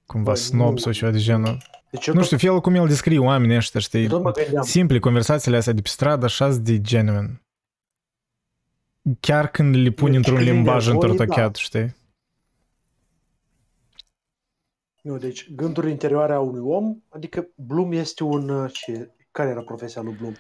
cumva 0.06 0.32
Băi, 0.32 0.42
snob 0.42 0.72
nu. 0.72 0.78
sau 0.78 0.92
ceva 0.92 1.12
de 1.12 1.18
genul. 1.18 1.58
Deci 1.94 2.08
eu 2.08 2.14
Nu 2.14 2.20
tot- 2.20 2.26
știu, 2.26 2.38
felul 2.38 2.62
cum 2.62 2.76
el 2.76 2.88
descrie 2.88 3.20
oamenii 3.20 3.56
ăștia, 3.56 3.80
știi, 3.80 4.08
tot 4.08 4.24
mă 4.24 4.32
gândeam. 4.32 4.64
simple, 4.64 5.00
conversațiile 5.00 5.58
astea 5.58 5.74
de 5.74 5.82
pe 5.82 5.88
stradă, 5.90 6.26
așa 6.26 6.50
de 6.50 6.82
genuine. 6.82 7.42
Chiar 9.20 9.48
când 9.48 9.76
le 9.76 9.90
pun 9.90 10.08
Deci 10.08 10.16
într-un 10.16 10.36
când 10.36 10.48
e 10.48 10.52
limbaj 10.52 10.88
nevoie, 10.88 11.10
întortocheat, 11.10 11.56
știi? 11.56 11.96
Nu, 15.02 15.18
deci 15.18 15.52
gânduri 15.54 15.90
interioare 15.90 16.34
a 16.34 16.40
unui 16.40 16.62
om, 16.76 16.96
adică 17.10 17.48
Bloom 17.56 17.92
este 17.92 18.24
un... 18.24 18.50
uh, 18.50 18.72
Ce, 18.74 19.12
care 19.32 19.50
era 19.50 19.62
profesia 19.62 20.02
lui 20.02 20.14
Bloom? 20.14 20.34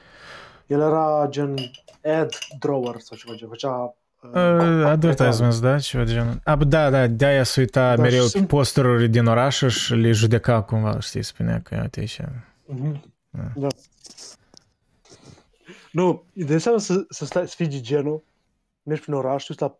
El 0.67 0.79
era 0.79 1.27
gen 1.29 1.55
ad 2.03 2.37
drawer 2.59 2.99
sau 2.99 3.17
ceva, 3.17 3.35
gen, 3.35 3.47
făcea... 3.47 3.97
Uh, 4.23 4.85
advertisements, 4.85 5.59
da? 5.59 5.79
Ceva 5.79 6.03
de 6.03 6.11
genul. 6.13 6.39
A, 6.43 6.55
bă, 6.55 6.63
da, 6.63 6.89
da, 6.89 7.07
de-aia 7.07 7.43
se 7.43 7.59
uita 7.59 7.95
Da, 7.95 8.01
mereu 8.01 8.17
și 8.25 8.31
pe 8.31 8.37
sunt- 8.37 8.47
posteruri 8.47 9.07
din 9.09 9.25
oraș 9.25 9.63
și 9.63 9.93
le 9.93 10.11
judeca 10.11 10.61
cumva, 10.61 10.99
știi, 10.99 11.23
spunea 11.23 11.61
că 11.61 11.79
uite 11.81 11.99
aici. 11.99 12.19
Mhm. 12.65 13.13
Da. 13.29 13.51
Da. 13.55 13.67
Nu, 15.91 16.23
de 16.33 16.53
înseamnă 16.53 16.79
să, 16.79 17.05
să, 17.09 17.25
stai, 17.25 17.47
să 17.47 17.53
fii 17.55 17.67
de 17.67 17.81
genul, 17.81 18.23
mergi 18.83 19.01
prin 19.01 19.13
oraș, 19.13 19.43
tu 19.43 19.53
la 19.57 19.77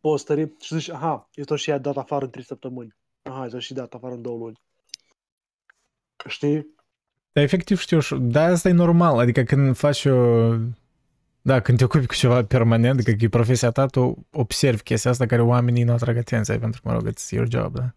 posteri 0.00 0.52
și 0.60 0.74
zici, 0.74 0.90
aha, 0.90 1.28
eu 1.34 1.44
tot 1.44 1.58
și 1.58 1.70
ea 1.70 1.78
dat 1.78 1.96
afară 1.96 2.24
în 2.24 2.30
3 2.30 2.44
săptămâni. 2.44 2.94
Aha, 3.22 3.42
eu 3.42 3.48
tot 3.48 3.60
și 3.60 3.72
dat 3.74 3.94
afară 3.94 4.14
în 4.14 4.22
2 4.22 4.36
luni. 4.38 4.60
Știi? 6.28 6.66
Dar 7.32 7.44
efectiv 7.44 7.78
știu, 7.78 8.00
și- 8.00 8.16
da, 8.20 8.42
asta 8.44 8.68
e 8.68 8.72
normal, 8.72 9.18
adică 9.18 9.42
când 9.42 9.76
faci 9.76 10.04
o... 10.04 10.48
Da, 11.42 11.60
când 11.60 11.78
te 11.78 11.84
ocupi 11.84 12.06
cu 12.06 12.14
ceva 12.14 12.44
permanent, 12.44 12.94
adică 12.94 13.12
că 13.16 13.24
e 13.24 13.28
profesia 13.28 13.70
ta, 13.70 13.86
tu 13.86 14.26
observi 14.32 14.82
chestia 14.82 15.10
asta 15.10 15.26
care 15.26 15.42
oamenii 15.42 15.82
nu 15.82 15.92
atrag 15.92 16.16
atenția, 16.16 16.58
pentru 16.58 16.82
că, 16.82 16.88
mă 16.88 16.94
rog, 16.94 17.10
it's 17.10 17.28
your 17.28 17.48
job, 17.48 17.74
da? 17.74 17.94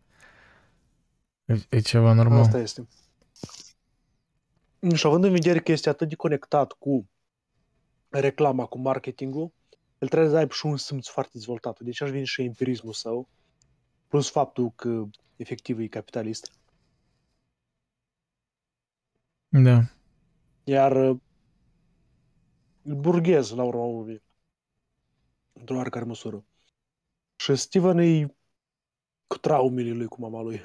E, 1.45 1.59
e 1.69 1.79
ceva 1.79 2.13
normal. 2.13 2.39
Asta 2.39 2.57
este. 2.57 2.87
Și 4.95 5.07
având 5.07 5.23
în 5.23 5.31
vedere 5.31 5.59
că 5.59 5.71
este 5.71 5.89
atât 5.89 6.09
de 6.09 6.15
conectat 6.15 6.71
cu 6.71 7.09
reclama, 8.09 8.65
cu 8.65 8.79
marketingul, 8.79 9.51
el 9.97 10.07
trebuie 10.07 10.29
să 10.29 10.37
aibă 10.37 10.53
și 10.53 10.65
un 10.65 10.77
simț 10.77 11.07
foarte 11.07 11.31
dezvoltat. 11.33 11.79
Deci 11.79 12.01
aș 12.01 12.09
vine 12.09 12.23
și 12.23 12.41
empirismul 12.41 12.93
său, 12.93 13.29
plus 14.07 14.29
faptul 14.29 14.71
că 14.75 15.03
efectiv 15.35 15.79
e 15.79 15.87
capitalist. 15.87 16.51
Da. 19.47 19.83
Iar 20.63 20.95
uh, 20.95 21.09
e 21.09 21.32
burghez, 22.83 23.51
la 23.51 23.63
urma 23.63 23.83
urmei, 23.83 24.23
într-o 25.53 25.75
oarecare 25.75 26.05
măsură. 26.05 26.45
Și 27.35 27.55
Steven 27.55 27.97
e 27.97 28.35
cu 29.27 29.37
traumele 29.37 29.91
lui 29.91 30.07
cu 30.07 30.21
mama 30.21 30.41
lui. 30.41 30.61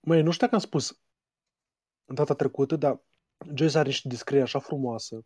Măi, 0.00 0.22
nu 0.22 0.30
știu 0.30 0.46
dacă 0.46 0.54
am 0.54 0.66
spus 0.66 1.00
în 2.04 2.14
data 2.14 2.34
trecută, 2.34 2.76
dar 2.76 3.00
Joyce 3.54 3.78
are 3.78 3.88
niște 3.88 4.08
descrieri 4.08 4.44
așa 4.44 4.58
frumoasă 4.58 5.24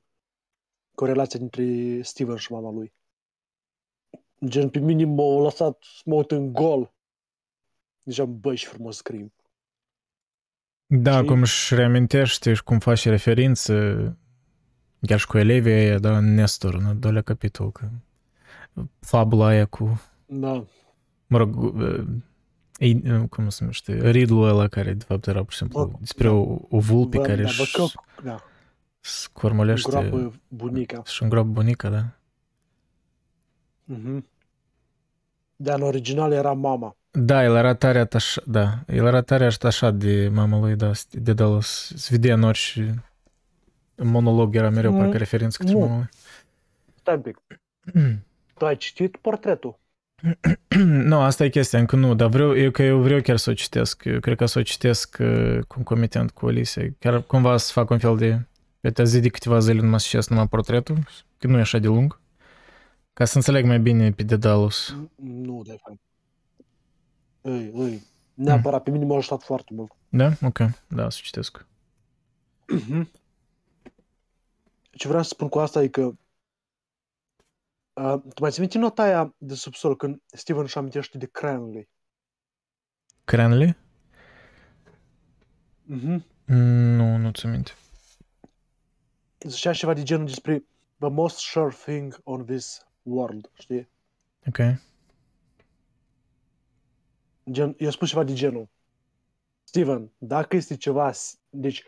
cu 0.94 1.04
relația 1.04 1.38
dintre 1.38 2.02
Steven 2.02 2.36
și 2.36 2.52
mama 2.52 2.70
lui. 2.70 2.92
Gen, 4.44 4.70
pe 4.70 4.78
mine 4.78 5.04
m-au 5.04 5.42
lăsat 5.42 5.82
să 5.82 6.02
mă 6.04 6.14
uit 6.14 6.30
în 6.30 6.52
gol. 6.52 6.94
Deci 8.02 8.18
am, 8.18 8.40
băi, 8.40 8.56
și 8.56 8.66
frumos 8.66 8.96
scrim. 8.96 9.32
Da, 10.86 11.18
Și- 11.18 11.24
cum 11.24 11.40
își 11.40 11.74
reamintește 11.74 12.54
și 12.54 12.62
cum 12.62 12.78
face 12.78 13.10
referință 13.10 13.72
da, 16.82 16.92
doilea 16.92 17.22
capitol, 17.22 17.72
că 17.72 17.88
fabula 19.00 19.46
aia 19.46 19.66
cu, 19.66 20.00
Da. 20.26 20.64
mă 21.26 21.38
rog, 21.38 21.56
uh, 21.56 22.04
ei, 22.78 23.26
cum 23.28 23.48
se 23.48 23.58
numește, 23.60 24.10
ridul 24.10 24.48
ăla 24.48 24.68
care 24.68 24.92
de 24.92 25.04
fapt 25.04 25.26
era 25.26 25.42
pur 25.42 25.52
și 25.52 25.58
simplu 25.58 25.96
despre 26.00 26.28
da. 26.28 26.34
o, 26.34 26.58
o 26.70 26.78
vulpe 26.78 27.16
Bă, 27.16 27.22
care 27.22 27.42
da, 27.42 27.48
își 27.48 27.76
da. 28.24 28.44
scormolește 29.00 29.96
Îngroapă 29.96 30.40
bunica. 30.48 31.02
și 31.04 31.22
îngroapă 31.22 31.48
bunica, 31.48 31.88
da? 31.88 32.04
Mhm. 33.84 34.26
Dar 35.56 35.78
în 35.78 35.84
original 35.84 36.32
era 36.32 36.52
mama. 36.52 36.96
Da, 37.10 37.44
el 37.44 37.54
era 37.54 37.74
tare 37.74 37.98
atașat, 37.98 38.44
da, 38.44 38.78
el 38.86 39.06
era 39.06 39.20
tare 39.22 39.44
atașat 39.44 39.94
de 39.94 40.28
mama 40.32 40.58
lui, 40.58 40.76
da, 40.76 40.90
de 41.10 41.32
Dallas. 41.32 41.92
Se 41.96 42.08
vedea 42.10 42.34
în 42.34 42.42
orice 42.42 43.04
monolog 44.04 44.54
era 44.54 44.70
mereu 44.70 44.92
Mm, 44.92 44.98
parcă 44.98 45.16
referință 45.16 45.56
către 45.58 45.72
nu. 45.72 45.78
mama 45.80 45.96
lui. 45.96 46.08
Stai 46.94 47.14
un 47.14 47.20
pic. 47.20 47.42
Tu 48.58 48.66
ai 48.66 48.76
citit 48.76 49.16
portretul? 49.16 49.78
nu, 50.84 51.20
asta 51.20 51.44
e 51.44 51.48
chestia, 51.48 51.78
încă 51.78 51.96
nu, 51.96 52.14
dar 52.14 52.28
vreau, 52.28 52.56
eu 52.56 52.70
că 52.70 52.82
eu 52.82 53.00
vreau 53.02 53.20
chiar 53.20 53.36
să 53.36 53.50
o 53.50 53.52
citesc. 53.52 54.04
Eu 54.04 54.20
cred 54.20 54.36
că 54.36 54.46
să 54.46 54.58
o 54.58 54.62
citesc 54.62 55.16
uh, 55.20 55.58
concomitent 55.66 56.30
cu 56.30 56.46
Alicia. 56.46 56.82
Chiar 56.98 57.22
cumva 57.22 57.56
să 57.56 57.72
fac 57.72 57.90
un 57.90 57.98
fel 57.98 58.16
de... 58.16 58.40
Uite, 58.80 59.04
zi 59.04 59.20
de 59.20 59.28
câteva 59.28 59.58
zile 59.58 59.80
numai 59.80 60.00
să 60.00 60.06
citesc 60.08 60.28
numai 60.30 60.48
portretul, 60.48 60.98
că 61.38 61.46
nu 61.46 61.56
e 61.56 61.60
așa 61.60 61.78
de 61.78 61.86
lung. 61.86 62.20
Ca 63.12 63.24
să 63.24 63.36
înțeleg 63.36 63.64
mai 63.64 63.78
bine 63.80 64.10
pe 64.12 64.22
Dedalus. 64.22 64.96
Nu, 65.16 65.62
de 65.66 65.76
fapt. 65.82 65.98
Ei, 67.42 67.72
ei. 67.74 68.02
Neapărat, 68.34 68.82
pe 68.82 68.90
mine 68.90 69.04
m-a 69.04 69.16
ajutat 69.16 69.42
foarte 69.42 69.74
mult. 69.74 69.92
Da? 70.08 70.32
Ok, 70.42 70.58
da, 70.88 71.10
să 71.10 71.18
citesc. 71.22 71.66
Ce 75.00 75.08
vreau 75.08 75.22
să 75.22 75.28
spun 75.28 75.48
cu 75.48 75.58
asta 75.58 75.82
e 75.82 75.88
că 75.88 76.00
uh, 77.92 78.14
tu 78.34 78.40
mai 78.40 78.50
ții 78.50 78.60
minte 78.60 78.78
nota 78.78 79.02
aia 79.02 79.34
de 79.38 79.54
subsol 79.54 79.96
când 79.96 80.22
Steven 80.26 80.62
își 80.62 80.78
amintește 80.78 81.18
de 81.18 81.26
Cranley? 81.26 81.88
Cranley? 83.24 83.76
Mhm. 85.82 86.24
Mm, 86.46 86.96
Nu, 86.96 87.16
nu 87.16 87.30
ți 87.30 87.46
minte. 87.46 87.70
Zicea 89.38 89.72
ceva 89.72 89.94
de 89.94 90.02
genul 90.02 90.26
despre 90.26 90.64
the 90.98 91.08
most 91.08 91.36
sure 91.38 91.74
thing 91.84 92.20
on 92.24 92.44
this 92.44 92.86
world, 93.02 93.50
știi? 93.58 93.88
Ok. 94.46 94.58
Gen, 97.50 97.74
eu 97.78 97.90
spus 97.90 98.08
ceva 98.08 98.24
de 98.24 98.34
genul. 98.34 98.68
Steven, 99.64 100.10
dacă 100.18 100.56
este 100.56 100.76
ceva, 100.76 101.12
s- 101.12 101.38
deci, 101.48 101.84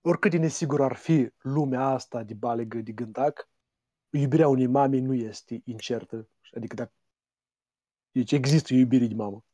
oricât 0.00 0.30
de 0.30 0.36
nesigur 0.36 0.82
ar 0.82 0.94
fi 0.94 1.30
lumea 1.38 1.84
asta 1.84 2.22
de 2.22 2.34
balegă, 2.34 2.78
de 2.78 2.92
gândac, 2.92 3.48
iubirea 4.10 4.48
unei 4.48 4.66
mame 4.66 4.98
nu 4.98 5.14
este 5.14 5.60
incertă. 5.64 6.28
Adică 6.54 6.74
dacă 6.74 6.92
deci 8.12 8.32
există 8.32 8.74
iubire 8.74 9.06
de 9.06 9.14
mamă, 9.14 9.44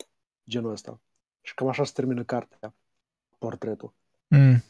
genul 0.48 0.70
ăsta. 0.70 1.00
Și 1.40 1.54
cam 1.54 1.68
așa 1.68 1.84
se 1.84 1.92
termină 1.94 2.24
cartea, 2.24 2.74
portretul. 3.38 3.94
Mm. 4.28 4.62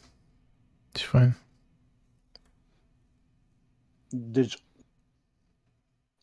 Ce 0.93 1.05
fain. 1.05 1.37
Deci, 4.09 4.64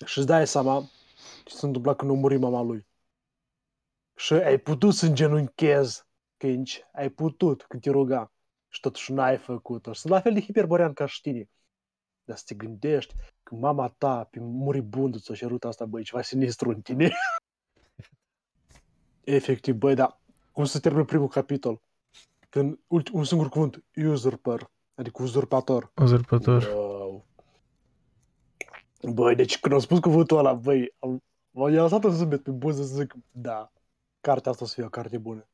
și 0.06 0.18
îți 0.18 0.28
dai 0.28 0.47
seama 0.47 0.89
ce 1.45 1.56
s-a 1.56 1.68
întâmplat 1.68 1.95
când 1.95 2.12
a 2.12 2.14
murit 2.14 2.39
mama 2.39 2.62
lui. 2.62 2.86
Și 4.16 4.34
ai 4.34 4.58
putut 4.58 4.93
să 4.93 5.06
îngenunchezi 5.06 6.06
când 6.38 6.68
ai 6.91 7.10
putut, 7.10 7.64
când 7.64 7.82
te 7.82 7.89
ruga. 7.89 8.32
Și 8.74 8.80
totuși 8.80 9.11
n-ai 9.11 9.38
făcut-o. 9.38 9.93
Și 9.93 9.99
sunt 9.99 10.13
la 10.13 10.19
fel 10.19 10.34
de 10.34 10.41
hiperborean 10.41 10.93
ca 10.93 11.05
și 11.05 11.22
tine. 11.22 11.49
Dar 12.24 12.38
să 12.38 12.43
te 12.47 12.55
gândești 12.55 13.15
că 13.43 13.55
mama 13.55 13.88
ta, 13.97 14.24
pe 14.24 14.39
muribundă, 14.39 15.17
ți-a 15.17 15.36
cerut 15.36 15.65
asta, 15.65 15.86
băi, 15.86 16.03
ceva 16.03 16.22
sinistru 16.22 16.69
în 16.69 16.82
tine. 16.82 17.11
Efectiv, 19.24 19.76
băi, 19.76 19.95
da. 19.95 20.19
Cum 20.51 20.65
să 20.65 20.80
termină 20.80 21.05
primul 21.05 21.28
capitol? 21.28 21.82
Când 22.49 22.80
ulti- 22.88 23.11
un 23.11 23.24
singur 23.24 23.49
cuvânt, 23.49 23.84
usurper, 23.95 24.69
adică 24.95 25.24
uzurpator. 25.24 25.91
Uzurpător. 25.95 26.63
Wow. 26.74 27.26
Băi, 29.13 29.36
deci 29.36 29.59
când 29.59 29.74
am 29.74 29.80
spus 29.80 29.99
cuvântul 29.99 30.38
ăla, 30.38 30.53
băi, 30.53 30.95
am, 30.99 31.24
m-am 31.51 31.74
lăsat 31.74 32.03
un 32.03 32.11
zâmbet 32.11 32.43
pe 32.43 32.51
buză 32.51 32.84
să 32.84 32.95
zic, 32.95 33.15
da, 33.32 33.72
cartea 34.22 34.51
asta 34.51 34.63
o 34.63 34.67
să 34.67 34.74
fie 34.74 34.84
o 34.84 34.89
carte 34.89 35.17
bună. 35.17 35.47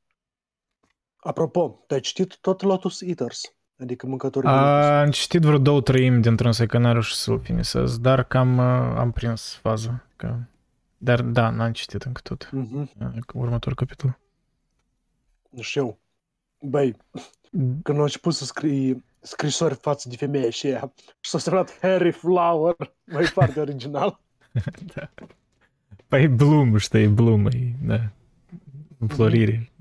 Apropo, 1.27 1.83
tu 1.87 1.93
ai 1.93 1.99
citit 1.99 2.37
tot 2.37 2.61
Lotus 2.61 3.01
Eaters? 3.01 3.53
Adică 3.79 4.07
mâncătorii 4.07 4.49
de 4.49 4.55
lotus. 4.55 4.69
A, 4.69 4.99
am 5.01 5.11
citit 5.11 5.41
vreo 5.41 5.57
două 5.57 5.81
treimi 5.81 6.21
dintr-un 6.21 6.51
să 6.51 6.65
că 6.65 6.77
n-am 6.77 6.91
reușit 6.91 7.17
să-l 7.17 7.39
finisez, 7.39 7.97
dar 7.97 8.23
cam 8.23 8.57
uh, 8.57 8.63
am 8.97 9.11
prins 9.11 9.53
faza. 9.61 10.05
Că... 10.15 10.35
Dar 10.97 11.21
da, 11.21 11.49
n-am 11.49 11.71
citit 11.71 12.01
încă 12.03 12.21
tot. 12.23 12.49
Mhm, 12.51 12.89
Uh, 12.99 13.21
Următor 13.33 13.73
capitol. 13.73 14.19
și 15.59 15.77
eu. 15.77 15.99
Băi, 16.59 16.95
când 17.83 17.97
am 17.97 17.99
început 17.99 18.33
să 18.33 18.45
scrii 18.45 19.03
scrisori 19.19 19.75
față 19.75 20.09
de 20.09 20.15
femeie 20.15 20.49
și 20.49 20.67
ea, 20.67 20.93
și 21.19 21.29
s-a 21.29 21.37
semnat 21.37 21.77
Harry 21.81 22.11
Flower, 22.11 22.75
mai 23.05 23.25
foarte 23.25 23.59
original. 23.59 24.19
da. 24.95 25.09
Păi 26.07 26.27
Bloom, 26.27 26.77
știi, 26.77 27.07
Bloom, 27.07 27.45
e, 27.45 27.75
da. 27.83 28.09
Înflorire. 28.97 29.71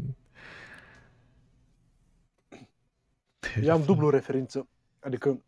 Eu 3.63 3.73
am 3.75 3.85
dublu 3.85 4.11
referință, 4.11 4.69
adică 5.01 5.41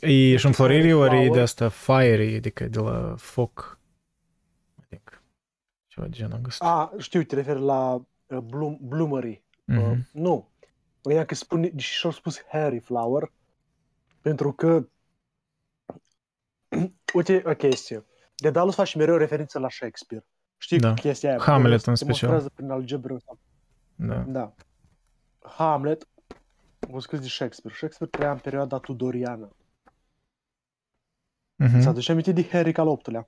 E 0.00 0.36
și 0.36 0.46
înflorire 0.46 0.94
ori 0.94 1.06
e 1.14 1.18
Flower. 1.18 1.30
de 1.30 1.40
asta 1.40 1.68
fiery, 1.68 2.34
adică 2.36 2.64
de 2.68 2.78
la 2.78 3.14
foc. 3.18 3.78
Adică 4.84 5.22
ceva 5.86 6.06
de 6.06 6.12
genul 6.16 6.40
ăsta. 6.44 6.64
A, 6.64 6.92
știu, 6.98 7.22
te 7.22 7.34
referi 7.34 7.60
la 7.60 7.94
uh, 7.94 8.38
Bloom, 8.38 8.76
Bloomery. 8.80 9.42
Uh, 9.64 9.76
Mhm. 9.76 10.08
nu. 10.12 10.48
Ea 11.02 11.24
că 11.24 11.34
spune, 11.34 11.68
deși 11.68 11.92
și-au 11.92 12.12
spus 12.12 12.42
Harry 12.48 12.78
Flower, 12.78 13.32
pentru 14.20 14.52
că 14.52 14.86
uite 17.14 17.42
o 17.46 17.54
chestie. 17.54 18.04
De 18.36 18.50
Dallas 18.50 18.74
face 18.74 18.98
mereu 18.98 19.16
referință 19.16 19.58
la 19.58 19.68
Shakespeare. 19.70 20.24
Știi 20.58 20.78
Da. 20.78 20.94
chestia 20.94 21.28
aia? 21.30 21.38
Hamlet 21.40 21.80
Se 21.80 21.90
în 21.90 21.96
special. 21.96 22.28
demonstrează 22.28 22.50
prin 22.54 22.70
algebră. 22.70 23.16
Da. 23.94 24.18
Da. 24.28 24.54
Hamlet 25.40 26.08
a 26.92 26.98
scris 26.98 27.20
de 27.20 27.28
Shakespeare. 27.28 27.76
Shakespeare 27.76 28.12
trăia 28.16 28.32
în 28.32 28.38
perioada 28.38 28.78
tudoriană. 28.78 29.48
Mm-hmm. 29.48 29.52
Mhm. 31.70 31.80
Ți 31.80 31.88
aduce 31.88 32.10
aminte 32.10 32.32
de 32.32 32.42
Henric 32.42 32.78
al 32.78 32.86
VIII-lea? 32.86 33.26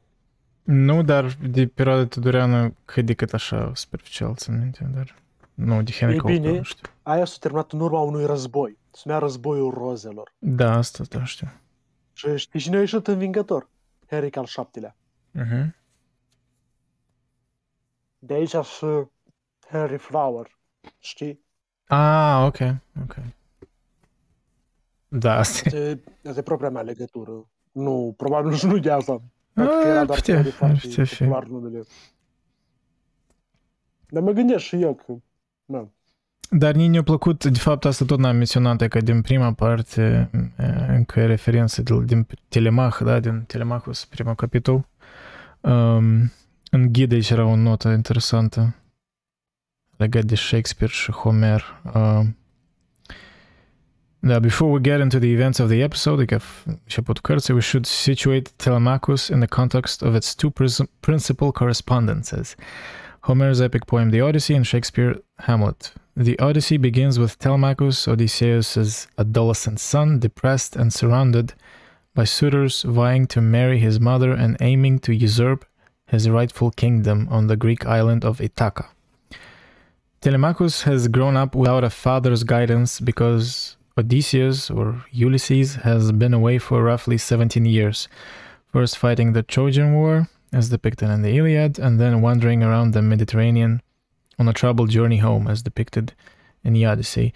Nu, 0.62 1.02
dar 1.02 1.36
de 1.50 1.66
perioada 1.66 2.06
tudoreană 2.06 2.74
cât 2.84 3.06
de 3.06 3.14
cât 3.14 3.32
așa 3.32 3.70
superficial 3.74 4.34
țin 4.34 4.58
minte, 4.58 4.90
dar 4.94 5.14
nu, 5.54 5.82
de 5.82 5.92
Henry 5.92 6.14
Ei 6.14 6.20
Cavill, 6.20 6.40
bine. 6.40 6.56
nu 6.56 6.62
știu. 6.62 6.88
Aia 7.02 7.24
s-a 7.24 7.36
terminat 7.40 7.72
în 7.72 7.80
urma 7.80 8.00
unui 8.00 8.26
război. 8.26 8.78
Se 8.92 9.02
numea 9.04 9.20
Războiul 9.20 9.72
Rozelor. 9.74 10.34
Da, 10.38 10.72
asta 10.76 11.04
da, 11.08 11.24
știu. 11.24 11.48
Și 12.12 12.36
știi 12.36 12.60
cine 12.60 12.76
a 12.76 12.80
ieșit 12.80 13.06
învingător? 13.06 13.68
Henric 14.10 14.36
al 14.36 14.48
VII-lea. 14.56 14.96
Mhm. 15.30 15.74
De 18.18 18.34
aici 18.34 18.50
și 18.50 18.84
Henry 19.70 19.98
Flower. 19.98 20.58
Știi? 20.98 21.40
Ah, 21.86 22.44
ok, 22.46 22.58
ok. 23.02 23.16
Da, 25.08 25.34
asta 25.38 25.60
e. 25.64 25.66
Asta 25.66 25.78
e, 25.78 26.00
asta 26.28 26.38
e 26.40 26.42
propria 26.42 26.70
mea 26.70 26.82
legătură. 26.82 27.48
Nu, 27.72 28.14
probabil 28.16 28.50
nu 28.50 28.70
nu 28.70 28.78
de 28.78 28.90
asta. 28.90 29.22
Pentru 29.52 29.74
că 29.74 29.80
Ah, 29.80 29.88
era 29.90 29.98
ar 30.00 30.06
doar 30.06 30.18
putea, 30.18 30.42
de 30.42 30.48
ar 30.48 30.54
foarte 30.54 30.78
putea 30.88 31.04
fi. 31.04 31.16
popular 31.16 31.44
numele. 31.44 31.82
Dar 34.08 34.22
mă 34.22 34.30
gândesc 34.30 34.64
și 34.64 34.82
eu 34.82 34.94
că... 34.94 35.12
Na, 35.64 35.88
Dar 36.50 36.74
nici 36.74 36.90
ne-a 36.90 37.02
plăcut, 37.02 37.44
de 37.44 37.58
fapt 37.58 37.84
asta 37.84 38.04
tot 38.04 38.18
n-am 38.18 38.36
menționat, 38.36 38.80
e 38.82 38.88
că 38.88 39.00
din 39.00 39.20
prima 39.22 39.52
parte, 39.52 40.30
e, 40.58 40.64
încă 40.88 41.20
e 41.20 41.26
referență 41.26 41.82
de, 41.82 42.04
din 42.04 42.26
Telemach, 42.48 42.98
da, 43.04 43.20
din 43.20 43.42
Telemachus, 43.46 44.04
primul 44.04 44.34
capitol. 44.34 44.88
Um, 45.60 46.32
în 46.70 46.92
ghid 46.92 47.12
aici 47.12 47.30
era 47.30 47.44
o 47.46 47.56
notă 47.56 47.88
interesantă 47.88 48.74
legat 49.96 50.24
de 50.24 50.34
Shakespeare 50.34 50.92
și 50.92 51.10
Homer. 51.10 51.62
Um, 51.94 52.36
da, 54.28 54.40
before 54.40 54.70
we 54.70 54.80
get 54.80 55.00
into 55.00 55.18
the 55.18 55.32
events 55.32 55.60
of 55.60 55.68
the 55.68 55.82
episode, 55.82 56.24
început 56.86 57.18
cărții, 57.18 57.54
we 57.54 57.60
should 57.60 57.86
situate 57.86 58.50
Telemachus 58.56 59.28
in 59.28 59.38
the 59.40 59.46
context 59.46 60.02
of 60.02 60.14
its 60.14 60.34
two 60.34 60.50
principal 61.00 61.52
correspondences. 61.52 62.54
Homer's 63.20 63.60
epic 63.60 63.84
poem 63.86 64.10
The 64.10 64.20
Odyssey 64.20 64.54
and 64.54 64.66
Shakespeare 64.66 65.20
Hamlet. 65.38 65.92
The 66.16 66.38
Odyssey 66.38 66.78
begins 66.78 67.18
with 67.18 67.38
Telemachus, 67.38 68.08
Odysseus' 68.08 69.06
adolescent 69.18 69.80
son, 69.80 70.18
depressed 70.18 70.76
and 70.76 70.92
surrounded 70.92 71.54
by 72.14 72.24
suitors 72.24 72.82
vying 72.82 73.26
to 73.26 73.40
marry 73.40 73.78
his 73.78 73.98
mother 74.00 74.32
and 74.32 74.56
aiming 74.60 75.00
to 75.00 75.12
usurp 75.12 75.64
his 76.06 76.30
rightful 76.30 76.70
kingdom 76.70 77.28
on 77.30 77.48
the 77.48 77.56
Greek 77.56 77.84
island 77.84 78.24
of 78.24 78.40
Ithaca. 78.40 78.86
Telemachus 80.20 80.82
has 80.82 81.08
grown 81.08 81.36
up 81.36 81.54
without 81.54 81.84
a 81.84 81.90
father's 81.90 82.44
guidance 82.44 83.00
because 83.00 83.75
Odysseus, 83.98 84.70
or 84.70 85.04
Ulysses, 85.10 85.76
has 85.76 86.12
been 86.12 86.34
away 86.34 86.58
for 86.58 86.82
roughly 86.82 87.16
17 87.16 87.64
years, 87.64 88.08
first 88.72 88.98
fighting 88.98 89.32
the 89.32 89.42
Trojan 89.42 89.94
War, 89.94 90.28
as 90.52 90.68
depicted 90.68 91.08
in 91.08 91.22
the 91.22 91.36
Iliad, 91.36 91.78
and 91.78 91.98
then 91.98 92.20
wandering 92.20 92.62
around 92.62 92.92
the 92.92 93.02
Mediterranean 93.02 93.82
on 94.38 94.48
a 94.48 94.52
troubled 94.52 94.90
journey 94.90 95.18
home, 95.18 95.48
as 95.48 95.62
depicted 95.62 96.12
in 96.62 96.74
the 96.74 96.84
Odyssey. 96.84 97.32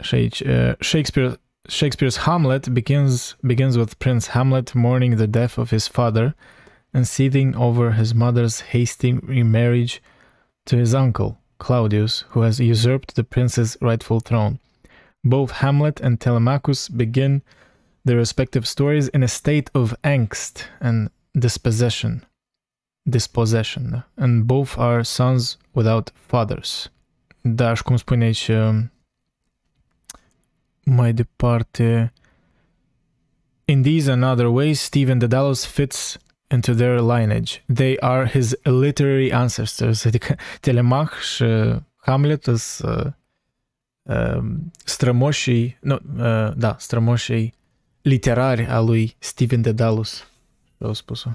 Uh, 0.00 0.74
Shakespeare, 0.80 1.36
Shakespeare's 1.68 2.16
Hamlet 2.18 2.74
begins 2.74 3.36
begins 3.46 3.78
with 3.78 3.98
Prince 3.98 4.28
Hamlet 4.28 4.74
mourning 4.74 5.16
the 5.16 5.28
death 5.28 5.58
of 5.58 5.70
his 5.70 5.86
father 5.86 6.34
and 6.92 7.06
seething 7.06 7.54
over 7.54 7.92
his 7.92 8.14
mother's 8.14 8.60
hasty 8.60 9.12
remarriage 9.12 10.02
to 10.66 10.76
his 10.76 10.94
uncle 10.94 11.38
Claudius, 11.58 12.24
who 12.30 12.40
has 12.40 12.58
usurped 12.58 13.14
the 13.14 13.24
prince's 13.24 13.76
rightful 13.80 14.20
throne. 14.20 14.58
Both 15.24 15.50
Hamlet 15.50 16.00
and 16.00 16.18
Telemachus 16.18 16.88
begin 16.88 17.42
their 18.04 18.16
respective 18.16 18.66
stories 18.66 19.08
in 19.08 19.22
a 19.22 19.28
state 19.28 19.70
of 19.74 19.94
angst 20.02 20.64
and 20.80 21.10
dispossession. 21.38 22.24
Dispossession, 23.08 24.02
and 24.16 24.46
both 24.46 24.78
are 24.78 25.02
sons 25.02 25.58
without 25.74 26.12
fathers. 26.14 26.90
Și 27.74 27.82
cum 27.82 27.96
um, 28.48 28.90
mai 30.84 31.12
departe, 31.12 32.12
in 33.64 33.82
these 33.82 34.08
and 34.08 34.24
other 34.24 34.48
ways, 34.48 34.80
Stephen 34.80 35.18
Dedalus 35.18 35.64
fits 35.64 36.18
into 36.50 36.74
their 36.74 37.00
lineage. 37.00 37.62
They 37.66 37.96
are 38.00 38.26
his 38.26 38.54
literary 38.64 39.32
ancestors. 39.32 40.04
Adică 40.04 40.36
Telemach 40.60 41.20
și 41.20 41.44
Hamlet 41.96 42.42
sunt 42.42 42.96
uh, 42.96 43.12
strămoșii, 44.84 45.78
nu, 45.80 45.94
uh, 46.16 46.52
da, 46.56 46.76
strămoșii 46.78 47.54
literari 48.02 48.66
a 48.66 48.80
lui 48.80 49.16
Stephen 49.18 49.62
Dedalus. 49.62 50.26
Au 50.78 50.92
spus-o. 50.92 51.30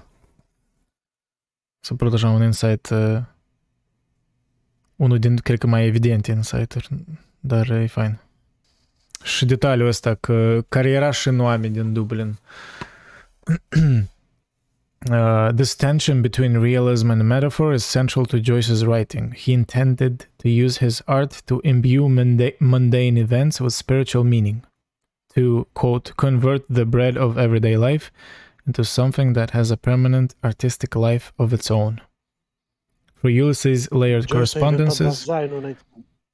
Să 1.79 1.93
proteja 1.93 2.29
un 2.29 2.43
insight 2.43 2.89
uh, 2.89 3.21
unul 4.95 5.19
din, 5.19 5.35
cred 5.35 5.59
că 5.59 5.67
mai 5.67 5.85
evidente 5.85 6.31
insight 6.31 6.77
dar 7.39 7.69
e 7.69 7.87
fain. 7.87 8.19
Și 9.23 9.45
detaliul 9.45 9.87
ăsta 9.87 10.15
că, 10.15 10.65
care 10.69 10.89
era 10.89 11.11
și 11.11 11.27
în 11.27 11.39
oameni 11.39 11.73
din 11.73 11.93
Dublin. 11.93 12.37
Uh, 15.11 15.51
this 15.51 15.75
tension 15.75 16.21
between 16.21 16.57
realism 16.57 17.11
and 17.11 17.23
metaphor 17.27 17.71
is 17.71 17.85
central 17.85 18.25
to 18.25 18.39
Joyce's 18.39 18.83
writing. 18.83 19.31
He 19.31 19.53
intended 19.53 20.25
to 20.39 20.49
use 20.49 20.77
his 20.77 21.03
art 21.07 21.43
to 21.45 21.61
imbue 21.63 22.09
munda- 22.09 22.53
mundane 22.59 23.17
events 23.17 23.61
with 23.61 23.73
spiritual 23.73 24.23
meaning, 24.23 24.65
to, 25.35 25.67
quote, 25.75 26.13
convert 26.17 26.67
the 26.67 26.85
bread 26.85 27.15
of 27.15 27.37
everyday 27.37 27.77
life 27.77 28.11
into 28.65 28.83
something 28.83 29.33
that 29.33 29.51
has 29.51 29.71
a 29.71 29.77
permanent 29.77 30.35
artistic 30.43 30.95
life 30.95 31.31
of 31.37 31.53
its 31.53 31.69
own. 31.69 32.01
For 33.15 33.29
Ulysses' 33.29 33.89
layered 33.91 34.27
Joyce 34.27 34.31
correspondences. 34.31 35.25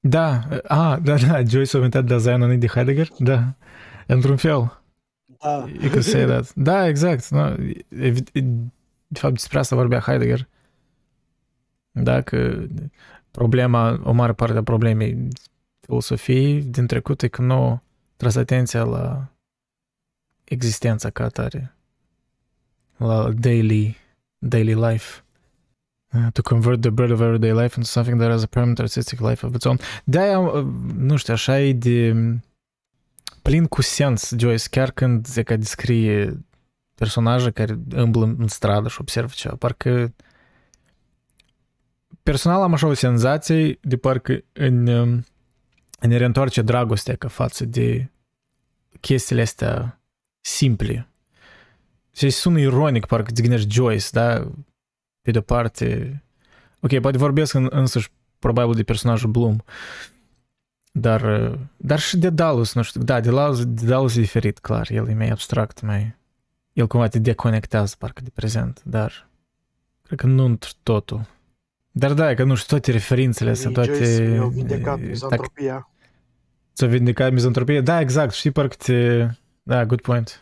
Da, 0.06 0.44
a, 0.70 1.00
da, 1.04 1.18
da, 1.18 1.44
Joyce 1.44 1.74
a 1.74 1.78
inventat 1.78 2.06
designul 2.06 2.44
înainte 2.44 2.66
de 2.66 2.72
Heidegger? 2.74 3.08
Da, 3.20 3.56
într-un 4.08 4.38
fel. 4.38 4.83
Da. 5.44 5.68
You 5.68 5.90
could 5.90 6.04
say 6.04 6.26
that. 6.26 6.54
Da, 6.56 6.88
exact. 6.88 7.30
No, 7.30 7.56
evi- 7.90 8.32
de 9.08 9.20
fapt, 9.20 9.34
despre 9.34 9.60
asta 9.60 9.76
vorbea 9.76 10.00
Heidegger. 10.00 10.48
Dacă 11.92 12.68
problema, 13.32 14.00
o 14.04 14.12
mare 14.12 14.34
parte 14.34 14.58
a 14.58 14.64
problemei 14.64 15.28
filosofiei 15.80 16.62
din 16.62 16.88
trecut 16.88 17.22
e 17.22 17.28
că 17.28 17.42
nu 17.42 17.82
tras 18.16 18.36
atenția 18.36 18.84
la 18.84 19.28
existența 20.44 21.10
ca 21.10 21.24
atare, 21.24 21.76
la 22.98 23.32
daily, 23.32 23.98
daily 24.38 24.74
life. 24.74 25.24
Uh, 26.14 26.28
to 26.32 26.42
convert 26.42 26.82
the 26.82 26.90
bread 26.90 27.12
of 27.12 27.20
everyday 27.22 27.52
life 27.52 27.74
into 27.78 27.90
something 27.90 28.20
that 28.20 28.30
has 28.32 28.44
a 28.44 28.48
permanent 28.48 28.80
artistic 28.80 29.20
life 29.20 29.46
of 29.46 29.54
its 29.56 29.66
own. 29.66 29.78
De-aia, 30.04 30.40
uh, 30.40 30.66
nu 30.98 31.16
știu, 31.16 31.34
așa 31.34 31.60
e 31.60 31.74
de 31.74 32.12
plin 33.44 33.66
cu 33.66 33.82
sens 33.82 34.34
Joyce, 34.38 34.68
chiar 34.70 34.92
când 34.92 35.28
zic 35.28 35.46
că 35.46 35.56
descrie 35.56 36.46
personaje 36.96 37.52
care 37.52 37.80
îmblă 37.90 38.36
în 38.38 38.48
stradă 38.48 38.88
și 38.88 38.98
observă 39.00 39.32
ceva. 39.36 39.56
Parcă 39.56 40.14
personal 42.24 42.62
am 42.62 42.74
așa 42.74 42.88
o 42.88 42.94
senzație 42.94 43.78
de 43.82 43.98
parcă 43.98 44.44
în, 44.54 44.88
um, 44.88 45.26
ne 46.00 46.18
reîntoarce 46.18 46.62
dragostea 46.62 47.16
ca 47.16 47.28
față 47.28 47.66
de 47.66 48.10
chestiile 49.00 49.42
astea 49.42 50.02
simple. 50.42 51.08
Și 52.16 52.30
sună 52.30 52.60
ironic, 52.60 53.06
parcă 53.06 53.30
îți 53.32 53.42
gândești 53.42 53.72
Joyce, 53.72 54.08
da? 54.12 54.52
Pe 55.22 55.32
de-o 55.32 55.42
parte... 55.42 56.18
Ok, 56.80 57.00
poate 57.00 57.18
vorbesc 57.18 57.54
în, 57.54 57.68
însăși 57.70 58.12
probabil 58.40 58.76
de 58.76 58.84
personajul 58.84 59.30
Bloom, 59.30 59.56
dar, 59.56 59.66
uh, 59.66 60.13
dar 61.78 62.00
și 62.00 62.18
de 62.18 62.30
Dallas, 62.30 62.74
nu 62.74 62.82
știu, 62.82 63.02
da, 63.02 63.20
de 63.20 63.30
Dallas, 63.30 63.66
de 63.66 63.86
Dallas 63.86 64.16
e 64.16 64.20
diferit, 64.20 64.60
clar, 64.60 64.88
el 64.92 65.08
e 65.08 65.14
mai 65.14 65.30
abstract, 65.30 65.82
mai... 65.82 66.16
El 66.74 66.88
cumva 66.88 67.08
te 67.08 67.20
deconectează 67.20 67.96
parcă 67.98 68.22
de 68.24 68.30
prezent, 68.34 68.82
dar 68.84 69.30
cred 70.02 70.20
că 70.20 70.28
nu 70.28 70.46
într 70.46 70.68
totul. 70.84 71.26
Dar 71.92 72.14
da, 72.14 72.34
că 72.34 72.44
nu 72.44 72.56
știu, 72.56 72.68
toate 72.68 72.92
referințele 72.92 73.50
astea, 73.50 73.72
toate... 73.72 73.94
Joyce 73.94 74.32
mi-au 74.32 74.50
vindecat 74.50 75.00
eh, 75.00 75.08
mizantropia. 75.08 75.90
Ți-a 76.74 76.88
vindecat 76.88 77.32
mizantropia? 77.32 77.82
Da, 77.82 78.00
exact, 78.00 78.34
știi, 78.34 78.52
parcă 78.52 78.76
te... 78.78 79.28
Da, 79.64 79.86
good 79.86 80.02
point. 80.02 80.42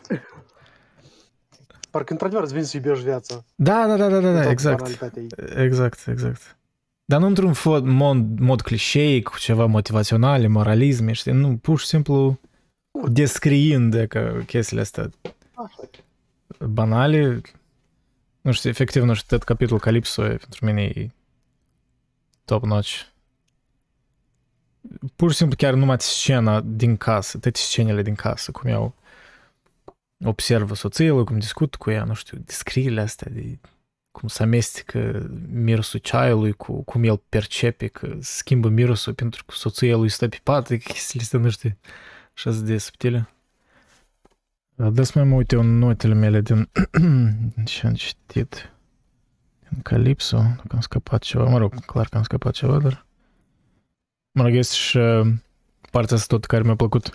Parcă 1.90 2.12
într-adevăr 2.12 2.42
îți 2.42 2.54
vin 2.54 2.64
să 2.64 2.76
iubești 2.76 3.04
viața. 3.04 3.44
Da, 3.54 3.86
da, 3.86 3.96
da, 3.96 4.08
da, 4.08 4.20
da, 4.20 4.28
În 4.28 4.32
da 4.32 4.32
toată 4.32 4.50
exact. 4.50 4.76
banalitatea 4.76 5.22
ei. 5.22 5.64
Exact, 5.64 6.06
exact. 6.06 6.56
Dar 7.04 7.20
nu 7.20 7.26
într-un 7.26 7.54
mod, 7.64 7.84
mod, 7.84 8.38
mod 8.38 8.60
clișeic, 8.60 9.28
cu 9.28 9.38
ceva 9.38 9.66
motivațional, 9.66 10.48
moralism, 10.48 11.12
știi? 11.12 11.32
Nu, 11.32 11.56
pur 11.56 11.78
și 11.78 11.86
simplu 11.86 12.40
descriind 13.08 14.04
că 14.08 14.42
chestiile 14.46 14.82
astea 14.82 15.10
Așa. 15.54 15.88
banale. 16.68 17.40
Nu 18.40 18.52
știu, 18.52 18.70
efectiv, 18.70 19.02
nu 19.02 19.14
știu, 19.14 19.36
tot 19.36 19.46
capitolul 19.46 19.80
Calypso 19.80 20.24
e, 20.24 20.36
pentru 20.36 20.64
mine 20.64 20.82
e 20.82 21.10
top 22.44 22.64
notch. 22.64 23.06
Pur 25.16 25.30
și 25.30 25.36
simplu 25.36 25.56
chiar 25.56 25.74
numai 25.74 26.00
scena 26.00 26.60
din 26.60 26.96
casă, 26.96 27.38
toate 27.38 27.58
scenele 27.58 28.02
din 28.02 28.14
casă, 28.14 28.50
cum 28.50 28.70
eu 28.70 28.94
observă 30.24 30.74
soția 30.74 31.12
lui, 31.12 31.24
cum 31.24 31.38
discut 31.38 31.74
cu 31.74 31.90
ea, 31.90 32.04
nu 32.04 32.14
știu, 32.14 32.38
descrierile 32.44 33.00
astea 33.00 33.30
de 33.32 33.58
cum 34.12 34.28
se 34.28 34.42
amestecă 34.42 35.30
mirosul 35.52 36.00
ceaiului 36.00 36.52
cu 36.52 36.82
cum 36.82 37.04
el 37.04 37.22
percepe 37.28 37.86
că 37.86 38.16
schimbă 38.20 38.68
mirosul 38.68 39.14
pentru 39.14 39.44
că 39.44 39.54
soția 39.56 39.96
lui 39.96 40.08
stă 40.08 40.28
pe 40.28 40.40
pat, 40.42 40.70
e 40.70 40.76
chestiile 40.76 41.22
astea, 41.22 41.38
nu 41.38 41.50
știu, 41.50 41.78
așa 42.34 42.50
de 42.50 42.78
subtile. 42.78 43.28
Da, 44.74 45.02
să 45.02 45.12
mai 45.14 45.24
mă 45.24 45.34
uite 45.34 45.56
în 45.56 45.78
notele 45.78 46.14
mele 46.14 46.40
din 46.40 46.68
ce 47.64 47.86
am 47.86 47.94
citit. 47.94 48.72
Din 49.68 49.82
Calypso, 49.82 50.36
dacă 50.36 50.68
am 50.74 50.80
scăpat 50.80 51.22
ceva, 51.22 51.44
mă 51.44 51.58
rog, 51.58 51.84
clar 51.84 52.08
că 52.08 52.16
am 52.16 52.22
scăpat 52.22 52.52
ceva, 52.52 52.78
dar 52.78 53.06
mă 54.32 54.42
rog, 54.42 54.54
este 54.54 54.74
și 54.74 54.96
uh, 54.96 55.32
partea 55.90 56.16
asta 56.16 56.36
tot 56.36 56.44
care 56.44 56.62
mi-a 56.62 56.76
plăcut. 56.76 57.14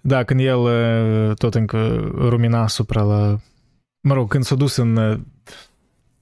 Da, 0.00 0.24
când 0.24 0.40
el 0.40 0.58
uh, 0.58 1.36
tot 1.36 1.54
încă 1.54 2.10
rumina 2.14 2.62
asupra 2.62 3.02
la... 3.02 3.40
Mă 4.04 4.14
rog, 4.14 4.28
când 4.28 4.44
s-a 4.44 4.54
dus 4.54 4.76
în 4.76 4.96
uh, 4.96 5.20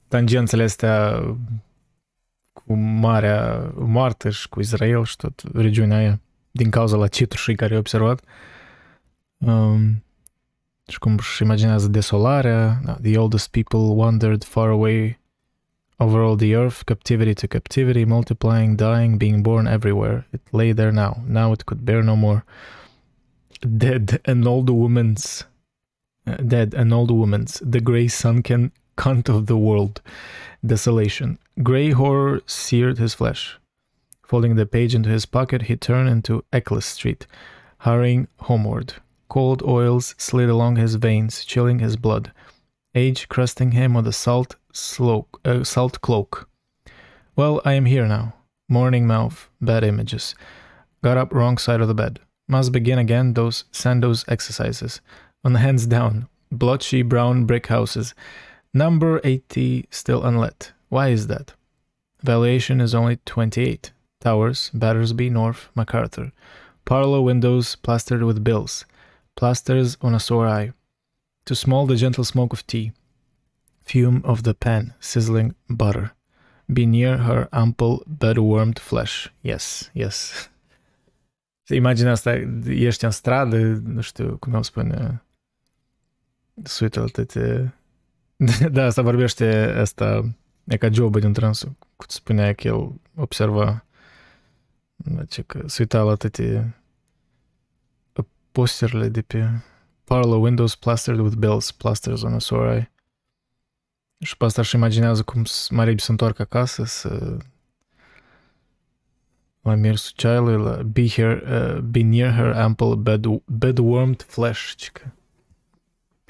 tangențele 0.08 0.62
astea 0.62 1.22
cu 2.52 2.74
Marea 2.74 3.72
Moartă 3.76 4.30
și 4.30 4.48
cu 4.48 4.60
Israel 4.60 5.04
și 5.04 5.16
tot 5.16 5.42
regiunea 5.52 5.96
aia, 5.96 6.20
din 6.50 6.70
cauza 6.70 6.96
la 6.96 7.08
citrușii 7.08 7.54
care 7.54 7.72
i-a 7.72 7.78
observat, 7.78 8.20
um, 9.38 10.04
și 10.86 10.98
cum 10.98 11.14
își 11.16 11.42
imaginează 11.42 11.88
desolarea, 11.88 12.80
da, 12.84 12.92
the 13.02 13.18
oldest 13.18 13.48
people 13.50 13.78
wandered 13.78 14.44
far 14.44 14.68
away 14.68 15.20
over 15.96 16.20
all 16.20 16.36
the 16.36 16.50
earth, 16.50 16.82
captivity 16.84 17.32
to 17.32 17.46
captivity, 17.46 18.04
multiplying, 18.04 18.74
dying, 18.74 19.16
being 19.16 19.40
born 19.42 19.66
everywhere. 19.66 20.26
It 20.30 20.40
lay 20.50 20.72
there 20.72 20.90
now. 20.90 21.22
Now 21.26 21.52
it 21.52 21.62
could 21.62 21.84
bear 21.84 22.02
no 22.02 22.14
more. 22.14 22.44
Dead 23.76 24.20
an 24.24 24.46
old 24.46 24.68
woman's, 24.70 25.42
uh, 25.42 25.49
dead 26.36 26.74
an 26.74 26.92
old 26.92 27.10
woman's, 27.10 27.60
the 27.64 27.80
grey 27.80 28.08
sunken 28.08 28.72
cunt 28.96 29.28
of 29.28 29.46
the 29.46 29.56
world, 29.56 30.02
desolation. 30.64 31.38
Grey 31.62 31.90
horror 31.90 32.40
seared 32.46 32.98
his 32.98 33.14
flesh. 33.14 33.58
Folding 34.22 34.56
the 34.56 34.66
page 34.66 34.94
into 34.94 35.08
his 35.08 35.26
pocket, 35.26 35.62
he 35.62 35.76
turned 35.76 36.08
into 36.08 36.44
Eccles 36.52 36.84
Street, 36.84 37.26
hurrying 37.78 38.28
homeward. 38.40 38.94
Cold 39.28 39.62
oils 39.62 40.14
slid 40.18 40.48
along 40.48 40.76
his 40.76 40.96
veins, 40.96 41.44
chilling 41.44 41.78
his 41.78 41.96
blood. 41.96 42.32
Age 42.94 43.28
crusting 43.28 43.72
him 43.72 43.94
with 43.94 44.06
a 44.06 44.12
salt, 44.12 44.56
uh, 45.44 45.64
salt 45.64 46.00
cloak. 46.00 46.48
Well, 47.36 47.60
I 47.64 47.72
am 47.74 47.86
here 47.86 48.06
now. 48.06 48.34
Morning 48.68 49.06
mouth, 49.06 49.48
bad 49.60 49.82
images. 49.82 50.34
Got 51.02 51.16
up 51.16 51.32
wrong 51.32 51.58
side 51.58 51.80
of 51.80 51.88
the 51.88 51.94
bed. 51.94 52.20
Must 52.48 52.72
begin 52.72 52.98
again 52.98 53.34
those 53.34 53.64
Sandoz 53.72 54.24
exercises. 54.28 55.00
On 55.43 55.55
hands 55.55 55.86
down, 55.86 56.28
blotchy 56.53 57.03
brown 57.03 57.47
brick 57.47 57.68
houses. 57.68 58.14
Number 58.74 59.20
80 59.24 59.86
still 59.91 60.22
unlet. 60.22 60.72
Why 60.91 61.09
is 61.09 61.28
that? 61.28 61.55
Valuation 62.22 62.80
is 62.80 62.95
only 62.95 63.16
28. 63.24 63.93
Towers, 64.20 64.70
Battersby, 64.74 65.30
North, 65.30 65.70
MacArthur. 65.74 66.32
Parlor 66.84 67.22
windows 67.22 67.76
plastered 67.76 68.22
with 68.22 68.45
bills. 68.45 68.84
Plasters 69.34 69.97
on 70.03 70.14
a 70.14 70.20
sore 70.20 70.47
eye. 70.47 70.72
Too 71.47 71.55
small 71.55 71.86
the 71.86 71.97
gentle 71.97 72.24
smoke 72.24 72.53
of 72.53 72.66
tea. 72.66 72.93
Fume 73.82 74.20
of 74.24 74.43
the 74.43 74.53
pan, 74.53 74.93
sizzling 75.01 75.55
butter. 75.68 76.12
Be 76.70 76.84
near 76.84 77.16
her 77.16 77.49
ample 77.53 78.03
bed-warmed 78.07 78.78
flesh. 78.78 79.30
Yes, 79.43 79.91
yes. 79.95 80.51
Imaginea 81.68 82.12
asta, 82.12 82.34
ești 82.66 83.05
în 83.05 83.11
stradă, 83.11 83.57
nu 83.84 84.01
știu 84.01 84.36
cum 84.36 84.55
îmi 84.55 84.64
spune, 84.64 85.22
se 86.62 86.84
uită 86.84 87.01
la 87.01 87.07
toate... 87.07 87.74
Da, 88.70 88.84
asta 88.84 89.03
vorbește 89.03 89.74
asta, 89.76 90.34
e 90.64 90.76
ca 90.76 90.90
Job 90.90 91.18
din 91.18 91.32
trânsul, 91.32 91.76
cum 91.78 92.07
spunea 92.09 92.53
că 92.53 92.66
el 92.66 92.92
observa, 93.14 93.84
ce 95.28 95.42
că 95.42 95.62
se 95.66 95.76
uita 95.82 96.03
la 96.03 96.14
toate 96.14 96.74
posterele 98.53 99.09
de 99.09 99.22
pe 99.22 99.51
parlor 100.05 100.40
windows 100.40 100.74
plastered 100.74 101.20
with 101.20 101.36
bills, 101.36 101.70
plasters 101.70 102.22
on 102.22 102.34
a 102.34 102.38
sore 102.38 102.72
eye. 102.72 102.92
Și 104.18 104.36
pe 104.36 104.44
asta 104.44 104.61
își 104.61 104.74
imaginează 104.74 105.22
cum 105.22 105.44
mai 105.70 105.84
repede 105.84 106.03
să 106.03 106.11
întoarcă 106.11 106.42
acasă, 106.42 106.84
să 106.84 107.36
la 109.61 109.74
mirsul 109.74 110.12
ceaiului, 110.16 110.62
la 110.64 110.82
be, 110.82 111.09
here, 111.09 111.42
uh, 111.44 111.80
be 111.80 112.03
near 112.03 112.34
her 112.34 112.53
ample 112.53 112.94
bed, 112.94 113.24
bed 113.44 113.78
warmed 113.78 114.22
flesh, 114.22 114.72
cică. 114.76 115.14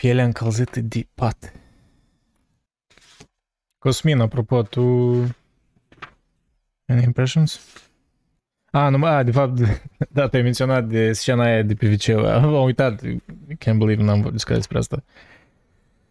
Pielea 0.01 0.25
încălzită 0.25 0.81
de 0.81 1.07
pat. 1.15 1.53
Cosmin, 3.79 4.21
apropo, 4.21 4.63
tu... 4.63 4.81
Any 6.87 7.03
impressions? 7.03 7.61
A, 8.71 8.89
nu, 8.89 9.05
a, 9.05 9.23
de 9.23 9.31
fapt, 9.31 9.59
da, 10.17 10.29
te-ai 10.29 10.43
menționat 10.43 10.89
de 10.89 11.13
scena 11.13 11.45
aia 11.45 11.63
de 11.63 11.75
pe 11.75 11.87
viceu. 11.89 12.27
Am 12.27 12.65
uitat, 12.65 13.01
can't 13.59 13.77
believe 13.79 14.03
n-am 14.03 14.29
discutat 14.33 14.57
despre 14.57 14.79
asta. 14.79 15.03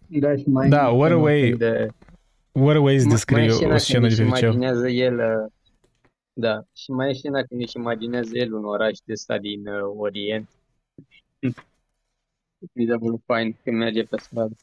Da, 0.08 0.36
și 0.36 0.44
mai 0.48 0.70
Da, 0.70 0.88
what 0.90 1.12
a 1.12 1.16
un 1.16 1.22
way- 1.22 1.50
pic 1.50 1.58
De, 1.58 1.88
What 2.52 2.76
a 2.76 2.80
way 2.80 2.98
să 3.00 3.06
mai 3.06 3.14
descrie 3.14 3.44
e 3.44 3.50
o 3.50 3.54
scena 3.54 3.78
scenă 3.78 4.08
când 4.08 4.16
de 4.16 4.24
pe 4.24 4.24
își 4.24 4.34
viceu. 4.34 4.50
imaginează 4.52 4.90
el, 4.90 5.16
uh, 5.18 5.52
da, 6.34 6.64
și 6.74 6.92
mai 6.92 7.10
e 7.10 7.14
scena 7.14 7.44
când 7.44 7.62
își 7.62 7.78
imaginează 7.78 8.38
el 8.38 8.54
un 8.54 8.66
oraș 8.66 8.98
de 9.06 9.14
ăsta 9.14 9.38
din 9.38 9.68
uh, 9.68 9.94
Orient. 9.98 10.50
Mi 12.74 12.86
s-a 12.86 12.98
părut 12.98 13.22
fain 13.26 13.56
când 13.64 13.78
merge 13.78 14.04
pe 14.04 14.18
stradă. 14.20 14.56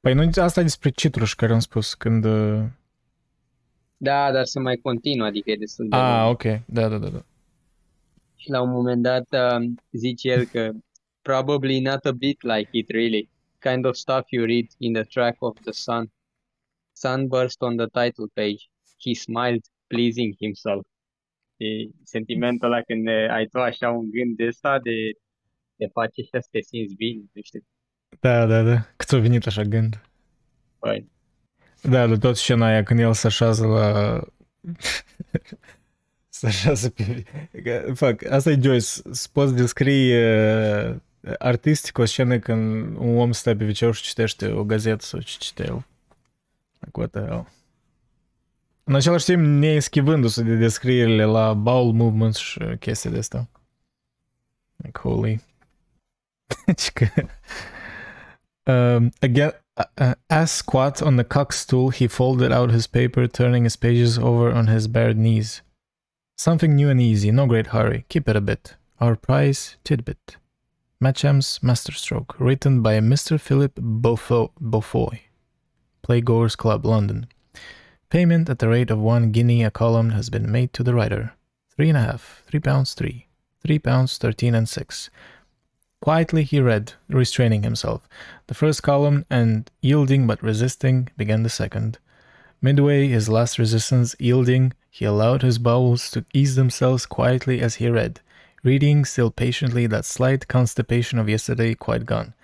Păi 0.00 0.14
nu 0.14 0.30
asta 0.34 0.60
e 0.60 0.62
despre 0.62 0.90
citruș 0.90 1.34
care 1.34 1.52
am 1.52 1.58
spus 1.58 1.94
când... 1.94 2.24
uh, 2.24 2.64
Da, 3.96 4.32
dar 4.32 4.44
se 4.44 4.60
mai 4.60 4.76
continuă, 4.76 5.26
adică 5.26 5.50
e 5.50 5.56
destul 5.56 5.88
de 5.88 5.96
Ah, 5.96 6.20
lung. 6.22 6.32
ok. 6.32 6.42
Da, 6.66 6.88
da, 6.88 6.98
da, 6.98 7.08
da. 7.08 7.24
Și 8.36 8.50
la 8.50 8.60
un 8.62 8.70
moment 8.70 9.02
dat 9.02 9.26
um, 9.56 9.78
zice 9.90 10.28
el 10.30 10.44
că 10.44 10.70
probably 11.22 11.80
not 11.80 12.04
a 12.04 12.12
bit 12.12 12.42
like 12.42 12.68
it 12.70 12.88
really. 12.90 13.28
Kind 13.58 13.84
of 13.84 13.94
stuff 13.94 14.30
you 14.30 14.44
read 14.44 14.66
in 14.78 14.92
the 14.92 15.02
track 15.02 15.42
of 15.42 15.58
the 15.60 15.70
sun. 15.72 16.12
Sunburst 16.92 17.62
on 17.62 17.76
the 17.76 17.86
title 17.86 18.26
page. 18.32 18.62
He 19.04 19.14
smiled, 19.14 19.64
pleasing 19.86 20.34
himself. 20.38 20.86
E 21.56 21.66
sentimentul 22.02 22.72
ăla 22.72 22.82
când 22.82 23.06
eh, 23.06 23.30
ai 23.30 23.46
tu 23.46 23.58
așa 23.58 23.90
un 23.90 24.10
gând 24.10 24.36
de 24.36 24.46
ăsta 24.46 24.78
de 24.78 24.90
te 25.82 25.90
face 25.92 26.22
și 26.22 26.28
să 26.30 26.48
te 26.50 26.60
simți 26.60 26.94
bine, 26.94 27.22
nu 27.32 27.42
știu. 27.42 27.64
Da, 28.20 28.46
da, 28.46 28.62
da. 28.62 28.86
Cât 28.96 29.12
a 29.12 29.18
venit 29.18 29.46
așa 29.46 29.62
gând. 29.62 30.00
Păi, 30.78 31.10
Da, 31.82 32.06
de 32.06 32.16
tot 32.16 32.36
scena 32.36 32.66
aia 32.66 32.82
când 32.82 33.00
el 33.00 33.12
se 33.12 33.26
așează 33.26 33.66
la... 33.66 34.20
se 36.38 36.46
așează 36.46 36.90
pe... 36.90 37.22
Că, 37.62 37.92
Fac, 37.94 38.24
asta 38.24 38.50
e 38.50 38.58
Joyce. 38.62 38.86
Să 39.10 39.28
poți 39.32 39.54
descrii 39.54 40.14
uh, 40.14 40.96
artistic 41.38 41.98
o 41.98 42.04
scenă 42.04 42.38
când 42.38 42.96
un 42.96 43.18
om 43.18 43.32
stă 43.32 43.56
pe 43.56 43.64
viceu 43.64 43.90
și 43.90 44.02
citește 44.02 44.48
o 44.48 44.64
gazetă 44.64 45.04
sau 45.04 45.20
ce 45.20 45.36
cite 45.38 45.62
el. 45.62 45.86
Like, 46.80 47.00
what 47.00 47.10
the 47.10 47.20
hell. 47.20 47.48
În 48.84 48.94
același 48.94 49.24
timp, 49.24 49.40
neeschivându-se 49.40 50.42
de 50.42 50.54
descrierile 50.54 51.24
la 51.24 51.54
bowel 51.54 51.92
movements 51.92 52.38
și 52.38 52.58
chestii 52.80 53.10
de 53.10 53.18
astea. 53.18 53.48
Like, 54.76 54.98
holy. 54.98 55.40
Um, 58.64 59.10
again, 59.20 59.52
uh, 59.76 60.14
as 60.30 60.52
squat 60.52 61.02
on 61.02 61.16
the 61.16 61.24
cock 61.24 61.52
stool, 61.52 61.90
he 61.90 62.06
folded 62.06 62.52
out 62.52 62.70
his 62.70 62.86
paper, 62.86 63.26
turning 63.26 63.64
his 63.64 63.76
pages 63.76 64.18
over 64.18 64.52
on 64.52 64.68
his 64.68 64.86
bared 64.86 65.16
knees. 65.16 65.62
Something 66.36 66.76
new 66.76 66.88
and 66.88 67.00
easy, 67.00 67.30
no 67.30 67.46
great 67.46 67.68
hurry. 67.68 68.04
Keep 68.08 68.28
it 68.28 68.36
a 68.36 68.40
bit. 68.40 68.76
Our 69.00 69.16
prize 69.16 69.76
tidbit. 69.84 70.36
Matcham's 71.00 71.60
Masterstroke, 71.62 72.38
written 72.38 72.82
by 72.82 73.00
Mr. 73.00 73.40
Philip 73.40 73.74
Beaufo- 73.74 74.52
Beaufoy, 74.60 75.18
Playgoers 76.06 76.56
Club, 76.56 76.86
London. 76.86 77.26
Payment 78.08 78.48
at 78.48 78.60
the 78.60 78.68
rate 78.68 78.90
of 78.90 79.00
one 79.00 79.32
guinea 79.32 79.64
a 79.64 79.70
column 79.70 80.10
has 80.10 80.30
been 80.30 80.52
made 80.52 80.72
to 80.74 80.84
the 80.84 80.94
writer. 80.94 81.32
Three 81.74 81.88
and 81.88 81.98
a 81.98 82.02
half, 82.02 82.42
three 82.46 82.60
pounds 82.60 82.94
three, 82.94 83.26
three 83.60 83.80
pounds 83.80 84.18
thirteen 84.18 84.54
and 84.54 84.68
six. 84.68 85.10
Quietly 86.02 86.42
he 86.42 86.58
read, 86.58 86.94
restraining 87.08 87.62
himself. 87.62 88.08
The 88.48 88.54
first 88.54 88.82
column, 88.82 89.24
and 89.30 89.70
yielding 89.80 90.26
but 90.26 90.42
resisting, 90.42 91.08
began 91.16 91.44
the 91.44 91.48
second. 91.48 92.00
Midway, 92.60 93.06
his 93.06 93.28
last 93.28 93.56
resistance 93.56 94.16
yielding, 94.18 94.72
he 94.90 95.04
allowed 95.04 95.42
his 95.42 95.58
bowels 95.58 96.10
to 96.10 96.24
ease 96.34 96.56
themselves 96.56 97.06
quietly 97.06 97.60
as 97.60 97.76
he 97.76 97.88
read, 97.88 98.18
reading 98.64 99.04
still 99.04 99.30
patiently 99.30 99.86
that 99.86 100.04
slight 100.04 100.48
constipation 100.48 101.20
of 101.20 101.28
yesterday 101.28 101.72
quite 101.72 102.04
gone. 102.04 102.34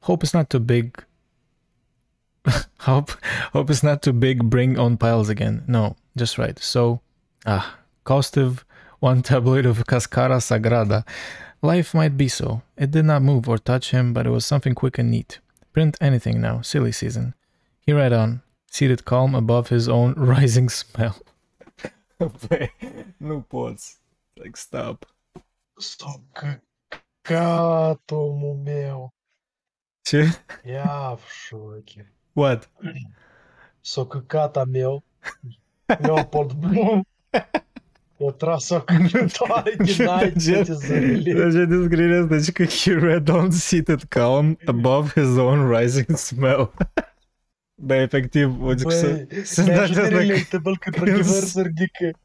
Hope 0.00 0.24
is 0.24 0.32
not 0.32 0.48
too 0.48 0.60
big. 0.60 1.04
hope, 2.80 3.10
hope 3.52 3.68
is 3.68 3.82
not 3.82 4.00
too 4.00 4.14
big. 4.14 4.48
Bring 4.48 4.78
on 4.78 4.96
piles 4.96 5.28
again. 5.28 5.64
No, 5.68 5.96
just 6.16 6.38
right. 6.38 6.58
So, 6.58 7.02
ah, 7.44 7.76
costive, 8.04 8.64
one 9.00 9.20
tabloid 9.30 9.66
of 9.66 9.86
Cascara 9.86 10.38
Sagrada. 10.38 11.04
Life 11.64 11.94
might 11.94 12.16
be 12.16 12.26
so. 12.26 12.62
It 12.76 12.90
did 12.90 13.04
not 13.04 13.22
move 13.22 13.48
or 13.48 13.56
touch 13.56 13.92
him, 13.92 14.12
but 14.12 14.26
it 14.26 14.30
was 14.30 14.44
something 14.44 14.74
quick 14.74 14.98
and 14.98 15.12
neat. 15.12 15.38
Print 15.72 15.96
anything 16.00 16.40
now, 16.40 16.60
silly 16.60 16.90
season. 16.90 17.34
He 17.80 17.92
read 17.92 18.12
on, 18.12 18.42
seated 18.68 19.04
calm 19.04 19.36
above 19.36 19.68
his 19.68 19.88
own 19.88 20.14
rising 20.16 20.68
smell. 20.68 21.16
no 23.20 23.40
poți. 23.48 24.00
Like, 24.36 24.56
stop. 24.56 25.06
S-o 25.78 26.20
căcat, 26.32 28.10
omul 28.10 28.56
meu. 28.64 29.14
Ce? 30.02 30.42
Ia 30.64 31.14
v 31.14 31.20
șoche. 31.30 32.12
What? 32.32 32.70
S-o 33.80 34.06
căcat 34.06 34.56
a 34.56 34.64
meu. 34.64 35.04
Leopold 35.86 36.52
Bloom. 36.52 37.02
O 38.24 38.30
tras-o 38.30 38.80
cântătoare 38.80 39.74
din 39.84 40.06
aici 40.08 40.42
ce 40.42 40.62
zările. 40.62 41.48
Deci 41.48 41.68
descrierea 41.68 42.20
asta, 42.22 42.36
deci 42.36 42.52
că 42.52 42.64
he 42.64 42.98
read 42.98 43.28
on 43.28 43.50
seated 43.50 44.02
calm 44.08 44.58
above 44.64 45.08
his 45.08 45.36
own 45.36 45.70
rising 45.76 46.16
smell. 46.16 46.72
Da, 47.84 47.94
efectiv, 48.00 48.62
o 48.62 48.74
zic 48.74 48.90
să... 49.02 49.06
Băi, 49.28 49.44
să 49.44 49.62
mi-a 49.62 49.74
dați 49.74 49.82
ajută 49.90 50.00
asta- 50.00 50.16
relatable 50.18 50.72
că 50.80 50.86
într-adevăr 50.88 51.24
să 51.24 51.62
ridică. 51.62 52.18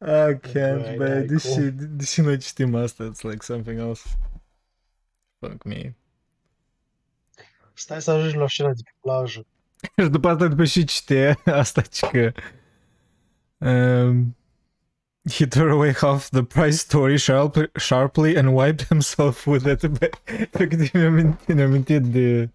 I 0.00 0.34
can't, 0.34 0.84
Băi, 0.84 0.94
bă, 0.96 1.08
n-ai 1.08 1.22
deși, 1.26 1.46
cum. 1.54 1.74
deși 1.90 2.20
noi 2.20 2.36
citim 2.38 2.74
asta, 2.74 3.10
it's 3.12 3.20
like 3.20 3.44
something 3.44 3.78
else. 3.78 4.02
Fuck 5.38 5.64
me. 5.64 5.94
Stai 7.72 8.02
să 8.02 8.10
ajungi 8.10 8.36
la 8.36 8.48
scena 8.48 8.68
de 8.72 8.80
pe 8.84 8.90
plajă. 9.00 9.46
Și 9.96 10.08
după 10.08 10.28
asta, 10.28 10.46
după 10.48 10.64
și 10.64 10.84
cite 10.84 11.38
asta, 11.44 11.80
ci 11.80 12.00
că... 12.00 12.32
Um, 13.60 14.34
he 15.30 15.46
tore 15.46 15.68
away 15.68 15.92
half 15.92 16.30
the 16.30 16.42
prize 16.42 16.80
story 16.80 17.18
sharp, 17.18 17.56
sharply 17.76 18.36
and 18.36 18.54
wiped 18.54 18.88
himself 18.88 19.46
with 19.46 19.66
it. 19.66 19.80
Bă, 19.98 20.10
Efectiv, 20.24 20.90
mi-am 20.92 21.06
amintit, 21.06 21.54
mi-am 21.54 21.68
amintit 21.68 22.02
de... 22.02 22.48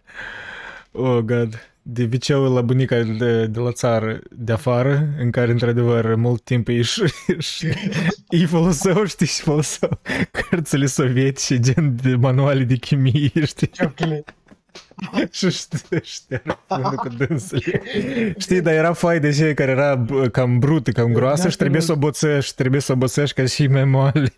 Oh, 0.91 1.19
God. 1.19 1.69
De 1.81 2.03
viceul 2.03 2.53
la 2.53 2.61
bunica 2.61 3.01
de, 3.01 3.45
de 3.45 3.59
la 3.59 3.71
țară 3.71 4.19
de 4.31 4.51
afară, 4.51 5.07
în 5.19 5.31
care, 5.31 5.51
într-adevăr, 5.51 6.15
mult 6.15 6.43
timp 6.43 6.67
își, 6.67 7.01
își, 7.27 7.65
îi 8.29 8.45
foloseau, 8.45 9.05
știi, 9.05 9.25
și 9.25 9.41
foloseau 9.41 9.99
cărțile 10.31 10.85
sovietice, 10.85 11.59
gen 11.59 11.95
de 12.01 12.15
manuale 12.15 12.63
de 12.63 12.75
chimie, 12.75 13.31
știi? 13.45 13.69
Ciocule. 15.01 15.29
și 15.31 15.47
șt- 15.49 16.03
șterg 16.03 16.57
până 16.67 16.95
cu 16.95 17.07
dânsele. 17.09 17.81
Știi, 18.37 18.61
dar 18.61 18.73
era 18.73 18.93
foaie 18.93 19.19
de 19.19 19.27
aceea 19.27 19.53
care 19.53 19.71
era 19.71 19.95
bă, 19.95 20.27
cam 20.29 20.59
brută, 20.59 20.91
cam 20.91 21.11
groasă 21.13 21.49
și 21.49 21.57
trebuie 21.57 21.81
să 21.81 21.91
o 21.91 21.95
boțești, 21.95 22.55
trebuie 22.55 22.81
să 22.81 22.91
o 22.91 22.95
boțești 22.95 23.35
ca 23.35 23.45
și 23.45 23.67
mai 23.67 23.85
moale. 23.85 24.33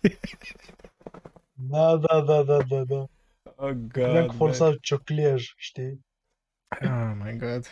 Da, 1.70 1.96
da, 1.96 2.20
da, 2.20 2.42
da, 2.42 2.62
da, 2.62 2.82
da. 2.84 3.08
Oh, 3.56 3.70
Credeam 3.92 4.14
că 4.14 4.26
God, 4.26 4.36
folosea 4.36 4.76
cioclej, 4.80 5.52
știi? 5.56 6.04
man. 6.80 7.10
Oh, 7.10 7.24
my 7.24 7.36
God. 7.38 7.66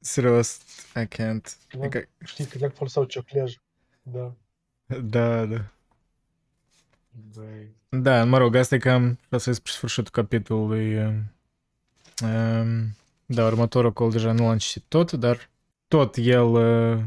Serios, 0.00 0.60
I 0.96 1.06
can't. 1.06 1.56
Adică, 1.78 2.04
Știi, 2.24 2.44
credeam 2.44 2.70
că 2.70 2.76
foloseau 2.76 3.04
cioclej. 3.04 3.54
Da. 4.02 4.32
da, 5.02 5.44
da. 5.46 5.64
Băi. 7.34 7.74
Da, 7.88 8.24
mă 8.24 8.38
rog, 8.38 8.54
asta 8.54 8.74
e 8.74 8.78
cam, 8.78 9.18
asta 9.30 9.50
e 9.50 9.52
spre 9.52 9.72
sfârșitul 9.72 10.10
capitolului. 10.12 10.96
Um, 12.22 12.60
um, 12.60 12.96
Da, 13.26 13.44
următorul 13.44 13.90
acolo 13.90 14.10
deja 14.10 14.32
nu 14.32 14.46
l-am 14.46 14.58
citit 14.58 14.84
tot, 14.88 15.12
dar 15.12 15.50
tot 15.88 16.16
el, 16.18 16.46
uh, 16.46 16.98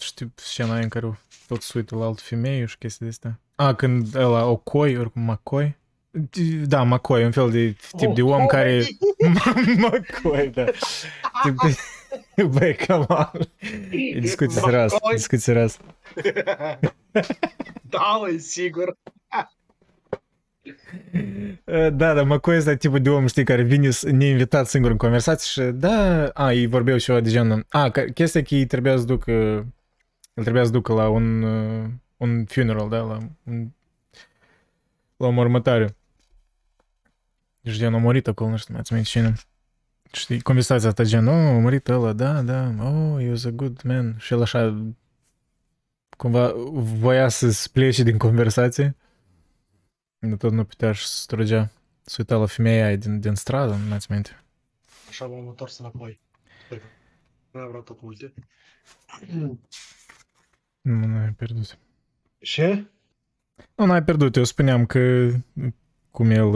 știu 0.00 0.32
scena 0.34 0.72
aia 0.72 0.82
în 0.82 0.88
care 0.88 1.18
tot 1.46 1.62
se 1.62 1.72
uită 1.74 1.96
la 1.96 2.04
altă 2.04 2.20
femeie 2.24 2.64
și 2.64 2.78
chestii 2.78 3.04
de 3.04 3.10
astea. 3.10 3.40
A, 3.54 3.74
când 3.74 4.14
ăla, 4.14 4.44
Ocoi, 4.44 4.98
oricum 4.98 5.22
Macoi. 5.22 5.76
Da, 6.64 6.82
Macoi, 6.82 7.24
un 7.24 7.30
fel 7.30 7.50
de 7.50 7.76
tip 7.96 8.14
de 8.14 8.22
om 8.22 8.46
care... 8.46 8.86
Macoi, 9.76 10.48
da. 10.48 10.64
Tip 11.42 11.60
de... 11.62 11.76
Băi, 12.58 12.76
come 12.86 13.04
on. 13.08 13.40
E 13.90 14.18
discuție 14.20 14.60
serioasă, 14.60 14.94
Macoi. 15.00 15.16
discuție 15.16 15.38
serioasă. 15.38 15.78
Da, 17.88 18.18
măi, 18.20 18.38
sigur. 18.38 18.96
Uh, 20.64 21.90
Da, 21.96 22.14
da, 22.14 22.22
McCoy 22.22 22.56
este 22.56 22.76
tipul 22.76 23.00
de 23.00 23.10
om, 23.10 23.26
știi, 23.26 23.44
care 23.44 23.62
vine 23.62 23.90
s- 23.90 24.02
neinvitat 24.04 24.66
singur 24.66 24.90
în 24.90 24.96
conversații 24.96 25.50
și 25.50 25.70
da, 25.70 26.26
a, 26.28 26.52
ei 26.52 26.66
vorbeau 26.66 26.98
ceva 26.98 27.20
de 27.20 27.30
genul, 27.30 27.66
a, 27.68 27.90
că, 27.90 28.00
chestia 28.00 28.42
că 28.42 28.54
ei 28.54 28.66
trebuia 28.66 28.96
să 28.96 29.04
ducă, 29.04 29.30
el 30.34 30.42
trebuia 30.42 30.64
să 30.64 30.70
ducă 30.70 30.92
la 30.92 31.08
un, 31.08 31.42
uh, 31.42 31.90
un 32.16 32.44
funeral, 32.44 32.88
da, 32.88 32.96
la 32.98 33.18
un, 33.44 33.68
la 35.16 35.26
o 35.26 35.30
mormântare. 35.30 35.96
Și 37.62 37.78
gen, 37.78 37.94
a 37.94 37.98
murit 37.98 38.26
acolo, 38.28 38.50
nu 38.50 38.56
știu, 38.56 38.74
mai 38.74 38.82
ți 38.82 39.02
cine. 39.02 39.32
Știi, 40.12 40.40
conversația 40.40 40.88
asta 40.88 41.02
gen, 41.02 41.26
oh, 41.26 41.34
a 41.34 41.58
murit 41.58 41.88
ăla, 41.88 42.12
da, 42.12 42.42
da, 42.42 42.74
oh, 42.80 43.20
he 43.20 43.28
was 43.28 43.44
a 43.44 43.50
good 43.50 43.82
man. 43.84 44.16
Și 44.18 44.32
el 44.32 44.42
așa, 44.42 44.92
cumva, 46.16 46.52
voia 46.98 47.28
să 47.28 47.68
plece 47.72 48.02
din 48.02 48.18
conversație. 48.18 48.96
Dar 50.28 50.36
tot 50.36 50.52
nu 50.52 50.64
putea 50.64 50.92
și 50.92 51.06
să 51.06 51.24
trăgea. 51.26 51.70
Se 52.02 52.16
uita 52.18 52.36
la 52.36 52.46
femeia 52.46 52.86
aia 52.86 52.96
din, 52.96 53.20
din 53.20 53.34
stradă, 53.34 53.74
nu 53.74 53.88
mai 53.88 53.98
minte. 54.08 54.42
Așa 55.08 55.26
m-am 55.26 55.48
întors 55.48 55.78
înapoi. 55.78 56.20
Sper 56.64 56.78
că 56.78 56.84
Nu 57.50 57.60
am 57.60 57.68
vrut 57.68 57.84
tot 57.84 58.02
multe. 58.02 58.32
Nu, 59.26 59.60
nu 60.80 61.18
ai 61.18 61.32
pierdut. 61.32 61.78
Ce? 62.38 62.84
Nu, 63.74 63.84
n-ai 63.86 64.02
pierdut. 64.02 64.36
Eu 64.36 64.44
spuneam 64.44 64.86
că 64.86 65.30
cum 66.10 66.30
el 66.30 66.50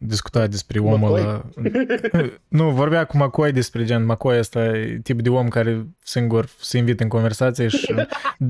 uh, 0.00 0.08
discuta 0.08 0.46
despre 0.46 0.78
omul 0.78 0.98
McCoy? 0.98 1.20
ăla. 1.20 1.44
nu, 2.48 2.70
vorbea 2.70 3.04
cu 3.04 3.16
McCoy 3.16 3.52
despre 3.52 3.84
gen, 3.84 4.04
McCoy 4.04 4.38
ăsta 4.38 4.64
e 4.64 5.00
tip 5.02 5.20
de 5.22 5.28
om 5.28 5.48
care 5.48 5.86
singur 6.02 6.48
se 6.60 6.78
invită 6.78 7.02
în 7.02 7.08
conversație 7.08 7.68
și 7.68 7.94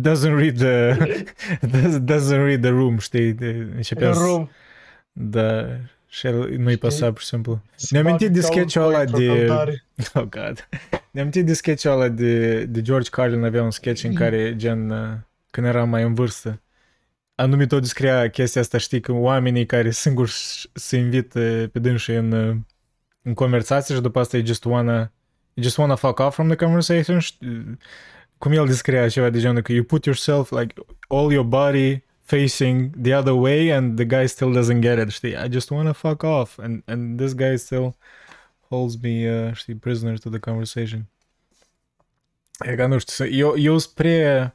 doesn't 0.03 0.35
read 0.37 0.57
the, 0.59 0.97
doesn't 2.15 2.45
read 2.45 2.61
the 2.61 2.71
room, 2.71 2.99
știi? 2.99 3.33
De, 3.33 3.67
începea 3.77 4.13
să- 4.13 4.21
Rom. 4.25 4.49
Da, 5.13 5.67
și 6.09 6.27
el 6.27 6.35
nu-i 6.37 6.63
Știi? 6.65 6.77
păsa 6.77 7.07
pur 7.13 7.21
și 7.21 7.27
simplu. 7.27 7.61
Se 7.75 7.89
Ne-am 7.91 8.07
amintit 8.07 8.29
bate 8.29 8.41
de 8.41 8.47
ca 8.47 8.53
un 8.53 8.53
sketch-ul 8.69 8.83
ăla 8.83 8.95
coi 8.95 9.05
într-o 9.05 9.19
de- 9.19 9.27
căutare. 9.47 9.85
Oh, 10.15 10.23
God. 10.23 10.69
Ne-am 10.91 11.27
amintit 11.27 11.47
de 11.47 11.53
sketch-ul 11.55 11.91
ăla 11.93 12.09
de, 12.09 12.65
de 12.65 12.83
George 12.83 13.11
Carlin, 13.11 13.45
avea 13.45 13.63
un 13.63 13.71
sketch 13.71 14.05
în 14.05 14.15
care, 14.15 14.57
gen, 14.57 14.91
uh, 14.91 14.99
când 15.51 15.67
era 15.67 15.85
mai 15.85 16.03
în 16.03 16.15
vârstă, 16.15 16.61
anume 17.37 17.67
tot 17.67 17.81
descria 17.81 18.31
chestia 18.31 18.61
asta, 18.61 18.79
știi, 18.79 19.01
că 19.01 19.13
oamenii 19.13 19.67
care 19.67 19.91
singuri 19.91 20.31
s- 20.31 20.69
se 20.73 20.97
invită 20.97 21.69
pe 21.73 21.79
dânsii 21.79 22.15
în, 22.17 22.33
uh, 22.33 22.57
în 23.23 23.35
conversație 23.35 23.95
și 23.95 24.01
după 24.01 24.19
asta 24.19 24.37
e 24.37 24.45
just 24.45 24.65
wanna, 24.65 25.13
you 25.55 25.65
just 25.65 25.77
wanna 25.77 25.95
fuck 25.95 26.19
off 26.19 26.35
from 26.35 26.47
the 26.49 26.57
conversation. 26.57 27.19
știi? 27.19 27.79
Cum 28.39 28.53
el 28.53 28.67
descria 28.67 29.09
ceva 29.09 29.31
de 29.31 29.39
genul 29.41 29.63
că 29.63 29.73
you 29.73 29.85
put 29.85 30.05
yourself, 30.05 30.51
like, 30.51 30.75
all 31.09 31.33
your 31.33 31.45
body 31.47 32.05
facing 32.23 33.01
the 33.03 33.15
other 33.15 33.33
way 33.33 33.73
and 33.73 33.97
the 33.97 34.05
guy 34.05 34.27
still 34.27 34.63
doesn't 34.63 34.81
get 34.81 34.99
it, 34.99 35.09
știi? 35.09 35.31
I 35.31 35.51
just 35.51 35.71
wanna 35.71 35.93
fuck 35.93 36.23
off 36.23 36.59
and, 36.59 36.83
and 36.87 37.19
this 37.19 37.35
guy 37.35 37.57
still 37.57 37.97
holds 38.69 38.97
me, 38.97 39.45
uh, 39.47 39.55
știi, 39.55 39.75
prisoner 39.75 40.19
to 40.19 40.31
the 40.31 40.39
conversation. 40.39 41.07
E 42.65 42.75
ca, 42.75 42.87
nu 42.87 42.99
știu, 42.99 43.27
eu, 43.27 43.55
eu 43.57 43.79
spre... 43.79 44.51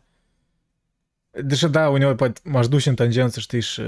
Deși 1.31 1.67
da, 1.67 1.89
uneori 1.89 2.15
poate 2.15 2.39
m-aș 2.43 2.67
duce 2.67 2.89
în 2.89 2.95
tangență, 2.95 3.39
știi, 3.39 3.61
și 3.61 3.81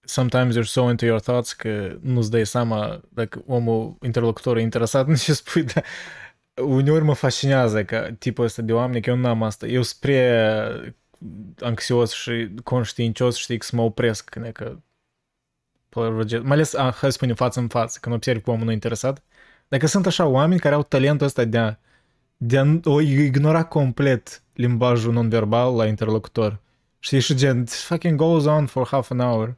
sometimes 0.00 0.56
you're 0.56 0.68
so 0.68 0.90
into 0.90 1.04
your 1.04 1.20
thoughts 1.20 1.52
că 1.52 1.96
nu-ți 2.00 2.30
dai 2.30 2.46
seama 2.46 3.00
dacă 3.08 3.42
omul, 3.46 3.96
interlocutorul 4.02 4.58
e 4.58 4.62
interesat 4.62 5.08
în 5.08 5.14
ce 5.14 5.32
spui, 5.32 5.62
dar 5.62 5.84
uneori 6.54 7.04
mă 7.04 7.14
fascinează 7.14 7.84
că 7.84 8.10
tipul 8.18 8.44
ăsta 8.44 8.62
de 8.62 8.72
oameni, 8.72 9.02
că 9.02 9.10
eu 9.10 9.16
n-am 9.16 9.42
asta. 9.42 9.66
Eu 9.66 9.82
spre 9.82 10.48
anxios 11.60 12.12
și 12.12 12.54
conștiincios, 12.64 13.36
știi, 13.36 13.58
că 13.58 13.66
să 13.66 13.76
mă 13.76 13.82
opresc, 13.82 14.28
că, 14.28 14.40
că 14.52 14.78
mai 16.42 16.52
ales, 16.52 16.74
a, 16.74 16.82
hai 16.82 16.92
să 16.92 17.08
spunem 17.10 17.34
față 17.34 17.60
în 17.60 17.68
față, 17.68 17.98
când 18.00 18.14
observi 18.14 18.42
că 18.42 18.50
omul 18.50 18.64
nu 18.64 18.70
e 18.70 18.74
interesat. 18.74 19.22
Dacă 19.68 19.86
sunt 19.86 20.06
așa 20.06 20.26
oameni 20.26 20.60
care 20.60 20.74
au 20.74 20.82
talentul 20.82 21.26
ăsta 21.26 21.44
de 21.44 21.58
a, 21.58 21.76
de 22.44 22.58
a 22.58 22.80
o 22.84 23.00
ignora 23.00 23.64
complet 23.64 24.42
limbajul 24.54 25.12
non-verbal 25.12 25.76
la 25.76 25.86
interlocutor. 25.86 26.60
Știi, 26.98 27.20
și 27.20 27.34
gen, 27.34 27.60
it 27.60 27.70
fucking 27.70 28.18
goes 28.18 28.44
on 28.44 28.66
for 28.66 28.86
half 28.86 29.10
an 29.10 29.18
hour. 29.18 29.56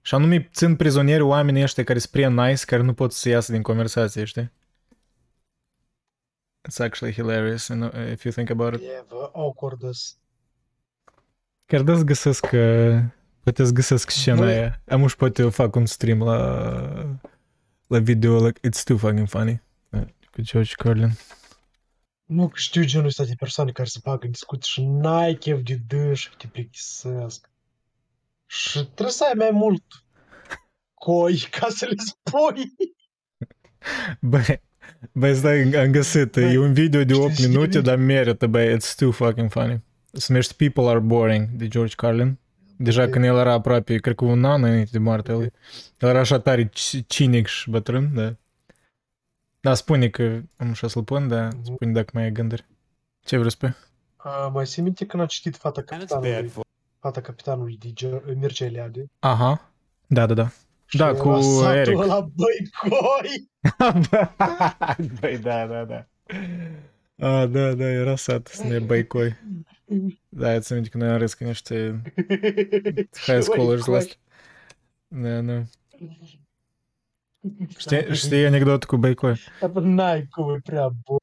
Și 0.00 0.14
anume 0.14 0.48
țin 0.52 0.76
prizonieri 0.76 1.22
oamenii 1.22 1.62
ăștia 1.62 1.84
care 1.84 1.98
sunt 1.98 2.12
prea 2.12 2.28
nice, 2.28 2.64
care 2.64 2.82
nu 2.82 2.94
pot 2.94 3.12
să 3.12 3.28
iasă 3.28 3.52
din 3.52 3.62
conversație, 3.62 4.24
știi? 4.24 4.52
It's 6.68 6.76
actually 6.78 7.14
hilarious 7.14 7.68
and, 7.68 7.82
uh, 7.82 8.10
if 8.12 8.24
you 8.24 8.32
think 8.32 8.50
about 8.50 8.74
it. 8.74 8.80
E, 8.80 9.04
bă, 9.08 9.30
awkward 9.32 9.84
as. 9.84 10.16
Chiar 11.66 11.82
da 11.82 11.94
găsesc 11.94 12.46
că 12.46 12.92
poate 13.42 13.64
să 13.64 13.72
găsesc 13.72 14.10
scena 14.10 14.38
Băi. 14.38 14.52
aia. 14.52 14.82
Am 14.88 15.06
și 15.06 15.16
poate 15.16 15.42
eu 15.42 15.50
fac 15.50 15.74
un 15.74 15.86
stream 15.86 16.22
la 16.22 16.38
la 17.86 17.98
video, 17.98 18.46
like, 18.46 18.68
it's 18.68 18.82
too 18.84 18.96
fucking 18.96 19.28
funny. 19.28 19.66
Da, 20.38 20.42
Cu 20.44 20.48
George 20.50 20.72
Carlin. 20.76 21.10
Nu 22.24 22.48
că 22.48 22.54
știu 22.56 22.84
genul 22.84 23.06
ăsta 23.06 23.24
de 23.24 23.34
persoane 23.38 23.70
care 23.70 23.88
se 23.88 23.98
bagă 24.04 24.24
în 24.26 24.30
discuții 24.30 24.72
și 24.72 24.82
n-ai 24.84 25.34
chef 25.34 25.60
de 25.62 25.80
dâși, 25.86 26.30
te 26.38 26.46
plictisesc. 26.46 27.50
Și 28.46 28.84
trebuie 28.84 29.10
să 29.14 29.24
ai 29.24 29.32
mai 29.36 29.50
mult 29.52 29.82
coi 30.94 31.46
ca 31.50 31.66
să 31.70 31.86
le 31.86 31.94
spui. 31.96 32.72
Băi, 34.30 34.62
băi, 35.12 35.34
stai, 35.34 35.70
am 35.72 35.90
găsit. 35.90 36.32
Băi, 36.32 36.52
E 36.54 36.58
un 36.58 36.72
video 36.72 37.04
de 37.04 37.14
8 37.14 37.32
știi 37.32 37.46
minute, 37.46 37.70
ce- 37.70 37.80
dar 37.80 37.96
merită, 37.96 38.46
băi, 38.46 38.76
it's 38.76 38.94
too 38.96 39.10
fucking 39.10 39.50
funny. 39.50 39.82
Se 40.12 40.26
numește 40.28 40.54
People 40.56 40.90
Are 40.90 40.98
Boring, 40.98 41.48
de 41.48 41.68
George 41.68 41.94
Carlin. 41.94 42.38
Deja 42.76 43.02
Ok. 43.02 43.10
când 43.10 43.24
el 43.24 43.36
era 43.36 43.52
aproape, 43.52 43.96
cred 43.96 44.14
că 44.14 44.24
un 44.24 44.44
an 44.44 44.62
înainte 44.64 44.90
de 44.92 44.98
moartea 44.98 45.34
lui. 45.34 45.50
El 45.98 46.08
era 46.08 46.18
așa 46.20 46.40
tare 46.40 46.68
ci- 46.68 47.06
cinic 47.06 47.46
și 47.46 47.70
bătrân, 47.70 48.14
da. 48.14 48.36
Da, 49.68 49.74
spune 49.74 50.08
că 50.08 50.40
am 50.56 50.68
așa 50.70 50.88
să-l 50.88 51.02
pun, 51.04 51.28
da, 51.28 51.44
Mhm. 51.48 51.64
spune 51.64 51.92
dacă 51.92 52.10
mai 52.14 52.22
ai 52.22 52.32
gânduri. 52.32 52.66
Ce 53.24 53.36
vrei 53.36 53.50
să 53.50 53.56
spui? 53.56 53.74
A, 54.16 54.46
mai 54.46 54.64
ții 54.64 54.82
minte 54.82 55.06
când 55.06 55.22
am 55.22 55.28
citit 55.28 55.56
Fata 55.56 55.82
And 55.90 56.02
it's 56.02 56.06
bad 56.06 56.08
Capitanului, 56.20 56.48
for 56.48 56.64
Fata 56.98 57.20
Capitanului 57.20 57.76
de 57.78 57.92
Ge- 57.92 58.22
Mircea 58.36 58.64
Eliade? 58.64 59.06
Aha. 59.18 59.70
Da, 60.06 60.26
da, 60.26 60.34
da. 60.34 60.48
Și 60.86 60.96
Da, 60.96 61.08
era 61.08 61.18
cu 61.18 61.40
satul 61.40 61.76
Eric. 61.76 61.98
ăla, 61.98 62.20
băi, 62.20 62.70
coi! 62.88 63.48
Băi, 65.20 65.38
da, 65.38 65.66
da, 65.66 65.84
da. 65.84 66.06
A, 67.28 67.46
da, 67.46 67.74
da, 67.74 67.84
era 67.84 68.16
sat 68.16 68.46
să 68.46 68.66
ne 68.66 68.78
băicoi. 68.78 69.36
Da, 70.28 70.52
îți 70.54 70.72
aminte 70.72 70.90
că 70.90 70.96
noi 70.98 71.08
am 71.08 71.18
râs 71.18 71.34
ca 71.34 71.44
niște 71.44 72.02
high 73.26 73.40
schoolers 73.42 73.84
la 73.86 73.96
asta. 73.96 74.14
Da, 75.08 75.40
da. 75.40 75.62
Știi, 77.78 78.14
știi 78.14 78.46
anecdotă 78.46 78.86
cu 78.86 78.96
băicoi? 78.96 79.40
Dar 79.60 79.70
bă, 79.70 79.80
n-ai 79.80 80.26
cum, 80.30 80.54
e 80.54 80.60
prea 80.62 80.88
bun. 80.88 81.18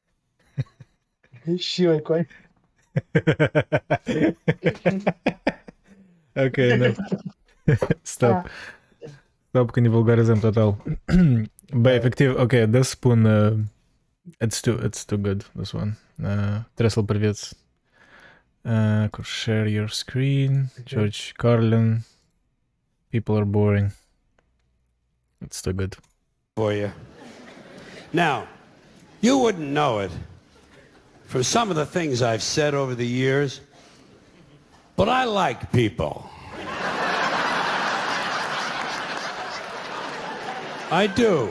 Și 1.57 1.84
eu, 1.84 1.99
coi. 1.99 2.28
ok, 6.45 6.55
da. 6.78 6.93
Stop. 8.01 8.47
Stop 9.47 9.72
că 9.72 9.80
ne 9.80 9.88
vulgarizăm 9.88 10.39
total. 10.39 10.84
Băi, 11.74 11.95
efectiv, 11.95 12.36
ok, 12.38 12.53
da 12.53 12.82
spun... 12.82 13.24
Uh, 13.24 13.57
it's, 14.45 14.59
too, 14.61 14.78
it's 14.88 15.05
too 15.05 15.18
good, 15.18 15.51
this 15.55 15.72
one. 15.72 15.97
Uh, 16.24 16.59
trebuie 16.63 16.89
să-l 16.89 17.05
priviți. 17.05 17.55
Uh, 18.61 19.09
cu 19.09 19.22
share 19.22 19.70
your 19.70 19.89
screen. 19.89 20.72
George 20.84 21.20
Carlin. 21.34 22.05
People 23.09 23.36
are 23.36 23.43
boring. 23.43 23.91
It's 25.41 25.61
too 25.61 25.73
good. 25.73 25.95
for 26.55 26.73
you. 26.73 26.91
Now, 28.13 28.47
you 29.21 29.38
wouldn't 29.38 29.67
know 29.67 29.99
it 29.99 30.11
from 31.25 31.43
some 31.43 31.69
of 31.69 31.75
the 31.75 31.86
things 31.86 32.21
I've 32.21 32.43
said 32.43 32.73
over 32.73 32.95
the 32.95 33.05
years, 33.05 33.59
but 34.95 35.09
I 35.09 35.25
like 35.25 35.71
people. 35.71 36.29
I 40.91 41.07
do. 41.13 41.49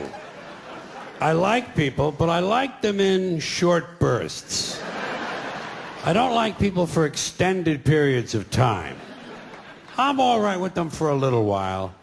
I 1.19 1.33
like 1.33 1.75
people, 1.75 2.11
but 2.11 2.29
I 2.29 2.39
like 2.39 2.81
them 2.81 2.99
in 2.99 3.39
short 3.39 3.99
bursts. 3.99 4.81
I 6.03 6.13
don't 6.13 6.33
like 6.33 6.57
people 6.57 6.87
for 6.87 7.05
extended 7.05 7.83
periods 7.83 8.33
of 8.35 8.49
time. 8.49 8.95
I'm 9.97 10.19
all 10.19 10.39
right 10.39 10.57
with 10.59 10.73
them 10.73 10.89
for 10.89 11.09
a 11.09 11.15
little 11.15 11.45
while, 11.45 11.93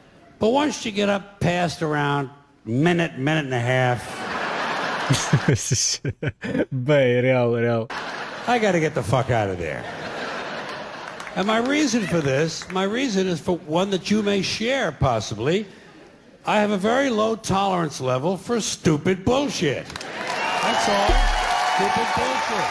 but 0.43 0.51
once 0.51 0.85
you 0.85 0.91
get 0.91 1.09
up 1.09 1.39
past 1.39 1.83
around 1.83 2.29
minute, 2.65 3.17
minute 3.17 3.45
and 3.45 3.55
a 3.55 3.61
half, 3.61 4.03
Băi, 6.73 7.23
real, 7.23 7.55
real. 7.55 7.87
I 8.49 8.59
got 8.59 8.73
to 8.73 8.81
get 8.81 8.93
the 8.93 9.05
fuck 9.05 9.31
out 9.31 9.49
of 9.51 9.59
there. 9.59 9.85
And 11.37 11.47
my 11.47 11.59
reason 11.59 12.05
for 12.09 12.21
this, 12.21 12.69
my 12.73 12.83
reason 12.83 13.29
is 13.29 13.39
for 13.39 13.57
one 13.59 13.91
that 13.91 14.11
you 14.11 14.21
may 14.21 14.43
share 14.43 14.91
possibly. 14.91 15.65
I 16.45 16.57
have 16.57 16.73
a 16.73 16.77
very 16.77 17.09
low 17.09 17.37
tolerance 17.37 18.01
level 18.01 18.37
for 18.37 18.61
stupid 18.61 19.25
bullshit. 19.25 19.87
That's 19.87 20.89
all. 20.89 21.13
Stupid 21.77 22.09
bullshit. 22.17 22.69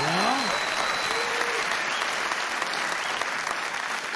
You 0.00 0.06
know? 0.06 0.34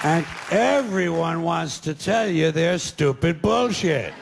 And 0.04 0.24
everyone 0.50 1.42
wants 1.42 1.80
to 1.80 1.94
tell 1.94 2.28
you 2.28 2.52
their 2.52 2.78
stupid 2.78 3.42
bullshit. 3.42 4.14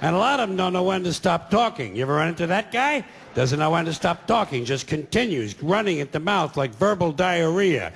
And 0.00 0.14
a 0.14 0.18
lot 0.18 0.38
of 0.38 0.48
them 0.48 0.56
don't 0.56 0.72
know 0.72 0.82
when 0.82 1.02
to 1.04 1.12
stop 1.12 1.50
talking. 1.50 1.96
You 1.96 2.02
ever 2.02 2.14
run 2.14 2.28
into 2.28 2.46
that 2.46 2.70
guy? 2.70 3.04
Doesn't 3.34 3.58
know 3.58 3.70
when 3.70 3.84
to 3.86 3.92
stop 3.92 4.28
talking, 4.28 4.64
just 4.64 4.86
continues 4.86 5.60
running 5.60 6.00
at 6.00 6.12
the 6.12 6.20
mouth 6.20 6.56
like 6.56 6.72
verbal 6.74 7.10
diarrhea. 7.10 7.92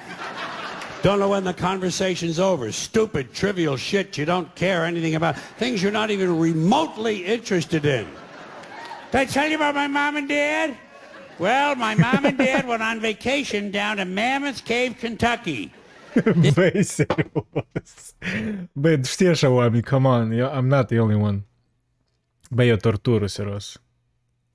Don't 1.03 1.21
know 1.21 1.29
when 1.29 1.45
the 1.45 1.55
conversation's 1.55 2.41
over. 2.41 2.73
Stupid, 2.73 3.33
trivial 3.33 3.77
shit 3.77 4.19
you 4.19 4.25
don't 4.25 4.53
care 4.57 4.85
anything 4.85 5.15
about. 5.15 5.39
Things 5.39 5.81
you're 5.81 5.93
not 5.93 6.11
even 6.11 6.41
remotely 6.41 7.25
interested 7.25 7.87
in. 7.87 8.05
Did 9.13 9.19
I 9.19 9.25
tell 9.25 9.49
you 9.49 9.55
about 9.55 9.77
my 9.77 9.87
mom 9.87 10.17
and 10.17 10.29
dad? 10.29 10.77
Well, 11.39 11.77
my 11.77 11.95
mom 11.95 12.25
and 12.25 12.37
dad 12.37 12.67
went 12.67 12.83
on 12.83 12.99
vacation 12.99 13.71
down 13.71 13.99
to 13.99 14.05
Mammoth 14.05 14.65
Cave, 14.65 14.97
Kentucky. 14.99 15.73
Băi, 16.55 16.83
serios. 16.83 18.15
Băi, 18.73 19.05
știi 19.05 19.29
așa 19.29 19.49
oameni, 19.49 19.83
come 19.83 20.09
on, 20.09 20.31
eu, 20.31 20.51
I'm 20.59 20.67
not 20.67 20.87
the 20.87 21.01
only 21.01 21.23
one. 21.23 21.47
Băi, 22.51 22.69
e 22.69 22.73
o 22.73 22.77
tortură, 22.77 23.27
serios. 23.27 23.83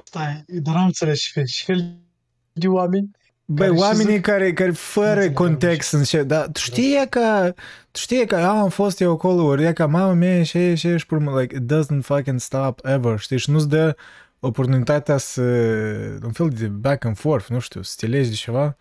Stai, 0.03 0.43
dar 0.47 0.76
am 0.76 0.86
înțeles 0.86 1.20
și 1.20 1.32
fel, 1.32 1.45
și 1.45 1.66
fel 1.66 1.97
de 2.53 2.68
oameni 2.68 3.11
Băi, 3.45 3.68
Care 3.68 3.78
și 3.78 3.84
oamenii 3.84 4.16
zic- 4.16 4.22
care, 4.22 4.53
care 4.53 4.72
fără 4.72 5.09
înțeleg 5.09 5.34
context 5.34 5.89
sunt 5.89 6.05
ce, 6.05 6.24
dar 6.24 6.47
tu 6.47 6.59
știi 6.59 7.07
că, 7.09 7.53
tu 7.91 7.99
știi 7.99 8.28
că 8.28 8.36
a, 8.36 8.59
am 8.59 8.70
fost 8.70 9.01
eu 9.01 9.11
acolo, 9.11 9.43
ori 9.43 9.64
e 9.64 9.74
ca 9.74 9.86
mama 9.88 10.14
mea 10.14 10.43
și 10.43 10.57
e 10.57 10.76
și 10.76 10.88
e 10.88 10.97
și 10.97 11.05
pe 11.05 11.16
urmă, 11.16 11.39
like, 11.41 11.55
it 11.55 11.74
doesn't 11.74 12.01
fucking 12.01 12.39
stop 12.39 12.80
ever, 12.84 13.20
știi, 13.20 13.38
și 13.38 13.51
nu-ți 13.51 13.70
dă 13.70 13.95
oportunitatea 14.39 15.18
să, 15.18 15.41
un 16.24 16.32
fel 16.32 16.49
de 16.49 16.68
back 16.68 17.05
and 17.05 17.18
forth, 17.18 17.47
nu 17.47 17.59
știu, 17.59 17.82
să 17.82 17.95
te 17.97 18.05
legi 18.05 18.30
de 18.30 18.36
ceva. 18.36 18.78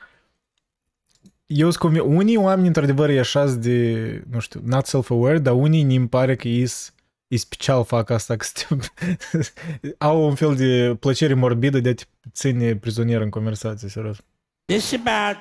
Eu 1.55 1.70
sunt 1.70 1.82
convins, 1.82 2.05
unii 2.07 2.36
oameni 2.36 2.66
într-adevăr 2.66 3.11
e 3.11 3.18
așa 3.18 3.46
de, 3.46 4.22
nu 4.30 4.40
știu, 4.40 4.61
not 4.64 4.86
self-aware, 4.86 5.38
dar 5.38 5.55
unii 5.55 5.98
mi 5.98 6.09
pare 6.09 6.36
că 6.36 6.48
îi 6.48 7.36
special 7.36 7.84
fac 7.84 8.11
asta, 8.11 8.36
că 8.36 8.46
au 9.98 10.26
un 10.26 10.34
fel 10.34 10.55
de 10.55 10.96
plăcere 11.00 11.34
morbidă 11.34 11.80
de 11.80 11.88
a 11.88 11.94
te 11.94 12.03
ține 12.32 12.76
prizonier 12.76 13.20
în 13.20 13.30
conversație, 13.30 13.88
serios. 13.88 14.16
This 14.64 14.90
is 14.90 15.00
about 15.07 15.36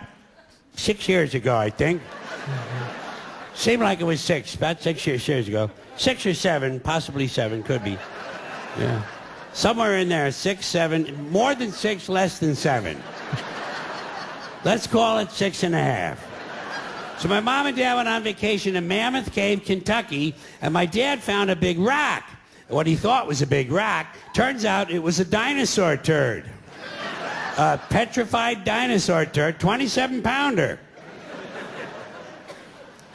six 0.74 1.06
years 1.06 1.34
ago, 1.34 1.66
I 1.66 1.72
think. 1.72 2.00
Seemed 3.56 3.90
like 3.90 4.02
it 4.02 4.08
was 4.08 4.20
six, 4.20 4.56
about 4.62 4.82
six 4.82 5.06
years, 5.06 5.26
years 5.26 5.48
ago. 5.48 5.70
Six 5.98 6.26
or 6.26 6.34
seven, 6.34 6.80
possibly 6.80 7.28
seven, 7.28 7.62
could 7.62 7.84
be. 7.84 7.98
Yeah. 8.80 9.02
Somewhere 9.54 10.00
in 10.00 10.08
there, 10.08 10.32
six, 10.32 10.66
seven, 10.66 11.06
more 11.30 11.56
than 11.56 11.72
six, 11.72 12.08
less 12.08 12.40
than 12.40 12.56
seven. 12.56 12.96
Let's 14.64 14.86
call 14.86 15.20
it 15.20 15.32
six 15.32 15.64
and 15.64 15.74
a 15.74 15.82
half. 15.82 16.20
So 17.20 17.28
my 17.28 17.40
mom 17.40 17.68
and 17.68 17.76
dad 17.78 17.96
went 17.96 18.08
on 18.08 18.24
vacation 18.24 18.76
in 18.76 18.88
Mammoth 18.88 19.32
Cave, 19.32 19.64
Kentucky, 19.66 20.36
and 20.62 20.74
my 20.74 20.86
dad 20.86 21.20
found 21.22 21.50
a 21.50 21.56
big 21.56 21.80
rock. 21.80 22.24
What 22.68 22.88
he 22.88 22.96
thought 22.96 23.28
was 23.28 23.42
a 23.42 23.48
big 23.48 23.72
rock, 23.72 24.08
turns 24.34 24.66
out 24.66 24.92
it 24.92 25.04
was 25.04 25.20
a 25.20 25.26
dinosaur 25.26 25.98
turd. 25.98 26.46
A 27.58 27.80
petrified 27.90 28.64
dinosaur 28.64 29.26
turd, 29.26 29.60
27 29.60 30.22
pounder. 30.22 30.80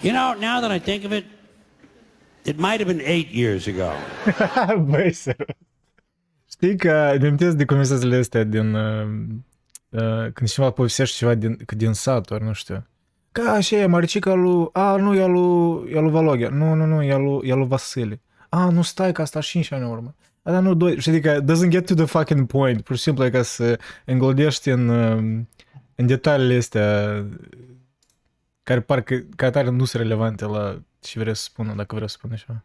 You 0.02 0.12
know, 0.12 0.34
now 0.34 0.60
that 0.60 0.70
I 0.70 0.78
think 0.78 1.04
of 1.04 1.12
it, 1.12 1.24
it 2.44 2.58
might 2.58 2.80
have 2.80 2.86
been 2.86 3.00
eight 3.00 3.30
years 3.30 3.66
ago. 3.66 3.92
Băi. 4.78 5.16
Știi 6.50 6.76
că 6.76 7.16
îmi 7.20 7.36
de 7.36 7.64
conversațiile 7.64 8.16
astea 8.16 8.44
din... 8.44 8.76
Uh, 9.96 10.02
uh, 10.02 10.32
când 10.32 10.48
cineva 10.48 10.70
povestește 10.70 11.16
ceva 11.16 11.34
din, 11.34 11.56
că 11.66 11.74
din 11.74 11.92
sat, 11.92 12.30
ori 12.30 12.44
nu 12.44 12.52
știu. 12.52 12.86
Că 13.32 13.48
așa 13.48 13.76
e, 13.76 13.86
Maricica 13.86 14.34
lui... 14.34 14.68
A, 14.72 14.96
nu, 14.96 15.14
e 15.14 15.26
lui, 15.26 15.92
e 15.92 16.00
lui 16.00 16.10
Valoghe. 16.10 16.48
Nu, 16.48 16.74
nu, 16.74 16.84
nu, 16.84 17.02
e 17.02 17.16
lui, 17.16 17.48
e 17.48 17.54
lui 17.54 17.66
Vasile. 17.66 18.20
A, 18.48 18.68
nu 18.68 18.82
stai, 18.82 19.12
că 19.12 19.22
asta 19.22 19.40
5 19.40 19.72
ani 19.72 19.84
în 19.84 19.90
urmă. 19.90 20.14
A, 20.42 20.50
dar 20.50 20.62
nu, 20.62 20.74
doi. 20.74 21.00
Știi 21.00 21.20
că 21.20 21.40
doesn't 21.42 21.68
get 21.68 21.86
to 21.86 21.94
the 21.94 22.04
fucking 22.04 22.46
point. 22.46 22.80
Pur 22.80 22.96
și 22.96 23.02
simplu 23.02 23.24
e 23.24 23.30
ca 23.30 23.42
să 23.42 23.78
înglodești 24.04 24.68
în, 24.68 24.88
uh, 24.88 25.44
în 25.94 26.06
detaliile 26.06 26.56
astea 26.56 27.24
care 28.62 28.80
parcă 28.80 29.26
ca 29.36 29.46
atare 29.46 29.70
nu 29.70 29.84
sunt 29.84 30.02
relevante 30.02 30.44
la 30.44 30.78
ce 31.00 31.18
vrea 31.18 31.34
să 31.34 31.42
spună, 31.42 31.74
dacă 31.74 31.94
vrea 31.94 32.06
să 32.06 32.14
spună 32.18 32.34
ceva. 32.34 32.64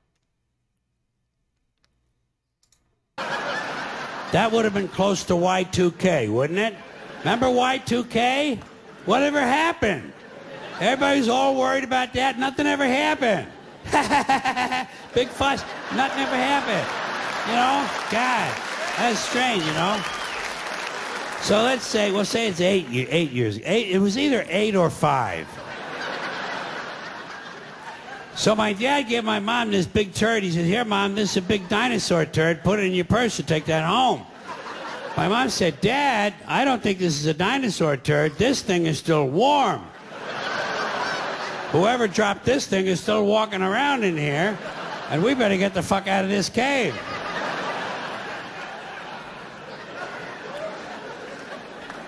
That 4.32 4.52
would 4.52 4.64
have 4.64 4.80
been 4.80 4.88
close 4.88 5.26
to 5.26 5.36
Y2K, 5.36 6.28
wouldn't 6.28 6.68
it? 6.68 6.91
Remember 7.22 7.48
Y2K? 7.48 8.60
Whatever 9.06 9.40
happened? 9.40 10.12
Everybody's 10.80 11.30
all 11.30 11.56
worried 11.56 11.84
about 11.84 12.14
that. 12.14 12.40
Nothing 12.40 12.66
ever 12.66 12.86
happened. 12.86 13.48
Big 15.14 15.28
fuss. 15.28 15.64
Nothing 15.96 16.24
ever 16.24 16.36
happened. 16.36 16.88
You 17.48 17.56
know? 17.56 17.88
God, 18.12 18.58
that's 18.98 19.20
strange, 19.20 19.64
you 19.64 19.74
know? 19.74 20.04
So 21.42 21.62
let's 21.64 21.86
say, 21.86 22.12
we'll 22.12 22.26
say 22.26 22.48
it's 22.48 22.62
eight, 22.62 22.88
eight 22.92 23.32
years. 23.32 23.60
Eight, 23.64 23.90
it 23.90 24.00
was 24.00 24.18
either 24.18 24.46
eight 24.50 24.76
or 24.76 24.90
five. 24.90 25.48
So 28.36 28.56
my 28.56 28.74
dad 28.74 29.04
gave 29.04 29.24
my 29.24 29.40
mom 29.40 29.70
this 29.70 29.86
big 29.86 30.16
turd. 30.16 30.42
He 30.42 30.52
said, 30.52 30.66
Here, 30.66 30.84
mom, 30.84 31.14
this 31.14 31.32
is 31.32 31.38
a 31.38 31.42
big 31.44 31.70
dinosaur 31.70 32.26
turd. 32.26 32.64
Put 32.64 32.80
it 32.80 32.86
in 32.86 32.94
your 32.94 33.06
purse 33.06 33.38
and 33.38 33.48
take 33.48 33.66
that 33.66 33.86
home. 33.86 34.26
My 35.18 35.28
mom 35.28 35.50
said, 35.50 35.80
Dad, 35.82 36.34
I 36.48 36.66
don't 36.66 36.82
think 36.82 37.00
this 37.00 37.20
is 37.20 37.26
a 37.26 37.34
dinosaur 37.34 37.98
turd. 37.98 38.38
This 38.38 38.62
thing 38.62 38.86
is 38.86 38.98
still 38.98 39.28
warm. 39.28 39.82
Whoever 41.72 42.08
dropped 42.08 42.44
this 42.44 42.66
thing 42.66 42.88
is 42.88 43.00
still 43.00 43.26
walking 43.26 43.62
around 43.62 44.04
in 44.04 44.18
here, 44.18 44.58
and 45.10 45.24
we 45.24 45.34
better 45.34 45.58
get 45.58 45.74
the 45.74 45.82
fuck 45.82 46.08
out 46.08 46.24
of 46.24 46.30
this 46.30 46.50
cave. 46.50 46.94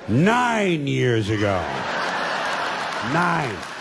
Nine 0.10 0.86
years 0.86 1.30
ago. 1.30 1.62
Nine. 3.14 3.73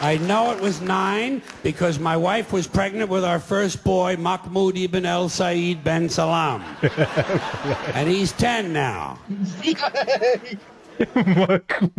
I 0.00 0.16
know 0.16 0.50
it 0.52 0.60
was 0.60 0.80
nine 0.80 1.42
because 1.62 1.98
my 1.98 2.16
wife 2.16 2.52
was 2.52 2.66
pregnant 2.66 3.10
with 3.10 3.22
our 3.22 3.38
first 3.38 3.84
boy, 3.84 4.16
Mahmoud 4.16 4.78
ibn 4.78 5.04
El 5.04 5.28
Said 5.28 5.84
ben 5.84 6.08
Salam. 6.08 6.64
and 7.94 8.08
he's 8.08 8.32
10 8.32 8.72
now. 8.72 9.18
Mă, 11.36 11.58
cum? 11.66 11.92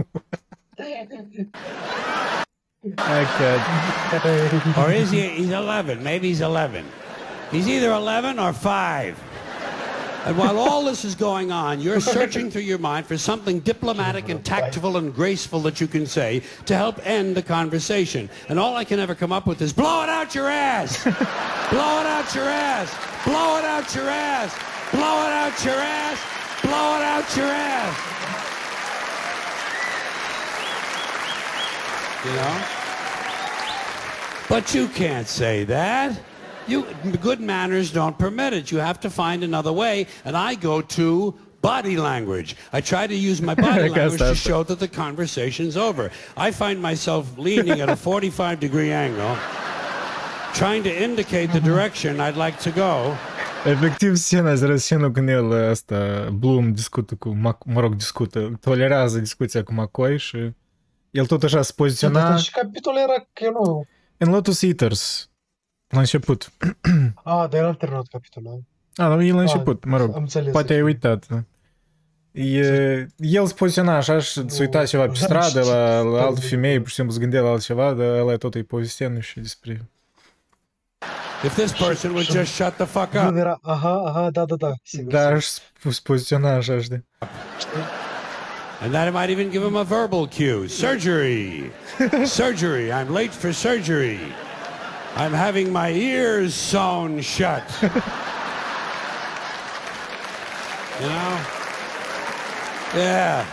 I 2.97 3.25
can't. 3.37 4.77
Or 4.77 4.91
is 4.91 5.11
he? 5.11 5.29
He's 5.29 5.51
11. 5.51 6.03
Maybe 6.03 6.29
he's 6.29 6.41
11. 6.41 6.83
He's 7.51 7.67
either 7.67 7.91
11 7.91 8.39
or 8.39 8.53
5. 8.53 9.30
And 10.25 10.37
while 10.37 10.59
all 10.59 10.85
this 10.85 11.03
is 11.03 11.15
going 11.15 11.51
on, 11.51 11.81
you're 11.81 11.99
searching 11.99 12.51
through 12.51 12.61
your 12.61 12.77
mind 12.77 13.07
for 13.07 13.17
something 13.17 13.59
diplomatic 13.59 14.29
and 14.29 14.45
tactful 14.45 14.97
and 14.97 15.13
graceful 15.13 15.59
that 15.61 15.81
you 15.81 15.87
can 15.87 16.05
say 16.05 16.43
to 16.67 16.75
help 16.75 17.05
end 17.05 17.35
the 17.35 17.41
conversation. 17.41 18.29
And 18.47 18.59
all 18.59 18.75
I 18.75 18.83
can 18.83 18.99
ever 18.99 19.15
come 19.15 19.31
up 19.31 19.47
with 19.47 19.61
is 19.61 19.73
blow 19.73 20.03
it 20.03 20.09
out 20.09 20.35
your 20.35 20.47
ass. 20.47 21.03
blow 21.03 21.11
it 21.11 22.05
out 22.05 22.35
your 22.35 22.45
ass. 22.45 22.95
Blow 23.25 23.57
it 23.57 23.65
out 23.65 23.95
your 23.95 24.09
ass. 24.09 24.55
Blow 24.91 25.25
it 25.25 25.33
out 25.33 25.65
your 25.65 25.73
ass. 25.73 26.19
Blow 26.61 26.97
it 26.97 27.01
out 27.01 27.35
your 27.35 27.47
ass. 27.47 28.11
You 32.25 32.33
know? 32.33 32.65
But 34.47 34.75
you 34.75 34.87
can't 34.89 35.27
say 35.27 35.63
that. 35.63 36.21
You, 36.67 36.85
good 37.21 37.39
manners 37.39 37.91
don't 37.91 38.17
permit 38.17 38.53
it. 38.53 38.71
You 38.71 38.79
have 38.79 38.99
to 39.01 39.09
find 39.09 39.43
another 39.43 39.73
way. 39.73 40.07
And 40.25 40.37
I 40.37 40.55
go 40.55 40.81
to 40.81 41.33
body 41.61 41.97
language. 41.97 42.55
I 42.73 42.81
try 42.81 43.07
to 43.07 43.15
use 43.15 43.41
my 43.41 43.55
body 43.67 43.89
language 43.89 44.19
to 44.19 44.35
show 44.35 44.63
that 44.63 44.79
the 44.79 44.87
conversation's 44.87 45.77
over. 45.77 46.11
I 46.37 46.51
find 46.51 46.81
myself 46.81 47.37
leaning 47.37 47.81
at 47.81 47.89
a 47.89 47.95
45 48.09 48.59
degree 48.59 48.91
angle, 48.91 49.37
trying 50.53 50.83
to 50.83 51.03
indicate 51.03 51.51
the 51.51 51.59
uh-huh. 51.59 51.67
direction 51.67 52.19
I'd 52.19 52.37
like 52.37 52.59
to 52.59 52.71
go. 52.71 53.15
Efectiv, 53.65 54.15
scena, 54.15 54.55
zero 54.55 54.75
scena 54.77 55.11
când 55.11 55.29
el 55.29 55.51
ăsta, 55.51 56.29
Bloom 56.33 56.73
discută 56.73 57.15
cu, 57.15 57.29
Mac, 57.29 57.63
mă 57.65 57.79
rog, 57.79 57.95
discută, 57.95 58.51
tolerează 58.61 59.19
discuția 59.19 59.63
cu 59.63 59.73
McCoy 59.73 60.17
și 60.17 60.51
el 61.11 61.25
tot 61.25 61.43
așa 61.43 61.61
se 61.61 61.73
Da, 61.75 61.83
poziționa 61.83 62.29
dar 62.29 62.39
și 62.39 62.51
capitolul 62.51 62.99
era 62.99 63.27
că 63.33 63.43
eu 63.43 63.51
nu... 63.51 63.85
în 64.17 64.29
Lotus 64.29 64.61
Eaters, 64.61 65.29
la 65.91 65.99
început. 65.99 66.51
A, 67.23 67.47
dar 67.47 67.61
era 67.61 67.73
terminat 67.73 68.07
capitolul. 68.11 68.63
A, 68.95 69.07
dar 69.09 69.19
e 69.19 69.31
la 69.31 69.37
A, 69.37 69.41
început, 69.41 69.83
mă 69.83 69.97
rog. 69.97 70.15
Am 70.15 70.21
înțeles. 70.21 70.51
Poate 70.51 70.73
ai 70.73 70.81
uitat. 70.81 71.25
E, 72.31 73.07
el 73.17 73.47
se 73.47 73.53
poziționa 73.53 73.95
așa 73.95 74.19
și 74.19 74.43
se 74.49 74.61
uita 74.63 74.85
ceva 74.85 75.05
pe 75.05 75.13
stradă 75.13 75.61
la, 75.61 75.99
la 75.99 76.21
altă 76.21 76.39
femeie, 76.39 76.79
pur 76.79 76.87
și 76.87 76.93
simplu 76.93 77.13
se 77.13 77.19
gândea 77.19 77.41
la 77.41 77.49
altceva, 77.49 77.93
dar 77.93 78.07
ăla 78.07 78.35
tot 78.35 78.55
îi 78.55 78.63
povestea 78.63 79.19
și 79.19 79.39
despre... 79.39 79.89
If 81.43 81.55
this 81.55 81.71
person 81.71 82.11
would 82.11 82.25
just 82.25 82.53
shut 82.53 82.73
the 82.73 82.85
fuck 82.85 83.13
Nu 83.13 83.27
up. 83.27 83.35
era, 83.35 83.59
aha, 83.61 84.03
aha, 84.05 84.29
da, 84.31 84.45
da, 84.45 84.55
da, 84.55 84.71
sigur. 84.83 85.11
Dar 85.11 85.41
și 85.41 85.49
se 85.49 85.99
poziționa 86.03 86.55
așa, 86.55 86.79
știi? 86.81 87.05
And 88.81 88.91
that 88.91 89.13
might 89.13 89.29
even 89.29 89.49
give 89.49 89.63
him 89.63 89.75
a 89.75 89.83
verbal 89.83 90.27
cue. 90.27 90.67
Surgery. 90.67 91.71
surgery. 92.25 92.89
I'm 92.89 93.09
late 93.09 93.31
for 93.31 93.51
surgery. 93.51 94.19
I'm 95.15 95.33
having 95.33 95.71
my 95.71 95.91
ears 95.91 96.53
sewn 96.53 97.21
shut. 97.21 97.63
you 97.81 97.89
know? 101.07 101.45
Yeah. 102.95 103.45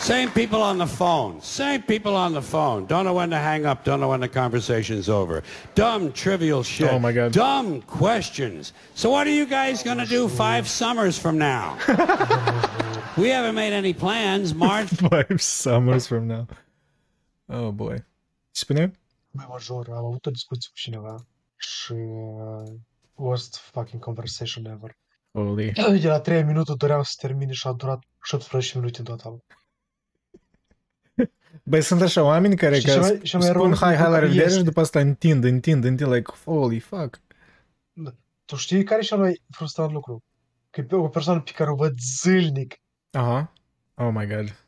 Same 0.00 0.30
people 0.30 0.62
on 0.62 0.78
the 0.78 0.86
phone. 0.86 1.42
Same 1.42 1.82
people 1.82 2.16
on 2.16 2.32
the 2.32 2.40
phone. 2.40 2.86
Don't 2.86 3.04
know 3.04 3.12
when 3.12 3.28
to 3.30 3.36
hang 3.36 3.66
up. 3.66 3.84
Don't 3.84 4.00
know 4.00 4.08
when 4.08 4.20
the 4.20 4.28
conversation's 4.28 5.10
over. 5.10 5.42
Dumb, 5.74 6.10
trivial 6.12 6.62
shit. 6.62 6.90
Oh, 6.90 6.98
my 6.98 7.12
God. 7.12 7.32
Dumb 7.32 7.82
questions. 7.82 8.72
So 8.94 9.10
what 9.10 9.26
are 9.26 9.32
you 9.32 9.44
guys 9.44 9.82
going 9.82 9.98
to 9.98 10.06
do 10.06 10.26
five 10.26 10.66
summers 10.66 11.18
from 11.18 11.36
now? 11.36 11.76
we 13.18 13.28
haven't 13.28 13.54
made 13.54 13.74
any 13.74 13.92
plans. 13.92 14.54
March. 14.54 14.88
Five 15.10 15.42
summers 15.42 16.06
from 16.06 16.26
now. 16.26 16.46
Oh 17.50 17.70
boy. 17.70 17.98
Spune? 18.54 18.92
Băi, 19.30 19.46
major, 19.48 19.88
am 19.88 20.04
avut 20.04 20.26
o 20.26 20.30
discuție 20.30 20.68
cu 20.72 20.76
cineva 20.78 21.26
și 21.56 21.92
uh, 21.92 22.72
worst 23.14 23.56
fucking 23.56 24.02
conversation 24.02 24.64
ever. 24.64 24.96
Holy. 25.32 25.72
De 26.00 26.08
la 26.08 26.20
3 26.20 26.42
minute 26.42 26.72
doream 26.76 27.02
să 27.02 27.14
termine 27.20 27.52
și 27.52 27.66
a 27.66 27.72
durat 27.72 28.02
17 28.24 28.78
minute 28.78 28.98
în 28.98 29.04
total. 29.04 29.44
Băi, 31.62 31.82
sunt 31.82 32.00
așa 32.02 32.22
oameni 32.22 32.56
care 32.56 32.78
Și 32.78 32.84
că 32.86 32.90
cel 32.90 33.00
mai- 33.00 33.20
cel 33.22 33.40
mai 33.40 33.52
rău 33.52 33.62
spun 33.62 33.74
hai, 33.74 33.94
hai 33.96 34.02
la 34.02 34.08
lucru 34.08 34.20
revedere 34.24 34.46
este- 34.46 34.58
și 34.58 34.64
după 34.64 34.80
asta 34.80 35.00
întind, 35.00 35.44
întind, 35.44 35.84
întind, 35.84 36.12
like, 36.12 36.32
holy 36.44 36.78
fuck. 36.78 37.20
Tu 38.44 38.56
știi 38.56 38.84
care 38.84 39.00
e 39.00 39.04
cel 39.04 39.18
mai 39.18 39.42
frustrant 39.50 39.92
lucru? 39.92 40.22
Că 40.70 40.80
e 40.80 40.84
pe 40.84 40.94
o 40.94 41.08
persoană 41.08 41.40
pe 41.40 41.50
care 41.50 41.70
o 41.70 41.74
văd 41.74 41.98
zilnic 42.20 42.76
Aha. 43.10 43.52
Oh 43.94 44.10
my 44.12 44.26
god. 44.26 44.66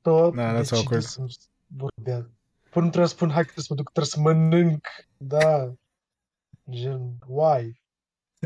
tot 0.00 0.34
Da, 0.34 0.52
that's 0.54 0.56
decide 0.56 0.76
awkward. 0.76 1.02
să 1.02 1.24
vorbea. 1.66 2.30
Până 2.76 2.88
nu 2.88 2.92
trebuie 2.92 3.10
să 3.10 3.16
spun, 3.16 3.30
hai 3.30 3.44
că 3.44 3.50
trebuie 3.52 3.64
să 3.64 3.72
mă 3.74 3.80
duc, 3.80 3.92
trebuie 3.92 4.12
să 4.14 4.20
mănânc. 4.20 4.86
Da. 5.16 5.72
Gen, 6.70 7.12
why? 7.26 7.80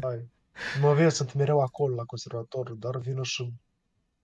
Why? 0.02 0.30
Mă 0.80 0.94
vezi, 0.94 1.16
sunt 1.16 1.32
mereu 1.34 1.60
acolo 1.60 1.94
la 1.94 2.04
conservator, 2.04 2.70
dar 2.70 2.96
vină 2.96 3.22
și 3.22 3.52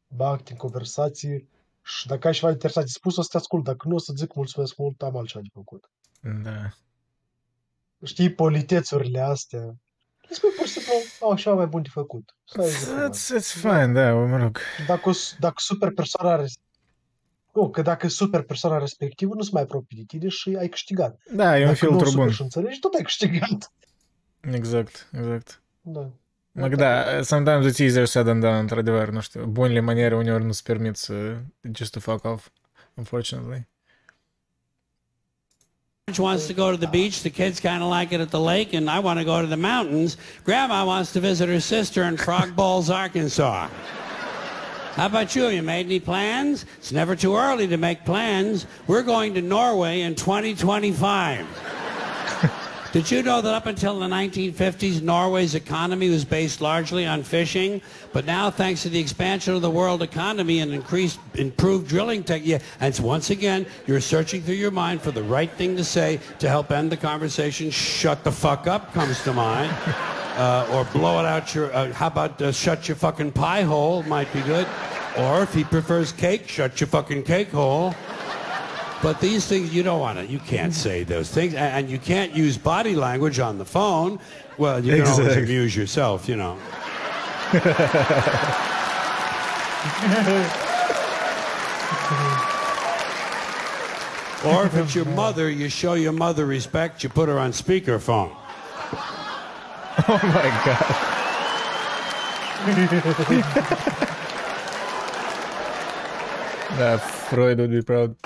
bag 0.09 0.41
în 0.51 0.57
conversații 0.57 1.49
și 1.83 2.07
dacă 2.07 2.27
ai 2.27 2.33
ceva 2.33 2.51
interesant 2.51 2.87
de 2.87 2.93
spus, 2.93 3.17
o 3.17 3.23
să 3.23 3.29
te 3.31 3.37
ascult. 3.37 3.65
Dacă 3.65 3.89
nu, 3.89 3.95
o 3.95 3.99
să 3.99 4.13
zic 4.17 4.35
mulțumesc 4.35 4.77
mult, 4.77 5.03
am 5.03 5.17
altceva 5.17 5.43
de 5.43 5.51
făcut. 5.53 5.91
Da. 6.43 6.69
Știi, 8.05 8.33
politețurile 8.35 9.21
astea. 9.21 9.61
Le 10.29 10.35
spui 10.35 10.51
pur 10.57 10.67
și 10.67 10.73
simplu, 10.73 10.93
au 11.21 11.31
așa 11.31 11.55
mai 11.55 11.67
bun 11.67 11.83
de 11.83 11.89
făcut. 11.93 12.37
Să 12.45 12.61
ai 12.61 12.67
de 12.69 12.73
făcut. 12.75 13.15
It's, 13.15 13.41
it's 13.41 13.53
fine, 13.61 13.93
da, 13.93 14.13
mă 14.15 14.37
rog. 14.37 14.59
Dacă, 14.87 15.09
o 15.09 15.13
s- 15.13 15.37
dacă 15.39 15.55
super 15.57 15.93
persoana 15.93 16.37
res- 16.37 16.61
nu, 17.57 17.71
că 17.71 17.83
dacă 17.83 18.09
super 18.09 18.43
persoana 18.43 18.79
respectivă 18.79 19.35
nu 19.35 19.43
se 19.43 19.51
mai 19.53 19.63
apropie 19.63 19.97
de 19.99 20.05
tine 20.07 20.29
și 20.29 20.57
ai 20.59 20.69
câștigat. 20.69 21.21
Da, 21.33 21.59
e 21.59 21.67
un 21.67 21.67
Dacă 21.67 21.87
nu 21.87 21.91
o 21.91 21.91
filtru 21.91 22.09
super 22.09 22.25
bun. 22.25 22.33
și 22.33 22.43
înțelegi, 22.43 22.79
tot 22.79 22.95
ai 22.95 23.03
câștigat. 23.03 23.73
Exact, 24.41 25.09
exact. 25.13 25.63
Da. 25.81 26.11
Mă, 26.53 26.69
da, 26.69 27.23
sometimes 27.23 27.73
it's 27.73 27.81
easier 27.81 28.05
said 28.07 28.27
than 28.27 28.41
done, 28.41 28.59
într-adevăr, 28.59 29.11
nu 29.11 29.21
știu. 29.21 29.45
Bunele 29.45 29.81
maniere 29.81 30.17
uneori 30.17 30.45
nu-ți 30.45 30.63
permit 30.63 30.97
să 30.97 31.37
just 31.75 31.93
to 31.93 32.01
fuck 32.01 32.25
off, 32.25 32.49
unfortunately. 32.95 33.67
wants 36.19 36.47
to 36.47 36.55
go 36.55 36.71
to 36.71 36.77
the 36.77 36.87
beach. 36.87 37.23
The 37.23 37.31
kids 37.31 37.61
kind 37.61 37.83
of 37.83 37.91
like 37.91 38.13
it 38.15 38.21
at 38.21 38.31
the 38.31 38.41
lake, 38.41 38.77
and 38.77 38.89
I 38.89 39.01
want 39.01 39.19
to 39.19 39.25
go 39.25 39.41
to 39.41 39.49
the 39.49 39.57
mountains. 39.57 40.17
Grandma 40.45 40.85
wants 40.85 41.13
to 41.13 41.21
visit 41.21 41.49
her 41.49 41.61
sister 41.61 42.05
in 42.05 42.17
Frog 42.17 42.55
Balls, 42.55 42.89
Arkansas. 42.91 43.69
How 44.97 45.05
about 45.05 45.37
you? 45.37 45.43
Have 45.43 45.53
you 45.53 45.61
made 45.61 45.85
any 45.85 46.01
plans? 46.01 46.65
It's 46.79 46.91
never 46.91 47.15
too 47.15 47.37
early 47.37 47.67
to 47.67 47.77
make 47.77 48.07
plans. 48.07 48.67
We're 48.87 49.03
going 49.03 49.35
to 49.35 49.43
Norway 49.43 50.01
in 50.01 50.15
2025. 50.15 51.47
Did 52.93 53.11
you 53.11 53.23
know 53.23 53.43
that 53.43 53.53
up 53.53 53.67
until 53.67 53.99
the 53.99 54.07
1950s, 54.07 55.03
Norway's 55.03 55.55
economy 55.55 56.09
was 56.09 56.25
based 56.25 56.63
largely 56.63 57.05
on 57.05 57.25
fishing? 57.25 57.83
But 58.15 58.25
now, 58.25 58.51
thanks 58.51 58.85
to 58.85 58.89
the 58.89 58.99
expansion 58.99 59.55
of 59.55 59.61
the 59.61 59.69
world 59.71 60.01
economy 60.01 60.61
and 60.61 60.73
increased, 60.73 61.21
improved 61.35 61.89
drilling 61.89 62.25
tech, 62.25 62.41
yeah, 62.43 62.61
and 62.81 62.99
once 63.01 63.29
again, 63.29 63.67
you're 63.87 64.01
searching 64.01 64.41
through 64.41 64.55
your 64.55 64.71
mind 64.71 65.03
for 65.03 65.11
the 65.11 65.23
right 65.23 65.51
thing 65.51 65.77
to 65.77 65.85
say 65.85 66.21
to 66.39 66.49
help 66.49 66.73
end 66.73 66.91
the 66.91 66.97
conversation. 66.97 67.71
Shut 67.71 68.25
the 68.25 68.33
fuck 68.33 68.67
up 68.67 68.95
comes 68.95 69.23
to 69.25 69.35
mind. 69.35 69.77
Uh, 70.37 70.69
or 70.71 70.85
blow 70.93 71.19
it 71.19 71.25
out 71.25 71.55
your, 71.55 71.75
uh, 71.75 71.91
how 71.95 72.09
about 72.09 72.41
uh, 72.43 72.53
shut 72.53 72.89
your 72.89 72.97
fucking 72.97 73.33
pie 73.33 73.63
hole 73.63 74.03
might 74.03 74.31
be 74.35 74.43
good. 74.43 74.67
Or 75.17 75.43
if 75.43 75.55
he 75.55 75.65
prefers 75.65 76.13
cake, 76.13 76.47
shut 76.47 76.79
your 76.79 76.89
fucking 76.89 77.23
cake 77.23 77.51
hole. 77.51 77.95
But 79.03 79.21
these 79.21 79.47
things, 79.47 79.75
you 79.75 79.83
don't 79.83 80.01
want 80.01 80.19
to, 80.19 80.27
you 80.27 80.39
can't 80.39 80.75
say 80.75 81.05
those 81.05 81.31
things. 81.31 81.55
And, 81.55 81.75
and 81.75 81.91
you 81.91 81.99
can't 81.99 82.35
use 82.35 82.59
body 82.59 82.95
language 82.95 83.39
on 83.39 83.57
the 83.57 83.65
phone. 83.65 84.21
Well, 84.59 84.85
you 84.85 84.97
can 84.97 85.07
always 85.07 85.37
amuse 85.37 85.75
yourself, 85.75 86.29
you 86.29 86.37
know. 86.37 86.53
or 94.45 94.67
if 94.67 94.75
it's 94.75 94.95
your 94.95 95.05
mother, 95.05 95.51
you 95.51 95.69
show 95.69 95.95
your 95.95 96.13
mother 96.13 96.45
respect, 96.45 97.03
you 97.03 97.09
put 97.09 97.29
her 97.29 97.39
on 97.39 97.53
speakerphone. 97.53 98.35
Oh 100.09 100.21
my 100.23 100.51
god. 100.65 100.87
da, 106.79 106.97
Freud 106.97 107.59
would 107.59 107.71
be 107.71 107.83
proud. 107.83 108.17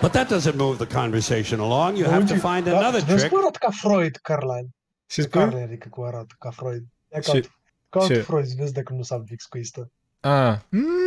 But 0.00 0.12
that 0.12 0.28
doesn't 0.28 0.56
move 0.56 0.78
the 0.78 0.86
conversation 0.86 1.60
along. 1.60 1.96
You 1.96 2.04
have 2.06 2.26
to 2.26 2.34
find 2.34 2.66
another 2.66 3.00
da, 3.00 3.14
trick. 3.14 3.32
Nu 3.32 3.38
arată 3.38 3.58
ca 3.58 3.70
Freud, 3.70 4.16
Carline. 4.16 4.68
Și 5.06 5.22
spui? 5.22 5.40
Carline, 5.40 5.62
adică 5.62 5.88
cum 5.88 6.04
arată 6.04 6.34
ca 6.38 6.50
Freud. 6.50 6.82
E 7.08 7.20
ca, 7.20 7.32
Ce- 7.32 7.48
ca 7.88 8.00
alt? 8.00 8.24
Freud, 8.24 8.46
vezi 8.46 8.72
dacă 8.72 8.92
nu 8.92 9.02
s-am 9.02 9.24
fix 9.24 9.44
cu 9.44 9.58
asta. 9.62 9.88
Ah. 10.20 10.56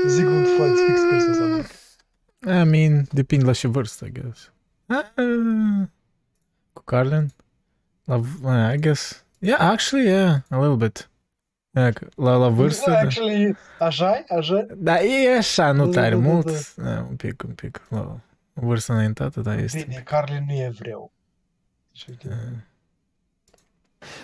Sigmund 0.08 0.46
Freud, 0.56 0.78
fix 0.88 1.00
cu 1.00 1.14
asta 1.16 1.34
s-am 1.34 1.66
I 2.62 2.64
mean, 2.64 3.08
depinde 3.12 3.46
la 3.46 3.54
ce 3.54 3.68
vârstă, 3.68 4.06
I 4.06 4.12
guess. 4.12 4.52
Ah, 4.86 5.06
cu 6.74 6.82
Carlin? 6.84 7.32
La, 8.04 8.18
v- 8.18 8.44
uh, 8.44 8.74
I 8.74 8.78
guess. 8.78 9.24
Yeah, 9.40 9.72
actually, 9.72 10.08
yeah, 10.08 10.42
a 10.50 10.58
little 10.60 10.76
bit. 10.76 11.10
Yeah, 11.72 11.94
că 11.94 12.08
la, 12.16 12.36
la 12.36 12.48
vârstă, 12.48 12.90
da. 12.92 12.98
Actually, 12.98 13.58
așa 13.80 14.24
așa 14.38 14.66
Da, 14.76 15.02
e 15.02 15.38
așa, 15.38 15.72
nu 15.72 15.88
tare 15.88 16.10
Da, 16.10 16.16
da, 16.16 16.22
da, 16.22 16.32
mult. 16.32 16.76
Da, 16.76 17.06
un 17.10 17.16
pic, 17.16 17.44
un 17.44 17.54
pic. 17.54 17.82
La 17.90 18.00
o 18.00 18.66
vârstă 18.66 18.92
înaintată, 18.94 19.42
da, 19.42 19.56
este. 19.56 19.86
Bine, 19.88 20.02
Carlin 20.06 20.44
nu 20.48 20.54
e 20.54 20.64
evreu. 20.64 21.12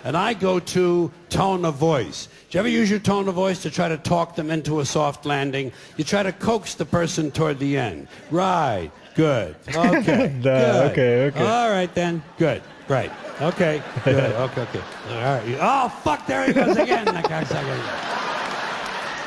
And 0.04 0.16
I 0.16 0.34
go 0.34 0.60
to 0.60 1.10
tone 1.28 1.64
of 1.64 1.74
voice. 1.74 2.28
Do 2.50 2.58
you 2.58 2.60
ever 2.60 2.68
use 2.68 2.90
your 2.90 3.00
tone 3.00 3.28
of 3.28 3.34
voice 3.34 3.62
to 3.62 3.70
try 3.70 3.88
to 3.88 3.96
talk 3.96 4.34
them 4.34 4.50
into 4.50 4.80
a 4.80 4.84
soft 4.84 5.24
landing? 5.24 5.72
You 5.96 6.04
try 6.04 6.22
to 6.22 6.32
coax 6.32 6.74
the 6.74 6.84
person 6.84 7.30
toward 7.30 7.58
the 7.58 7.76
end. 7.76 8.06
Right. 8.30 8.90
Good. 9.14 9.56
Okay. 9.76 10.32
Da, 10.42 10.58
good. 10.58 10.90
okay, 10.90 11.26
okay. 11.26 11.46
All 11.46 11.70
right 11.70 11.92
then. 11.94 12.22
Good. 12.38 12.62
Right. 12.88 13.12
Okay. 13.40 13.82
Good. 14.04 14.32
Okay. 14.34 14.60
Okay. 14.62 14.80
All 15.10 15.16
right. 15.16 15.58
Oh 15.60 15.88
fuck! 16.02 16.26
There 16.26 16.44
he 16.46 16.52
goes 16.52 16.76
again. 16.76 17.04
That 17.06 17.24
cocksucker. 17.24 17.78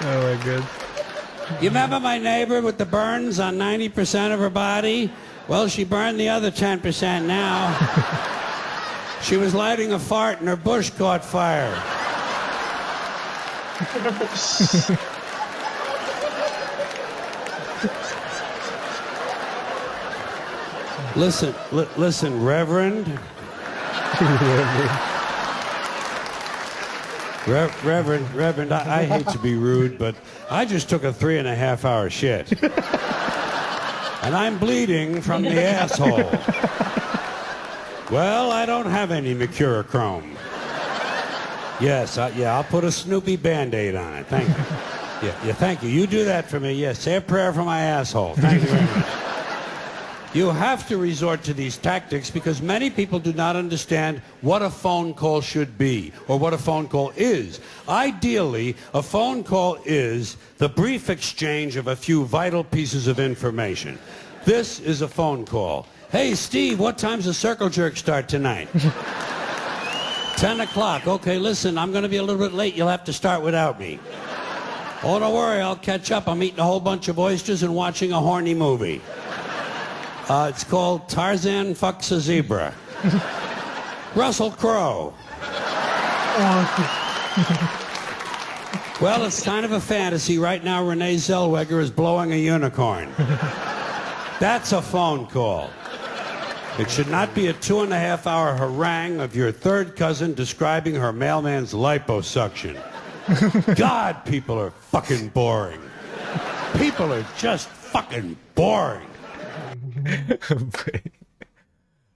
Oh 0.06 0.36
my 0.36 0.46
god. 0.46 0.68
You 1.62 1.70
remember 1.70 2.00
my 2.00 2.18
neighbor 2.20 2.62
with 2.62 2.78
the 2.78 2.86
burns 2.86 3.40
on 3.40 3.56
90% 3.56 4.34
of 4.34 4.40
her 4.40 4.50
body? 4.50 5.12
Well, 5.48 5.70
she 5.70 5.86
burned 5.86 6.20
the 6.20 6.28
other 6.28 6.52
10% 6.52 7.26
now. 7.26 7.74
she 9.22 9.38
was 9.38 9.56
lighting 9.56 9.94
a 9.94 10.00
fart 10.00 10.40
and 10.40 10.48
her 10.50 10.58
bush 10.58 10.90
caught 10.90 11.24
fire. 11.24 11.72
listen, 21.16 21.56
li- 21.72 21.88
listen, 21.96 22.44
Reverend. 22.44 23.18
Re- 27.48 27.72
Reverend, 27.84 28.34
Reverend, 28.34 28.74
I, 28.74 29.00
I 29.00 29.06
hate 29.06 29.28
to 29.30 29.40
be 29.40 29.56
rude, 29.56 29.98
but 29.98 30.16
I 30.52 30.66
just 30.66 30.90
took 30.90 31.04
a 31.06 31.14
three 31.14 31.38
and 31.38 31.48
a 31.48 31.56
half 31.56 31.86
hour 31.86 32.10
shit. 32.10 32.52
and 32.62 34.36
I'm 34.36 34.58
bleeding 34.58 35.22
from 35.22 35.44
the 35.44 35.64
asshole. 35.64 36.30
Well, 38.12 38.52
I 38.52 38.66
don't 38.66 38.88
have 38.88 39.12
any 39.12 39.34
mercurochrome. 39.34 40.36
Yes, 41.80 42.18
I, 42.18 42.30
yeah, 42.32 42.56
I'll 42.56 42.64
put 42.66 42.84
a 42.84 42.92
Snoopy 42.92 43.38
Band-Aid 43.38 43.96
on 43.96 44.14
it. 44.16 44.26
Thank 44.28 44.50
you. 44.50 44.56
Yeah, 45.28 45.46
yeah, 45.48 45.54
thank 45.54 45.82
you. 45.84 45.90
You 45.90 46.06
do 46.06 46.26
that 46.26 46.50
for 46.50 46.60
me. 46.60 46.74
Yes, 46.74 47.00
say 47.00 47.16
a 47.16 47.22
prayer 47.22 47.54
for 47.54 47.64
my 47.64 47.82
asshole. 47.82 48.36
Thank 48.36 48.62
you 48.64 48.68
very 48.68 48.82
much. 48.86 49.06
You 50.38 50.52
have 50.52 50.88
to 50.90 51.00
resort 51.00 51.42
to 51.46 51.54
these 51.56 51.78
tactics 51.78 52.30
because 52.30 52.62
many 52.62 52.92
people 52.92 53.18
do 53.18 53.34
not 53.34 53.56
understand 53.56 54.22
what 54.42 54.62
a 54.62 54.70
phone 54.70 55.16
call 55.16 55.42
should 55.42 55.80
be 55.80 56.12
or 56.28 56.38
what 56.38 56.54
a 56.54 56.60
phone 56.60 56.88
call 56.88 57.12
is. 57.16 57.60
Ideally, 57.90 58.76
a 58.94 59.02
phone 59.02 59.44
call 59.44 59.80
is 59.84 60.38
the 60.60 60.70
brief 60.70 61.10
exchange 61.10 61.76
of 61.76 61.88
a 61.88 61.96
few 61.96 62.24
vital 62.24 62.64
pieces 62.64 63.08
of 63.08 63.20
information. 63.20 63.98
This 64.46 64.80
is 64.80 65.02
a 65.02 65.08
phone 65.08 65.44
call. 65.44 65.88
Hey, 66.12 66.36
Steve, 66.36 66.80
what 66.80 67.00
time's 67.00 67.26
the 67.26 67.34
circle 67.34 67.70
jerk 67.70 67.98
start 67.98 68.30
tonight? 68.30 68.70
10 70.36 70.60
o'clock. 70.60 71.08
Okay, 71.08 71.40
listen, 71.40 71.80
I'm 71.80 71.92
going 71.92 72.04
to 72.04 72.10
be 72.10 72.18
a 72.18 72.24
little 72.24 72.48
bit 72.48 72.54
late. 72.54 72.76
You'll 72.76 72.90
have 72.90 73.06
to 73.06 73.14
start 73.14 73.42
without 73.42 73.80
me. 73.80 74.00
Oh, 75.02 75.18
don't 75.20 75.34
worry, 75.34 75.62
I'll 75.62 75.76
catch 75.76 76.12
up. 76.12 76.28
I'm 76.28 76.44
eating 76.44 76.60
a 76.60 76.64
whole 76.64 76.80
bunch 76.80 77.08
of 77.08 77.18
oysters 77.18 77.64
and 77.64 77.74
watching 77.74 78.12
a 78.12 78.20
horny 78.20 78.54
movie. 78.54 79.02
Uh, 80.30 80.52
it's 80.54 80.64
called 80.64 81.08
Tarzan 81.08 81.74
Fucks 81.74 82.12
a 82.12 82.20
Zebra. 82.20 82.74
Russell 84.16 84.52
Crowe. 84.52 85.14
Well, 89.00 89.26
it's 89.26 89.44
kind 89.44 89.64
of 89.64 89.74
a 89.74 89.80
fantasy. 89.80 90.40
Right 90.40 90.64
now, 90.64 90.84
Renee 90.84 91.18
Zellweger 91.18 91.80
is 91.80 91.92
blowing 91.92 92.34
a 92.34 92.36
unicorn. 92.36 93.12
That's 94.40 94.72
a 94.72 94.82
phone 94.82 95.28
call. 95.28 95.70
It 96.80 96.90
should 96.90 97.08
not 97.08 97.34
be 97.36 97.48
a 97.48 97.54
two 97.54 97.82
and 97.82 97.94
a 97.94 97.98
half 97.98 98.26
hour 98.26 98.56
harangue 98.56 99.20
of 99.20 99.36
your 99.36 99.52
third 99.52 99.96
cousin 99.96 100.34
describing 100.34 100.96
her 100.96 101.14
mailman's 101.14 101.74
liposuction. 101.74 102.76
God, 103.76 104.26
people 104.26 104.60
are 104.60 104.72
fucking 104.72 105.30
boring. 105.30 105.82
People 106.78 107.14
are 107.14 107.26
just 107.38 107.70
fucking 107.70 108.36
boring. 108.56 109.08
Băi. 110.74 111.12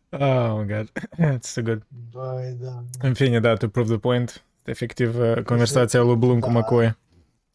oh 0.10 0.58
my 0.60 0.66
god. 0.66 0.92
It's 1.18 1.40
so 1.42 1.62
good. 1.62 1.86
Băi, 2.12 2.58
da. 2.62 2.84
În 3.00 3.14
fine, 3.14 3.40
da, 3.40 3.54
to 3.54 3.68
prove 3.68 3.90
the 3.90 3.98
point. 4.00 4.44
Efectiv, 4.66 5.18
uh, 5.20 5.44
conversația 5.44 6.02
lui 6.02 6.16
Blum 6.16 6.40
cu 6.40 6.52
Da. 6.52 6.60
McCoy. 6.60 6.98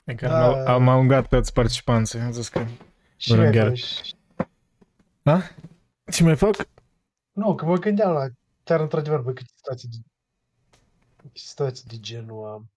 În 0.04 0.16
care 0.16 0.32
Da. 0.32 0.46
am, 0.46 0.66
am 0.68 0.88
alungat 0.88 1.26
pe 1.28 1.36
toți 1.36 1.52
participanții. 1.52 2.18
Am 2.18 2.32
zis 2.32 2.48
că... 2.48 2.66
Și 3.16 3.28
Bună, 3.28 3.42
mai 3.42 3.52
Gheară. 3.52 3.68
băi, 3.68 3.76
și- 3.76 4.14
Da? 5.22 5.40
Ce 6.12 6.22
mai 6.22 6.36
fac? 6.36 6.68
Nu, 7.32 7.54
că 7.54 7.64
mă 7.64 7.76
gândeam 7.76 8.12
la, 8.12 8.26
chiar 8.64 8.80
într-adevăr, 8.80 9.20
băi, 9.20 9.34
câte 9.34 9.50
situații 9.56 9.88
de, 9.88 9.96
câte 11.16 11.30
situații 11.38 11.84
de 11.88 11.96
genul 11.98 12.46
am. 12.46 12.70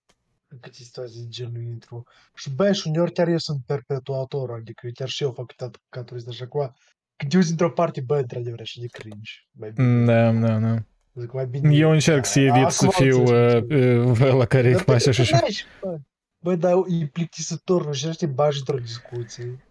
În 0.47 0.59
câte 0.59 0.75
situații 0.83 1.21
de 1.21 1.27
genul 1.27 1.61
intru. 1.61 2.03
Și 2.35 2.49
băi, 2.49 2.75
și 2.75 2.87
uneori 2.87 3.11
chiar 3.13 3.27
eu 3.27 3.37
sunt 3.37 3.61
perpetuator, 3.65 4.51
adică 4.51 4.87
chiar 4.93 5.07
și 5.09 5.23
eu 5.23 5.31
fac 5.31 5.51
toată 5.55 5.77
păcatul 5.89 6.17
ăsta 6.17 6.31
și 6.31 6.43
acum, 6.43 6.73
când 7.19 7.33
eu 7.33 7.41
zic 7.41 7.51
într-o 7.51 7.71
parte, 7.71 8.01
bă, 8.01 8.17
într-adevăr, 8.17 8.59
așa 8.59 8.79
de 8.81 8.87
cringe. 8.87 9.31
Mai 9.51 9.71
bine, 9.71 10.05
Da, 10.05 10.31
da, 10.31 10.59
da. 10.59 10.83
zic, 11.13 11.31
mai 11.31 11.45
bine. 11.45 11.75
Eu 11.75 11.91
încerc 11.91 12.21
da, 12.21 12.27
să 12.27 12.39
evit 12.39 12.69
să 12.69 12.85
acum 12.85 13.05
fiu 13.05 13.19
înțelegi, 13.19 13.73
uh, 13.73 14.19
uh, 14.21 14.33
la 14.33 14.45
care 14.45 14.71
Dar 14.71 14.79
îi 14.79 14.85
face 14.85 15.09
așa 15.09 15.23
și... 15.23 15.31
da, 15.31 15.45
și, 15.45 15.63
bă, 15.81 15.97
Bă, 16.41 16.55
dar 16.55 16.73
e 16.87 17.05
plictisitor, 17.05 17.85
nu 17.85 17.93
știi, 17.93 18.15
te 18.15 18.25
bagi 18.25 18.57
într-o 18.57 18.77
discuție. 18.77 19.65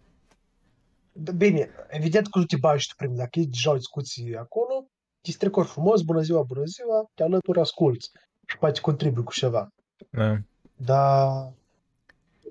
Da, 1.11 1.31
Bine, 1.31 1.69
evident 1.87 2.27
că 2.27 2.39
nu 2.39 2.45
te 2.45 2.57
bagi 2.57 2.87
tu 2.87 2.93
primul. 2.95 3.15
Dacă 3.15 3.39
e 3.39 3.45
deja 3.45 3.71
o 3.71 3.75
discuție 3.75 4.37
acolo, 4.37 4.85
te 5.21 5.31
strecori 5.31 5.67
frumos, 5.67 6.01
bună 6.01 6.21
ziua, 6.21 6.41
bună 6.43 6.63
ziua, 6.63 7.09
te 7.13 7.23
alături, 7.23 7.59
asculți 7.59 8.11
și 8.47 8.57
poate 8.57 8.79
contribui 8.79 9.23
cu 9.23 9.33
ceva. 9.33 9.67
Da. 10.09 10.37
Dar 10.75 11.53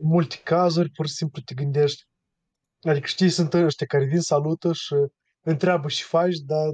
în 0.01 0.09
multe 0.09 0.37
cazuri, 0.45 0.91
pur 0.91 1.07
și 1.07 1.15
simplu 1.15 1.43
te 1.43 1.55
gândești, 1.55 2.08
adică 2.83 3.07
știi, 3.07 3.31
sunt 3.31 3.55
ăștia 3.55 3.87
care 3.87 4.05
vin, 4.05 4.21
salută 4.21 4.73
și 4.73 4.95
întreabă 5.43 5.89
și 5.89 6.03
faci, 6.03 6.37
dar 6.37 6.69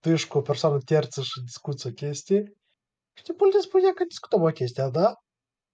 tu 0.00 0.10
ești 0.10 0.28
cu 0.28 0.38
o 0.38 0.40
persoană 0.40 0.78
terță 0.78 1.22
și 1.22 1.40
discuți 1.40 1.86
o 1.86 1.90
chestie 1.90 2.52
și 3.18 3.22
te 3.24 3.32
pune 3.32 3.50
spune 3.60 3.90
că 3.90 4.04
discutăm 4.04 4.42
o 4.42 4.46
chestie, 4.46 4.88
da? 4.92 5.14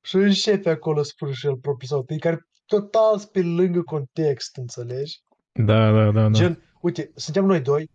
Și 0.00 0.16
începe 0.16 0.70
acolo, 0.70 1.02
spune 1.02 1.32
și 1.32 1.46
el 1.46 1.56
propriul 1.56 1.88
său, 1.88 2.02
tăi, 2.02 2.18
care 2.18 2.46
total 2.66 3.20
pe 3.32 3.42
lângă 3.42 3.82
context, 3.82 4.56
înțelegi? 4.56 5.22
Da, 5.52 5.90
da, 5.90 6.10
da, 6.10 6.28
da. 6.28 6.30
Gen, 6.30 6.62
uite, 6.80 7.10
suntem 7.14 7.44
noi 7.44 7.60
doi 7.60 7.90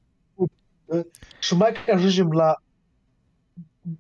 și 1.39 1.55
mai 1.55 1.73
că 1.85 1.91
ajungem 1.91 2.31
la 2.31 2.55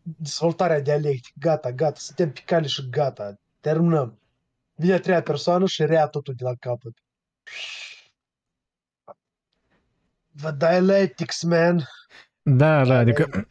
dezvoltarea 0.01 0.81
dialectică, 0.81 1.35
gata, 1.39 1.71
gata, 1.71 1.99
suntem 1.99 2.31
pe 2.31 2.41
cale 2.45 2.67
și 2.67 2.89
gata, 2.89 3.39
terminăm. 3.59 4.19
Vine 4.75 4.93
a 4.93 4.99
treia 4.99 5.21
persoană 5.21 5.65
și 5.65 5.85
rea 5.85 6.07
totul 6.07 6.33
de 6.37 6.43
la 6.43 6.53
capăt. 6.59 6.93
The 10.41 10.51
dialectics, 10.57 11.43
man. 11.43 11.87
Da, 12.41 12.85
da, 12.85 12.97
adică... 12.97 13.47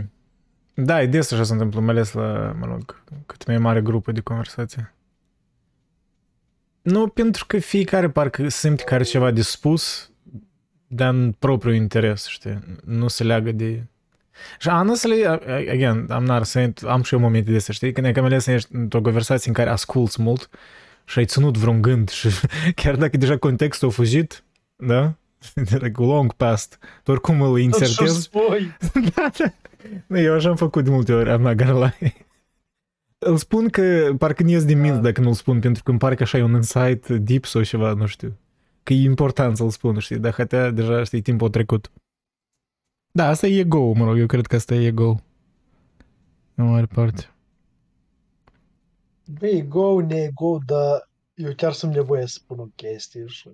da, 0.74 1.02
e 1.02 1.06
des 1.06 1.32
așa 1.32 1.42
se 1.42 1.52
întâmplă, 1.52 1.80
mai 1.80 1.94
ales 1.94 2.12
la, 2.12 2.56
mă 2.58 2.66
rog, 2.66 3.02
cât 3.26 3.46
mai 3.46 3.58
mare 3.58 3.80
grupă 3.80 4.12
de 4.12 4.20
conversație. 4.20 4.94
Nu, 6.82 7.08
pentru 7.08 7.46
că 7.46 7.58
fiecare 7.58 8.10
parcă 8.10 8.48
simte 8.48 8.82
că 8.82 8.94
are 8.94 9.02
ceva 9.02 9.30
de 9.30 9.42
spus, 9.42 10.10
dar 10.86 11.14
în 11.14 11.32
propriul 11.32 11.74
interes, 11.74 12.26
știi? 12.26 12.58
Nu 12.84 13.08
se 13.08 13.24
leagă 13.24 13.52
de... 13.52 13.86
Și 14.58 14.68
honestly, 14.68 15.26
again, 15.26 16.04
I'm 16.04 16.22
not 16.22 16.44
saying, 16.44 16.74
am 16.86 17.02
și 17.02 17.14
eu 17.14 17.20
momente 17.20 17.50
de 17.50 17.56
astea, 17.56 17.74
știi? 17.74 17.92
Când 17.92 18.06
e 18.06 18.20
mai 18.20 18.28
ales 18.28 18.46
ești 18.46 18.74
într-o 18.74 19.00
conversație 19.00 19.48
în 19.48 19.54
care 19.54 19.70
asculți 19.70 20.22
mult 20.22 20.50
și 21.10 21.18
ai 21.18 21.24
ținut 21.24 21.56
vreun 21.56 21.82
gând 21.82 22.08
și 22.08 22.28
chiar 22.82 22.96
dacă 22.96 23.16
deja 23.16 23.38
contextul 23.38 23.88
a 23.88 23.90
fugit, 23.90 24.44
da? 24.76 25.14
Like 25.80 26.02
long 26.02 26.32
past, 26.32 26.78
tu 27.02 27.10
oricum 27.10 27.42
îl 27.42 27.48
Tot 27.48 27.56
ce-o 27.56 27.64
insertezi 27.64 28.20
spui. 28.20 28.76
da, 29.14 29.30
da. 29.38 29.52
Nu, 30.06 30.18
eu 30.18 30.34
așa 30.34 30.48
am 30.48 30.56
făcut 30.56 30.84
de 30.84 30.90
multe 30.90 31.12
ori, 31.12 31.30
am 31.30 31.40
not 31.40 31.54
gonna 31.54 31.92
lie. 31.98 32.26
Îl 33.18 33.36
spun 33.36 33.68
că 33.68 34.14
parcă 34.18 34.42
nu 34.42 34.48
ies 34.48 34.64
din 34.64 34.80
minți 34.80 34.96
Da. 34.96 35.02
dacă 35.02 35.20
nu-l 35.20 35.34
spun, 35.34 35.60
pentru 35.60 35.82
că 35.82 35.90
îmi 35.90 35.98
pare 35.98 36.14
că 36.14 36.22
așa 36.22 36.38
e 36.38 36.42
un 36.42 36.54
insight 36.54 37.08
deep 37.08 37.44
sau 37.44 37.62
ceva, 37.62 37.92
nu 37.92 38.06
știu. 38.06 38.38
Că 38.82 38.92
e 38.92 39.02
important 39.02 39.56
să-l 39.56 39.70
spun, 39.70 39.98
știi, 39.98 40.18
dar 40.18 40.32
hatea 40.32 40.70
deja, 40.70 41.04
știi, 41.04 41.20
timpul 41.20 41.46
a 41.46 41.50
trecut. 41.50 41.90
Da, 43.10 43.28
asta 43.28 43.46
e 43.46 43.58
ego 43.58 43.92
mă 43.92 44.04
rog, 44.04 44.18
eu 44.18 44.26
cred 44.26 44.46
că 44.46 44.56
asta 44.56 44.74
e 44.74 44.86
ego 44.86 45.20
În 46.54 46.64
mare 46.64 46.86
parte. 46.86 47.30
Băi, 49.38 49.66
go, 49.68 50.00
nego, 50.00 50.58
dar 50.66 51.08
eu 51.34 51.52
chiar 51.54 51.72
sunt 51.72 51.94
nevoie 51.94 52.26
să 52.26 52.38
spun 52.42 52.58
o 52.58 52.66
chestie 52.74 53.26
și... 53.26 53.50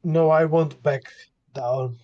No, 0.00 0.40
I 0.40 0.44
want 0.50 0.80
back 0.80 1.06
down. 1.52 1.96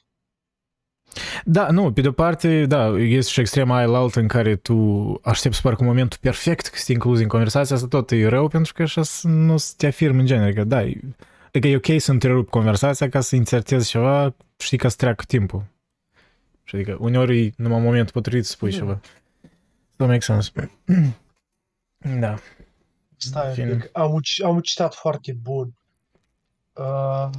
Da, 1.44 1.70
nu, 1.70 1.92
pe 1.92 2.00
de-o 2.00 2.12
parte, 2.12 2.66
da, 2.66 2.86
este 2.98 3.30
și 3.30 3.40
extrema 3.40 3.76
aia 3.76 3.86
la 3.86 3.98
altă 3.98 4.20
în 4.20 4.28
care 4.28 4.56
tu 4.56 4.74
aștepți 5.22 5.62
parcă 5.62 5.84
momentul 5.84 6.18
perfect 6.20 6.66
că 6.66 6.76
să 6.78 6.82
te 6.86 6.92
incluzi 6.92 7.22
în 7.22 7.28
conversația 7.28 7.74
asta, 7.76 7.88
tot 7.88 8.10
e 8.10 8.28
rău 8.28 8.48
pentru 8.48 8.72
că 8.72 8.82
așa 8.82 9.02
să 9.02 9.28
nu 9.28 9.56
să 9.56 9.74
te 9.76 9.86
afirmi 9.86 10.20
în 10.20 10.26
genere, 10.26 10.52
că 10.52 10.64
da, 10.64 10.82
e- 10.82 11.00
adică 11.46 11.68
e 11.68 11.76
ok 11.76 12.00
să 12.00 12.10
întrerup 12.10 12.48
conversația 12.50 13.08
ca 13.08 13.20
să 13.20 13.36
insertezi 13.36 13.88
ceva, 13.88 14.34
știi 14.58 14.78
ca 14.78 14.88
să 14.88 14.96
treacă 14.96 15.24
timpul. 15.26 15.64
Și 16.64 16.74
adică 16.74 16.96
uneori 17.00 17.44
e 17.44 17.52
numai 17.56 17.80
momentul 17.80 18.12
potrivit 18.12 18.44
să 18.44 18.50
spui 18.50 18.70
Mm. 18.70 18.76
ceva. 18.78 19.00
That 19.96 20.08
makes 20.08 20.24
sense. 20.24 20.50
da. 22.18 22.38
Stai 23.16 23.48
un 23.48 23.54
Fine. 23.54 23.74
pic, 23.76 23.88
am 23.92 24.12
un, 24.12 24.20
ci- 24.20 24.42
am 24.42 24.54
un 24.54 24.60
citat 24.62 24.94
foarte 24.94 25.32
bun. 25.32 25.74
Uh, 26.72 27.30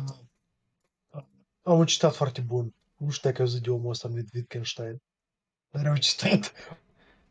am 1.64 1.80
un 1.80 1.85
citat 1.85 2.15
foarte 2.15 2.41
bun. 2.41 2.73
Nu 2.98 3.10
știu 3.10 3.30
dacă 3.30 3.41
ai 3.41 3.48
auzit 3.48 3.64
de 3.64 3.69
omul 3.69 3.90
ăsta 3.90 4.07
numit 4.07 4.34
Wittgenstein. 4.34 5.02
Dar 5.69 5.85
e 5.85 5.90
un 5.90 5.95
citat. 5.95 6.53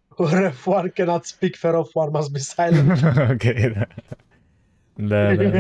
Or 0.09 0.45
if 0.47 0.67
one 0.67 0.89
cannot 0.89 1.25
speak, 1.25 1.55
fair 1.57 1.75
of 1.75 1.91
one 1.95 2.11
must 2.11 2.31
be 2.31 2.39
silent. 2.39 3.03
ok, 3.33 3.73
da. 3.73 3.87
Da, 4.95 5.35
da, 5.35 5.49
da. 5.49 5.59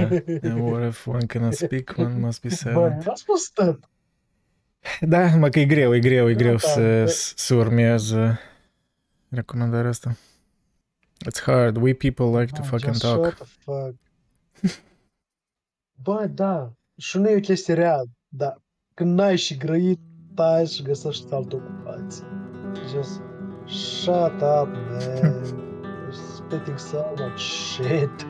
And 0.49 0.61
what 0.71 0.89
if 0.89 1.07
one 1.07 1.27
cannot 1.27 1.55
speak, 1.55 1.95
one 1.97 2.19
must 2.19 2.41
be 2.43 2.49
Bă, 2.49 2.55
silent. 2.55 3.05
n-a 3.05 3.15
spus 3.15 3.51
tot. 3.51 3.89
Da, 5.01 5.37
mă 5.37 5.49
că 5.49 5.59
e 5.61 5.65
greu, 5.65 5.95
e 5.95 5.99
greu, 5.99 6.29
e 6.29 6.33
Da, 6.33 6.39
greu 6.39 6.53
da, 6.57 6.59
să, 6.69 7.05
da. 7.05 7.11
să 7.37 7.55
urmez 7.55 8.11
uh, 8.11 8.37
recomandarea 9.29 9.91
asta. 9.91 10.17
It's 11.27 11.41
hard. 11.41 11.77
We 11.77 11.95
people 11.95 12.41
like 12.41 12.53
to 12.53 12.63
Ah, 12.63 12.67
fucking 12.67 12.99
talk. 12.99 13.25
Shut 13.25 13.37
the 13.37 13.45
fuck. 13.65 13.95
Bă, 16.03 16.27
da. 16.27 16.73
Și 16.97 17.19
nu 17.19 17.29
e 17.29 17.37
o 17.37 17.41
chestie 17.41 17.75
rea, 17.75 18.03
dar 18.29 18.57
când 18.95 19.19
n-ai 19.19 19.37
și 19.37 19.57
grăit, 19.57 20.01
tai 20.35 20.67
și 20.67 20.83
găsești 20.83 21.33
altă 21.33 21.57
ocupație. 21.57 22.25
Just 22.95 23.21
shut 23.67 24.33
up, 24.33 24.69
man. 24.69 25.71
You're 25.83 26.13
spitting 26.37 26.79
so 26.79 27.15
much 27.17 27.39
shit. 27.39 28.27